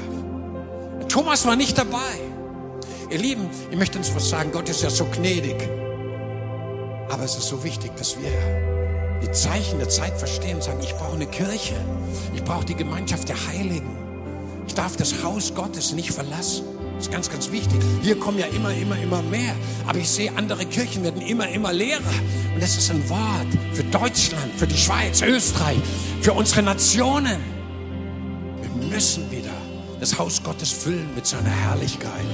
Thomas 1.09 1.45
war 1.45 1.57
nicht 1.57 1.77
dabei. 1.77 2.15
Ihr 3.09 3.19
Lieben, 3.19 3.49
ich 3.69 3.77
möchte 3.77 3.97
uns 3.97 4.15
was 4.15 4.29
sagen. 4.29 4.49
Gott 4.53 4.69
ist 4.69 4.83
ja 4.83 4.89
so 4.89 5.05
gnädig. 5.05 5.67
Aber 7.09 7.25
es 7.25 7.35
ist 7.35 7.49
so 7.49 7.61
wichtig, 7.63 7.91
dass 7.97 8.15
wir 8.19 8.72
die 9.23 9.31
Zeichen 9.31 9.79
der 9.79 9.89
Zeit 9.89 10.17
verstehen 10.17 10.55
und 10.55 10.63
sagen, 10.63 10.79
ich 10.81 10.93
brauche 10.95 11.15
eine 11.15 11.25
Kirche. 11.25 11.75
Ich 12.35 12.43
brauche 12.43 12.65
die 12.65 12.75
Gemeinschaft 12.75 13.29
der 13.29 13.37
Heiligen. 13.47 13.89
Ich 14.67 14.73
darf 14.73 14.97
das 14.97 15.23
Haus 15.23 15.53
Gottes 15.55 15.93
nicht 15.93 16.11
verlassen. 16.11 16.65
Das 16.95 17.07
ist 17.07 17.11
ganz, 17.11 17.29
ganz 17.29 17.51
wichtig. 17.51 17.81
Hier 18.01 18.19
kommen 18.19 18.37
ja 18.37 18.45
immer, 18.47 18.73
immer, 18.73 18.97
immer 18.97 19.21
mehr. 19.21 19.55
Aber 19.87 19.97
ich 19.97 20.09
sehe, 20.09 20.31
andere 20.35 20.65
Kirchen 20.65 21.03
werden 21.03 21.21
immer, 21.21 21.47
immer 21.49 21.73
leerer. 21.73 22.01
Und 22.53 22.61
das 22.61 22.77
ist 22.77 22.91
ein 22.91 23.09
Wort 23.09 23.47
für 23.73 23.83
Deutschland, 23.85 24.53
für 24.57 24.67
die 24.67 24.77
Schweiz, 24.77 25.21
Österreich, 25.21 25.79
für 26.21 26.33
unsere 26.33 26.61
Nationen. 26.61 27.41
Wir 28.61 28.89
müssen 28.89 29.31
wieder 29.31 29.51
das 29.99 30.17
Haus 30.19 30.43
Gottes 30.43 30.71
füllen 30.71 31.09
mit 31.15 31.25
seiner 31.25 31.49
Herrlichkeit. 31.49 32.25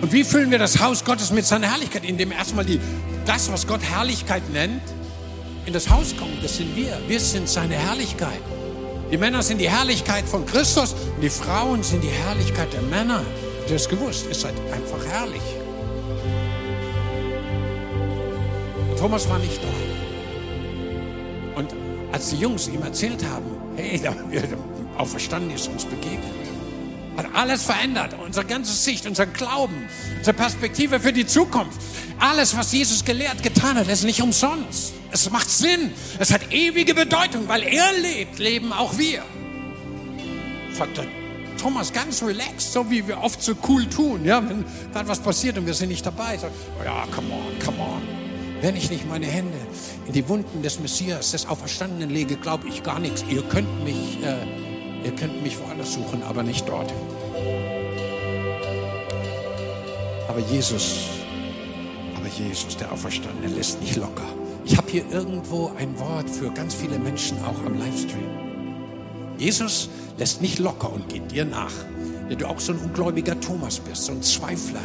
Und 0.00 0.12
wie 0.12 0.24
füllen 0.24 0.50
wir 0.50 0.58
das 0.58 0.80
Haus 0.80 1.04
Gottes 1.04 1.30
mit 1.30 1.46
seiner 1.46 1.70
Herrlichkeit? 1.70 2.04
Indem 2.04 2.32
erstmal 2.32 2.64
die, 2.64 2.80
das, 3.24 3.52
was 3.52 3.68
Gott 3.68 3.82
Herrlichkeit 3.82 4.42
nennt, 4.52 4.82
in 5.66 5.72
das 5.72 5.88
Haus 5.88 6.16
kommen, 6.16 6.38
das 6.42 6.56
sind 6.56 6.74
wir. 6.76 6.98
Wir 7.06 7.20
sind 7.20 7.48
seine 7.48 7.74
Herrlichkeit. 7.74 8.40
Die 9.10 9.16
Männer 9.16 9.42
sind 9.42 9.58
die 9.60 9.68
Herrlichkeit 9.68 10.24
von 10.24 10.46
Christus 10.46 10.94
und 11.14 11.20
die 11.22 11.30
Frauen 11.30 11.82
sind 11.82 12.02
die 12.02 12.08
Herrlichkeit 12.08 12.72
der 12.72 12.82
Männer. 12.82 13.18
Habt 13.60 13.70
ihr 13.70 13.76
das 13.76 13.88
gewusst? 13.88 14.26
Ihr 14.28 14.34
seid 14.34 14.54
einfach 14.72 15.04
herrlich. 15.06 15.42
Thomas 18.98 19.28
war 19.28 19.38
nicht 19.38 19.60
da. 19.62 19.68
Und 21.58 21.74
als 22.12 22.30
die 22.30 22.36
Jungs 22.36 22.68
ihm 22.68 22.82
erzählt 22.82 23.24
haben, 23.24 23.44
hey, 23.76 24.00
da 24.02 24.14
auferstanden 24.96 25.54
ist 25.54 25.68
uns 25.68 25.84
begegnet, 25.84 26.41
hat 27.16 27.26
alles 27.34 27.64
verändert. 27.64 28.14
Unsere 28.24 28.46
ganze 28.46 28.72
Sicht, 28.72 29.06
unser 29.06 29.26
Glauben, 29.26 29.88
unsere 30.18 30.36
Perspektive 30.36 31.00
für 31.00 31.12
die 31.12 31.26
Zukunft. 31.26 31.80
Alles, 32.18 32.56
was 32.56 32.72
Jesus 32.72 33.04
gelehrt, 33.04 33.42
getan 33.42 33.76
hat, 33.76 33.88
ist 33.88 34.04
nicht 34.04 34.22
umsonst. 34.22 34.94
Es 35.10 35.30
macht 35.30 35.50
Sinn. 35.50 35.92
Es 36.18 36.32
hat 36.32 36.52
ewige 36.52 36.94
Bedeutung, 36.94 37.48
weil 37.48 37.62
er 37.62 37.92
lebt, 38.00 38.38
leben 38.38 38.72
auch 38.72 38.96
wir. 38.96 39.22
Sagt 40.72 40.96
der 40.96 41.04
Thomas 41.58 41.92
ganz 41.92 42.22
relaxed, 42.22 42.72
so 42.72 42.90
wie 42.90 43.06
wir 43.06 43.18
oft 43.18 43.40
so 43.40 43.54
cool 43.68 43.86
tun, 43.86 44.24
ja, 44.24 44.42
wenn 44.48 44.64
gerade 44.92 45.08
was 45.08 45.20
passiert 45.20 45.58
und 45.58 45.66
wir 45.66 45.74
sind 45.74 45.90
nicht 45.90 46.04
dabei. 46.04 46.36
Sagt, 46.36 46.54
oh 46.80 46.84
ja, 46.84 47.06
come 47.14 47.32
on, 47.32 47.58
come 47.64 47.78
on. 47.78 48.02
Wenn 48.60 48.74
ich 48.74 48.90
nicht 48.90 49.08
meine 49.08 49.26
Hände 49.26 49.58
in 50.06 50.12
die 50.12 50.28
Wunden 50.28 50.62
des 50.62 50.80
Messias, 50.80 51.32
des 51.32 51.46
Auferstandenen 51.46 52.10
lege, 52.10 52.36
glaube 52.36 52.68
ich 52.68 52.82
gar 52.82 52.98
nichts. 52.98 53.24
Ihr 53.28 53.42
könnt 53.42 53.84
mich, 53.84 54.18
äh, 54.24 54.71
ihr 55.04 55.12
könnt 55.12 55.42
mich 55.42 55.58
woanders 55.60 55.94
suchen, 55.94 56.22
aber 56.22 56.42
nicht 56.42 56.68
dort. 56.68 56.92
Aber 60.28 60.40
Jesus, 60.40 61.08
aber 62.16 62.28
Jesus, 62.28 62.76
der 62.76 62.90
Auferstandene, 62.92 63.54
lässt 63.54 63.80
nicht 63.80 63.96
locker. 63.96 64.26
Ich 64.64 64.76
habe 64.76 64.90
hier 64.90 65.04
irgendwo 65.10 65.72
ein 65.78 65.98
Wort 65.98 66.30
für 66.30 66.50
ganz 66.50 66.74
viele 66.74 66.98
Menschen 66.98 67.36
auch 67.44 67.66
am 67.66 67.78
Livestream. 67.78 68.30
Jesus 69.38 69.90
lässt 70.18 70.40
nicht 70.40 70.58
locker 70.58 70.92
und 70.92 71.08
geht 71.08 71.30
dir 71.30 71.44
nach. 71.44 71.72
Der 72.28 72.36
du 72.36 72.46
auch 72.46 72.60
so 72.60 72.72
ein 72.72 72.78
ungläubiger 72.78 73.38
Thomas 73.40 73.80
bist, 73.80 74.04
so 74.04 74.12
ein 74.12 74.22
Zweifler, 74.22 74.80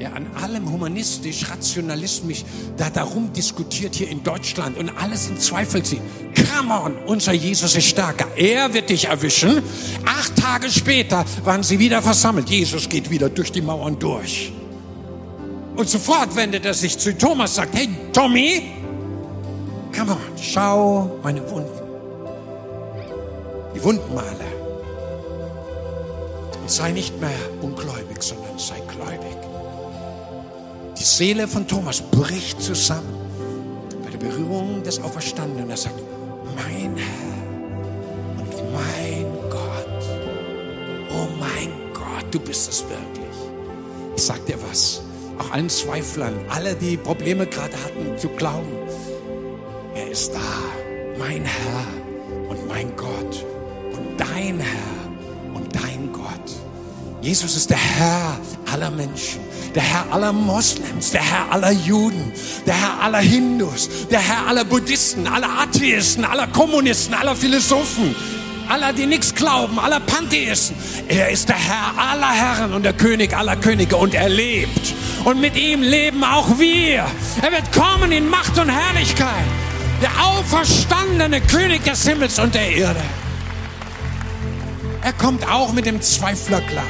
der 0.00 0.14
an 0.14 0.26
allem 0.42 0.70
humanistisch, 0.70 1.50
rationalistisch 1.50 2.44
da 2.76 2.90
darum 2.90 3.32
diskutiert 3.32 3.94
hier 3.94 4.08
in 4.08 4.22
Deutschland 4.22 4.76
und 4.76 4.90
alles 4.90 5.28
in 5.28 5.38
Zweifel 5.38 5.82
zieht. 5.82 6.00
Come 6.34 6.74
on, 6.74 6.96
unser 7.06 7.32
Jesus 7.32 7.74
ist 7.76 7.86
stärker. 7.86 8.26
Er 8.36 8.72
wird 8.74 8.90
dich 8.90 9.06
erwischen. 9.06 9.62
Acht 10.04 10.36
Tage 10.36 10.70
später 10.70 11.24
waren 11.44 11.62
sie 11.62 11.78
wieder 11.78 12.02
versammelt. 12.02 12.48
Jesus 12.50 12.88
geht 12.88 13.10
wieder 13.10 13.28
durch 13.28 13.52
die 13.52 13.62
Mauern 13.62 13.98
durch. 13.98 14.52
Und 15.76 15.88
sofort 15.88 16.36
wendet 16.36 16.64
er 16.64 16.74
sich 16.74 16.98
zu 16.98 17.16
Thomas, 17.16 17.56
sagt, 17.56 17.74
hey 17.76 17.88
Tommy, 18.12 18.62
come 19.96 20.12
on, 20.12 20.18
schau 20.40 21.18
meine 21.22 21.40
Wunden. 21.50 21.70
Die 23.74 23.82
Wundmale. 23.82 24.44
Und 26.62 26.70
sei 26.70 26.92
nicht 26.92 27.20
mehr 27.20 27.30
ungläubig, 27.60 28.22
sondern 28.22 28.56
sei 28.58 28.80
gläubig. 28.88 29.43
Die 30.98 31.04
Seele 31.04 31.48
von 31.48 31.66
Thomas 31.66 32.00
bricht 32.00 32.62
zusammen 32.62 33.14
bei 34.04 34.10
der 34.10 34.18
Berührung 34.18 34.82
des 34.82 35.00
Auferstandenen. 35.00 35.70
Er 35.70 35.76
sagt, 35.76 36.00
mein 36.56 36.96
Herr 36.96 38.40
und 38.40 38.72
mein 38.72 39.50
Gott. 39.50 40.04
Oh 41.10 41.28
mein 41.38 41.70
Gott, 41.92 42.26
du 42.30 42.38
bist 42.38 42.68
es 42.68 42.82
wirklich. 42.82 43.24
Ich 44.16 44.22
sag 44.22 44.44
dir 44.46 44.56
was 44.70 45.02
auch 45.38 45.50
allen 45.50 45.68
Zweiflern, 45.68 46.34
alle, 46.48 46.74
die 46.74 46.96
Probleme 46.96 47.46
gerade 47.46 47.74
hatten 47.82 48.16
zu 48.18 48.28
glauben. 48.28 48.68
Er 49.94 50.10
ist 50.10 50.32
da, 50.32 51.18
mein 51.18 51.44
Herr 51.44 51.86
und 52.48 52.68
mein 52.68 52.94
Gott 52.96 53.44
und 53.92 54.18
dein 54.18 54.60
Herr 54.60 55.54
und 55.54 55.74
dein 55.74 56.12
Gott. 56.12 56.24
Jesus 57.20 57.56
ist 57.56 57.70
der 57.70 57.78
Herr 57.78 58.38
aller 58.72 58.90
Menschen, 58.90 59.40
der 59.74 59.82
Herr 59.82 60.12
aller 60.12 60.32
Moslems, 60.32 61.10
der 61.10 61.22
Herr 61.22 61.50
aller 61.50 61.72
Juden, 61.72 62.32
der 62.66 62.74
Herr 62.74 63.02
aller 63.02 63.18
Hindus, 63.18 63.88
der 64.10 64.20
Herr 64.20 64.46
aller 64.46 64.64
Buddhisten, 64.64 65.26
aller 65.26 65.48
Atheisten, 65.48 66.24
aller 66.24 66.46
Kommunisten, 66.46 67.14
aller 67.14 67.34
Philosophen, 67.34 68.14
aller, 68.68 68.92
die 68.92 69.06
nichts 69.06 69.34
glauben, 69.34 69.78
aller 69.78 70.00
Pantheisten. 70.00 70.76
Er 71.08 71.30
ist 71.30 71.48
der 71.48 71.56
Herr 71.56 71.98
aller 71.98 72.30
Herren 72.30 72.72
und 72.72 72.84
der 72.84 72.92
König 72.92 73.36
aller 73.36 73.56
Könige 73.56 73.96
und 73.96 74.14
er 74.14 74.28
lebt. 74.28 74.94
Und 75.24 75.40
mit 75.40 75.56
ihm 75.56 75.82
leben 75.82 76.22
auch 76.22 76.58
wir. 76.58 77.04
Er 77.42 77.52
wird 77.52 77.72
kommen 77.72 78.12
in 78.12 78.28
Macht 78.28 78.58
und 78.58 78.68
Herrlichkeit. 78.68 79.44
Der 80.02 80.10
auferstandene 80.24 81.40
König 81.40 81.82
des 81.84 82.06
Himmels 82.06 82.38
und 82.38 82.54
der 82.54 82.70
Erde. 82.70 83.00
Er 85.02 85.12
kommt 85.14 85.46
auch 85.50 85.72
mit 85.72 85.86
dem 85.86 86.00
Zweifler 86.00 86.60
klar. 86.60 86.84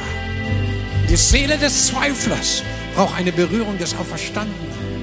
Die 1.08 1.16
Seele 1.16 1.58
des 1.58 1.88
Zweiflers 1.88 2.62
braucht 2.94 3.16
eine 3.16 3.32
Berührung 3.32 3.76
des 3.78 3.94
Auferstandenen. 3.96 4.94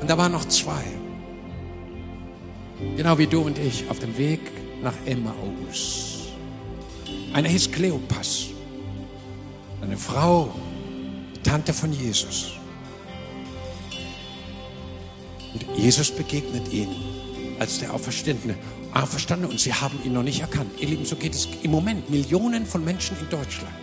Und 0.00 0.10
da 0.10 0.18
waren 0.18 0.32
noch 0.32 0.46
zwei. 0.46 0.84
Genau 2.96 3.16
wie 3.16 3.26
du 3.26 3.40
und 3.40 3.58
ich 3.58 3.88
auf 3.88 4.00
dem 4.00 4.18
Weg 4.18 4.40
nach 4.82 4.94
Emmaus. 5.06 6.28
Einer 7.32 7.48
hieß 7.48 7.70
Kleopas. 7.70 8.48
Eine 9.80 9.96
Frau, 9.96 10.54
Tante 11.42 11.72
von 11.72 11.92
Jesus. 11.92 12.52
Und 15.52 15.78
Jesus 15.78 16.10
begegnet 16.10 16.72
ihnen 16.72 16.96
als 17.58 17.78
der 17.78 17.94
Auferstandene. 17.94 18.56
Auferstandene 18.94 19.50
und 19.50 19.60
sie 19.60 19.74
haben 19.74 19.98
ihn 20.04 20.12
noch 20.12 20.22
nicht 20.22 20.40
erkannt. 20.40 20.70
Ihr 20.78 20.88
Lieben, 20.88 21.04
so 21.04 21.16
geht 21.16 21.34
es 21.34 21.48
im 21.62 21.70
Moment 21.70 22.10
Millionen 22.10 22.64
von 22.64 22.84
Menschen 22.84 23.16
in 23.20 23.28
Deutschland. 23.28 23.74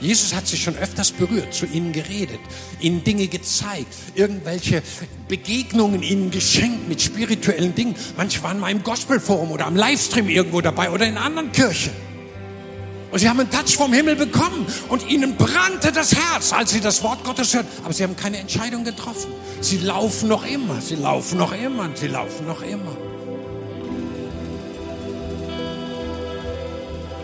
Jesus 0.00 0.34
hat 0.34 0.46
sich 0.46 0.62
schon 0.62 0.76
öfters 0.76 1.10
berührt, 1.10 1.52
zu 1.52 1.66
ihnen 1.66 1.92
geredet, 1.92 2.38
ihnen 2.80 3.02
Dinge 3.02 3.26
gezeigt, 3.26 3.92
irgendwelche 4.14 4.82
Begegnungen 5.26 6.02
ihnen 6.02 6.30
geschenkt 6.30 6.88
mit 6.88 7.02
spirituellen 7.02 7.74
Dingen. 7.74 7.96
Manche 8.16 8.42
waren 8.42 8.60
mal 8.60 8.70
im 8.70 8.82
Gospelforum 8.82 9.50
oder 9.50 9.66
am 9.66 9.74
Livestream 9.74 10.28
irgendwo 10.28 10.60
dabei 10.60 10.90
oder 10.90 11.06
in 11.06 11.16
anderen 11.16 11.50
Kirchen. 11.50 11.92
Und 13.10 13.18
sie 13.18 13.28
haben 13.28 13.40
einen 13.40 13.50
Touch 13.50 13.76
vom 13.76 13.92
Himmel 13.92 14.16
bekommen 14.16 14.66
und 14.88 15.08
ihnen 15.08 15.36
brannte 15.36 15.90
das 15.92 16.14
Herz, 16.14 16.52
als 16.52 16.70
sie 16.70 16.80
das 16.80 17.02
Wort 17.02 17.24
Gottes 17.24 17.54
hörten. 17.54 17.68
Aber 17.82 17.94
sie 17.94 18.04
haben 18.04 18.16
keine 18.16 18.36
Entscheidung 18.36 18.84
getroffen. 18.84 19.32
Sie 19.62 19.78
laufen 19.78 20.28
noch 20.28 20.46
immer, 20.46 20.80
sie 20.80 20.96
laufen 20.96 21.38
noch 21.38 21.52
immer, 21.52 21.88
sie 21.94 22.08
laufen 22.08 22.46
noch 22.46 22.62
immer. 22.62 23.07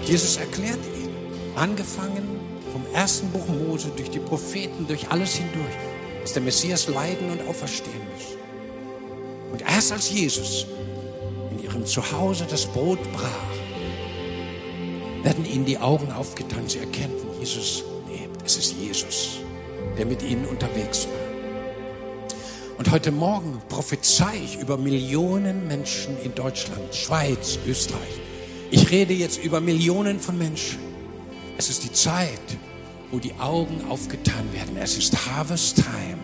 Jesus 0.06 0.36
erklärt 0.36 0.80
ihnen, 0.96 1.14
angefangen 1.56 2.40
vom 2.72 2.84
ersten 2.92 3.30
Buch 3.30 3.46
Mose, 3.48 3.90
durch 3.96 4.10
die 4.10 4.18
Propheten, 4.18 4.86
durch 4.86 5.10
alles 5.10 5.36
hindurch, 5.36 5.74
dass 6.22 6.32
der 6.32 6.42
Messias 6.42 6.88
leiden 6.88 7.30
und 7.30 7.46
auferstehen 7.48 8.02
muss. 8.12 8.36
Und 9.52 9.62
erst 9.62 9.92
als 9.92 10.10
Jesus 10.10 10.66
in 11.52 11.62
ihrem 11.62 11.86
Zuhause 11.86 12.46
das 12.48 12.66
Brot 12.66 12.98
brach, 13.12 13.54
werden 15.22 15.46
ihnen 15.46 15.64
die 15.64 15.78
Augen 15.78 16.12
aufgetan. 16.12 16.68
Sie 16.68 16.80
erkennen, 16.80 17.14
Jesus 17.40 17.84
lebt. 18.08 18.44
Es 18.44 18.56
ist 18.58 18.74
Jesus, 18.78 19.38
der 19.96 20.04
mit 20.04 20.22
ihnen 20.22 20.44
unterwegs 20.44 21.06
war. 21.06 22.78
Und 22.78 22.90
heute 22.90 23.10
Morgen 23.10 23.62
prophezei 23.68 24.34
ich 24.44 24.58
über 24.58 24.76
Millionen 24.76 25.66
Menschen 25.66 26.20
in 26.22 26.34
Deutschland, 26.34 26.94
Schweiz, 26.94 27.58
Österreich. 27.66 28.23
Ich 28.74 28.90
rede 28.90 29.14
jetzt 29.14 29.40
über 29.44 29.60
Millionen 29.60 30.18
von 30.18 30.36
Menschen. 30.36 30.80
Es 31.56 31.70
ist 31.70 31.84
die 31.84 31.92
Zeit, 31.92 32.40
wo 33.12 33.20
die 33.20 33.32
Augen 33.38 33.80
aufgetan 33.88 34.52
werden. 34.52 34.76
Es 34.76 34.98
ist 34.98 35.14
Harvest 35.28 35.76
Time, 35.76 36.18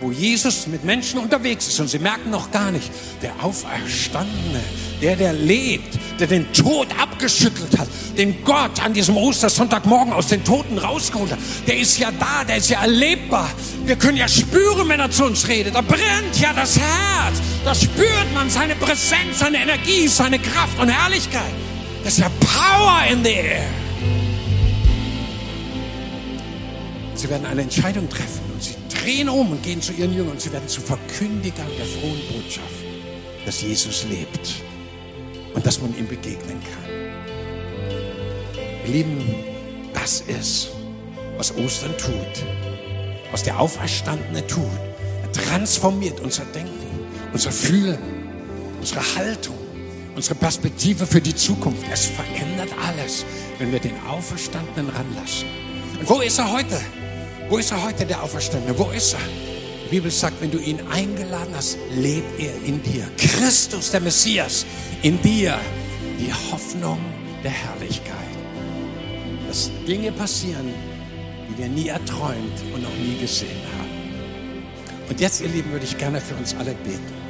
wo 0.00 0.12
Jesus 0.12 0.68
mit 0.68 0.84
Menschen 0.84 1.18
unterwegs 1.18 1.66
ist 1.66 1.80
und 1.80 1.88
sie 1.88 1.98
merken 1.98 2.30
noch 2.30 2.52
gar 2.52 2.70
nicht, 2.70 2.88
der 3.20 3.32
Auferstandene, 3.42 4.60
der, 5.02 5.16
der 5.16 5.32
lebt, 5.32 5.98
der 6.20 6.28
den 6.28 6.52
Tod 6.52 6.86
abgeschüttelt 7.00 7.76
hat, 7.76 7.88
den 8.16 8.44
Gott 8.44 8.80
an 8.80 8.92
diesem 8.92 9.16
Ostersonntagmorgen 9.16 10.12
aus 10.12 10.28
den 10.28 10.44
Toten 10.44 10.78
rausgeholt 10.78 11.32
hat, 11.32 11.40
der 11.66 11.80
ist 11.80 11.98
ja 11.98 12.12
da, 12.12 12.44
der 12.44 12.58
ist 12.58 12.70
ja 12.70 12.80
erlebbar. 12.82 13.50
Wir 13.86 13.96
können 13.96 14.18
ja 14.18 14.28
spüren, 14.28 14.88
wenn 14.88 15.00
er 15.00 15.10
zu 15.10 15.24
uns 15.24 15.48
redet. 15.48 15.74
Da 15.74 15.80
brennt 15.80 16.38
ja 16.40 16.52
das 16.52 16.78
Herz. 16.78 17.42
Da 17.64 17.74
spürt 17.74 18.32
man 18.34 18.48
seine 18.50 18.76
Präsenz, 18.76 19.40
seine 19.40 19.60
Energie, 19.60 20.06
seine 20.06 20.38
Kraft 20.38 20.78
und 20.78 20.88
Herrlichkeit. 20.88 21.50
Ist 22.04 22.18
ja 22.18 22.30
Power 22.40 23.04
in 23.10 23.24
the 23.24 23.30
air. 23.30 23.64
Sie 27.14 27.28
werden 27.30 27.46
eine 27.46 27.62
Entscheidung 27.62 28.08
treffen 28.08 28.42
und 28.52 28.60
sie 28.62 28.74
drehen 28.88 29.28
um 29.28 29.52
und 29.52 29.62
gehen 29.62 29.80
zu 29.80 29.92
ihren 29.92 30.12
Jüngern 30.12 30.32
und 30.32 30.40
sie 30.40 30.52
werden 30.52 30.66
zu 30.66 30.80
Verkündigern 30.80 31.68
der 31.78 31.86
frohen 31.86 32.20
Botschaft, 32.32 32.84
dass 33.46 33.62
Jesus 33.62 34.04
lebt 34.10 34.56
und 35.54 35.64
dass 35.64 35.80
man 35.80 35.96
ihm 35.96 36.08
begegnen 36.08 36.60
kann. 36.60 36.90
Ihr 38.86 38.92
Lieben, 38.92 39.22
das 39.94 40.22
ist, 40.22 40.70
was 41.36 41.56
Ostern 41.56 41.96
tut, 41.96 42.44
was 43.30 43.44
der 43.44 43.60
Auferstandene 43.60 44.44
tut. 44.48 44.66
Er 45.22 45.30
transformiert 45.30 46.18
unser 46.18 46.44
Denken, 46.46 47.06
unser 47.32 47.52
Fühlen, 47.52 47.98
unsere 48.80 49.02
Haltung, 49.14 49.61
unsere 50.14 50.34
Perspektive 50.34 51.06
für 51.06 51.20
die 51.20 51.34
Zukunft. 51.34 51.84
Es 51.92 52.06
verändert 52.06 52.70
alles, 52.86 53.24
wenn 53.58 53.72
wir 53.72 53.80
den 53.80 53.98
Auferstandenen 54.08 54.90
ranlassen. 54.90 55.48
Und 56.00 56.08
wo 56.08 56.20
ist 56.20 56.38
er 56.38 56.52
heute? 56.52 56.80
Wo 57.48 57.58
ist 57.58 57.70
er 57.70 57.82
heute, 57.82 58.06
der 58.06 58.22
Auferstandene? 58.22 58.78
Wo 58.78 58.90
ist 58.90 59.14
er? 59.14 59.20
Die 59.84 59.96
Bibel 59.96 60.10
sagt, 60.10 60.40
wenn 60.40 60.50
du 60.50 60.58
ihn 60.58 60.80
eingeladen 60.90 61.54
hast, 61.54 61.76
lebt 61.96 62.40
er 62.40 62.54
in 62.64 62.82
dir. 62.82 63.06
Christus, 63.18 63.90
der 63.90 64.00
Messias, 64.00 64.64
in 65.02 65.20
dir. 65.20 65.58
Die 66.18 66.32
Hoffnung 66.50 66.98
der 67.42 67.50
Herrlichkeit. 67.50 68.16
Dass 69.48 69.70
Dinge 69.86 70.12
passieren, 70.12 70.72
die 71.48 71.58
wir 71.58 71.68
nie 71.68 71.88
erträumt 71.88 72.62
und 72.72 72.82
noch 72.82 72.94
nie 72.96 73.18
gesehen 73.20 73.60
haben. 73.78 73.90
Und 75.10 75.20
jetzt, 75.20 75.42
ihr 75.42 75.48
Lieben, 75.48 75.70
würde 75.72 75.84
ich 75.84 75.98
gerne 75.98 76.20
für 76.20 76.34
uns 76.36 76.54
alle 76.54 76.72
beten. 76.72 77.21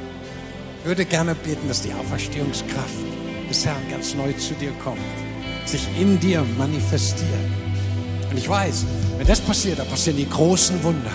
Ich 0.83 0.89
würde 0.89 1.05
gerne 1.05 1.33
beten, 1.33 1.69
dass 1.69 1.81
die 1.81 1.93
Auferstehungskraft 1.93 2.89
des 3.49 3.65
Herrn 3.65 3.89
ganz 3.89 4.15
neu 4.15 4.33
zu 4.33 4.53
dir 4.55 4.73
kommt, 4.83 4.99
sich 5.63 5.87
in 5.97 6.19
dir 6.19 6.45
manifestiert 6.57 7.29
Und 8.29 8.37
ich 8.37 8.49
weiß, 8.49 8.83
wenn 9.17 9.25
das 9.25 9.39
passiert, 9.39 9.79
dann 9.79 9.87
passieren 9.87 10.17
die 10.17 10.27
großen 10.27 10.83
Wunder. 10.83 11.11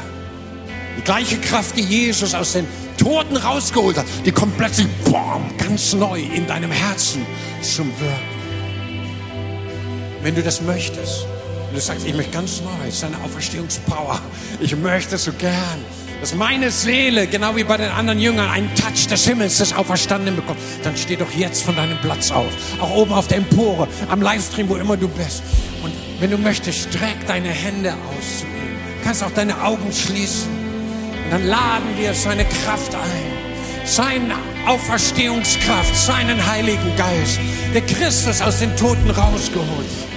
Die 0.97 1.03
gleiche 1.03 1.37
Kraft, 1.37 1.77
die 1.77 1.83
Jesus 1.83 2.35
aus 2.35 2.55
den 2.55 2.66
Toten 2.97 3.37
rausgeholt 3.37 3.99
hat, 3.99 4.07
die 4.25 4.33
kommt 4.33 4.57
plötzlich 4.57 4.89
boom, 5.05 5.53
ganz 5.59 5.93
neu 5.93 6.19
in 6.19 6.47
deinem 6.47 6.71
Herzen 6.71 7.27
zum 7.61 7.89
Wirken. 8.01 8.39
Wenn 10.23 10.35
du 10.35 10.43
das 10.43 10.62
möchtest, 10.62 11.27
wenn 11.66 11.75
du 11.75 11.81
sagst, 11.83 12.07
ich 12.07 12.14
möchte 12.14 12.33
ganz 12.33 12.62
neu, 12.62 12.91
seine 12.91 13.19
Auferstehungspower, 13.19 14.19
ich 14.61 14.75
möchte 14.77 15.19
so 15.19 15.31
gern, 15.33 15.85
dass 16.21 16.35
meine 16.35 16.71
Seele, 16.71 17.27
genau 17.27 17.57
wie 17.57 17.64
bei 17.64 17.77
den 17.77 17.91
anderen 17.91 18.19
Jüngern, 18.19 18.49
einen 18.51 18.75
Touch 18.75 19.07
des 19.07 19.25
Himmels, 19.27 19.59
des 19.59 19.73
Auferstandenen 19.73 20.37
bekommt, 20.37 20.59
dann 20.83 20.97
steh 20.97 21.16
doch 21.16 21.31
jetzt 21.33 21.62
von 21.62 21.77
deinem 21.77 21.99
Platz 21.99 22.31
auf. 22.31 22.51
Auch 22.81 22.91
oben 22.91 23.12
auf 23.12 23.29
der 23.29 23.39
Empore, 23.39 23.89
am 24.09 24.21
Livestream, 24.21 24.69
wo 24.69 24.77
immer 24.77 24.97
du 24.97 25.09
bist. 25.09 25.43
Und 25.83 25.93
wenn 26.21 26.31
du 26.31 26.39
möchtest, 26.39 26.93
streck 26.93 27.27
deine 27.27 27.49
Hände 27.49 27.93
aus 27.93 28.41
zu 28.41 28.47
ihm. 28.47 28.99
Du 28.99 29.05
kannst 29.05 29.23
auch 29.23 29.31
deine 29.31 29.62
Augen 29.62 29.93
schließen. 29.93 30.51
Und 31.25 31.31
dann 31.31 31.47
laden 31.47 31.89
wir 31.97 32.14
seine 32.14 32.45
Kraft 32.45 32.95
ein. 32.95 33.39
Seine 33.85 34.35
Auferstehungskraft, 34.66 35.97
seinen 35.97 36.45
Heiligen 36.47 36.97
Geist, 36.97 37.39
der 37.73 37.83
Christus 37.83 38.43
aus 38.43 38.59
den 38.59 38.75
Toten 38.77 39.11
rausgeholt. 39.11 40.08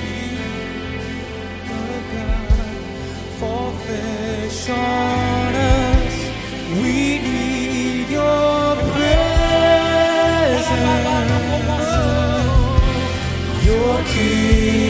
walking. 13.81 14.80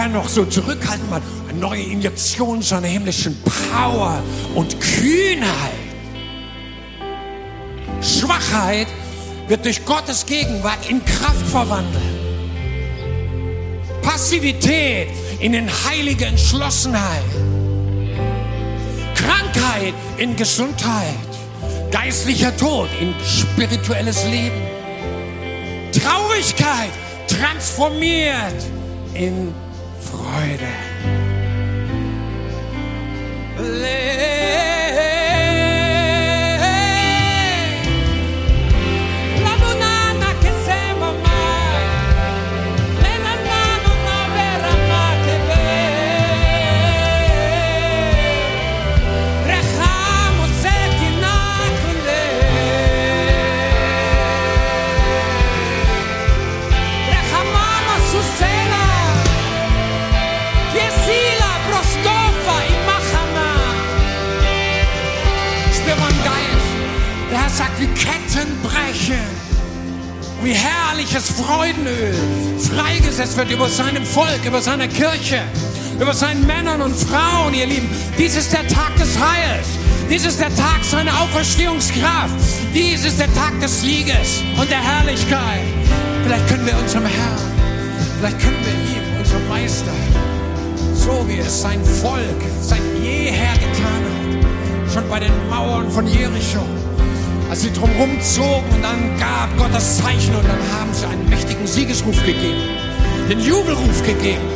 Vorher 0.00 0.16
noch 0.18 0.28
so 0.30 0.46
zurückhaltend 0.46 1.10
waren, 1.10 1.22
eine 1.50 1.58
neue 1.58 1.82
Injektion 1.82 2.62
seiner 2.62 2.86
himmlischen 2.86 3.36
Power 3.42 4.22
und 4.54 4.80
Kühnheit. 4.80 5.74
Schwachheit 8.00 8.86
wird 9.48 9.62
durch 9.66 9.84
Gottes 9.84 10.24
Gegenwart 10.24 10.88
in 10.88 11.04
Kraft 11.04 11.46
verwandelt. 11.46 12.02
Passivität 14.00 15.08
in 15.38 15.52
den 15.52 15.68
heilige 15.68 16.24
Entschlossenheit. 16.24 17.22
Krankheit 19.14 19.92
in 20.16 20.34
Gesundheit. 20.34 21.28
Geistlicher 21.90 22.56
Tod 22.56 22.88
in 23.02 23.14
spirituelles 23.22 24.24
Leben. 24.24 24.62
Traurigkeit 25.92 26.92
transformiert 27.28 28.64
in 29.12 29.52
Freude. 30.10 30.72
La 33.58 34.69
wie 70.42 70.52
herrliches 70.52 71.30
Freudenöl 71.30 72.14
freigesetzt 72.58 73.36
wird 73.36 73.50
über 73.50 73.68
seinem 73.68 74.04
Volk, 74.04 74.44
über 74.46 74.60
seine 74.60 74.88
Kirche, 74.88 75.42
über 76.00 76.14
seinen 76.14 76.46
Männern 76.46 76.82
und 76.82 76.94
Frauen, 76.94 77.54
ihr 77.54 77.66
Lieben. 77.66 77.88
Dies 78.18 78.36
ist 78.36 78.52
der 78.52 78.66
Tag 78.68 78.96
des 78.96 79.18
Heils. 79.18 79.66
Dies 80.08 80.24
ist 80.24 80.40
der 80.40 80.54
Tag 80.56 80.82
seiner 80.82 81.12
Auferstehungskraft. 81.20 82.34
Dies 82.74 83.04
ist 83.04 83.20
der 83.20 83.32
Tag 83.34 83.60
des 83.60 83.80
Sieges 83.80 84.42
und 84.58 84.70
der 84.70 84.80
Herrlichkeit. 84.80 85.62
Vielleicht 86.24 86.48
können 86.48 86.66
wir 86.66 86.76
unserem 86.78 87.06
Herrn, 87.06 87.38
vielleicht 88.18 88.38
können 88.40 88.64
wir 88.64 88.72
ihm, 88.72 89.18
unserem 89.18 89.48
Meister, 89.48 89.92
so 90.94 91.24
wie 91.28 91.38
es 91.38 91.62
sein 91.62 91.84
Volk 91.84 92.40
seit 92.60 92.82
jeher 93.02 93.52
getan 93.54 94.04
hat, 94.04 94.92
schon 94.92 95.08
bei 95.08 95.18
den 95.18 95.32
Mauern 95.48 95.90
von 95.90 96.06
Jericho, 96.06 96.64
als 97.50 97.62
sie 97.62 97.72
drumherum 97.72 98.20
zogen 98.20 98.64
und 98.72 98.82
dann 98.82 99.18
gab 99.18 99.54
Gott 99.58 99.74
das 99.74 99.98
Zeichen 99.98 100.34
und 100.36 100.44
dann 100.44 100.62
haben 100.72 100.94
sie 100.94 101.04
einen 101.04 101.28
mächtigen 101.28 101.66
Siegesruf 101.66 102.16
gegeben, 102.24 102.62
den 103.28 103.40
Jubelruf 103.40 104.02
gegeben, 104.06 104.46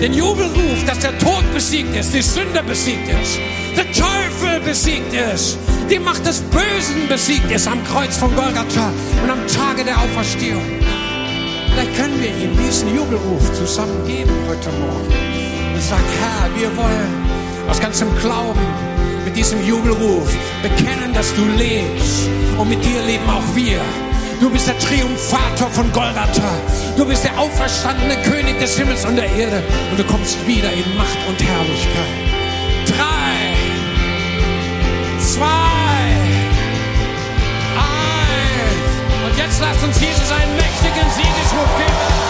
den 0.00 0.14
Jubelruf, 0.14 0.82
dass 0.86 0.98
der 1.00 1.16
Tod 1.18 1.44
besiegt 1.52 1.94
ist, 1.94 2.14
die 2.14 2.22
Sünde 2.22 2.62
besiegt 2.62 3.06
ist, 3.06 3.38
der 3.76 3.84
Teufel 3.92 4.60
besiegt 4.64 5.12
ist, 5.12 5.58
die 5.90 5.98
Macht 5.98 6.24
des 6.24 6.40
Bösen 6.40 7.06
besiegt 7.08 7.50
ist 7.50 7.68
am 7.68 7.84
Kreuz 7.84 8.16
von 8.16 8.34
Golgatha 8.34 8.92
und 9.22 9.30
am 9.30 9.46
Tage 9.46 9.84
der 9.84 9.98
Auferstehung. 9.98 10.64
Vielleicht 11.70 11.96
können 11.96 12.20
wir 12.20 12.30
ihm 12.30 12.56
diesen 12.66 12.94
Jubelruf 12.96 13.52
zusammen 13.52 14.06
geben 14.06 14.32
heute 14.48 14.70
Morgen 14.70 15.12
und 15.74 15.82
sagen, 15.82 16.02
Herr, 16.18 16.48
wir 16.58 16.74
wollen 16.76 17.68
aus 17.68 17.78
ganzem 17.78 18.08
Glauben 18.20 18.87
diesem 19.38 19.64
Jubelruf 19.64 20.28
bekennen, 20.62 21.14
dass 21.14 21.32
du 21.32 21.44
lebst 21.44 22.28
und 22.58 22.68
mit 22.68 22.84
dir 22.84 23.00
leben 23.02 23.30
auch 23.30 23.54
wir. 23.54 23.80
Du 24.40 24.50
bist 24.50 24.66
der 24.66 24.76
Triumphator 24.80 25.70
von 25.70 25.92
Golgatha. 25.92 26.50
Du 26.96 27.04
bist 27.04 27.22
der 27.22 27.38
auferstandene 27.38 28.16
König 28.22 28.58
des 28.58 28.76
Himmels 28.76 29.04
und 29.04 29.14
der 29.14 29.30
Erde. 29.30 29.62
Und 29.92 30.00
du 30.00 30.04
kommst 30.04 30.44
wieder 30.44 30.72
in 30.72 30.96
Macht 30.96 31.18
und 31.28 31.40
Herrlichkeit. 31.40 32.18
Drei, 32.86 33.38
zwei, 35.20 36.08
eins. 37.78 39.24
Und 39.24 39.38
jetzt 39.38 39.60
lasst 39.60 39.84
uns 39.84 40.00
Jesus 40.00 40.32
einen 40.32 40.56
mächtigen 40.56 41.08
Siegesruf 41.14 41.70
geben. 41.78 42.27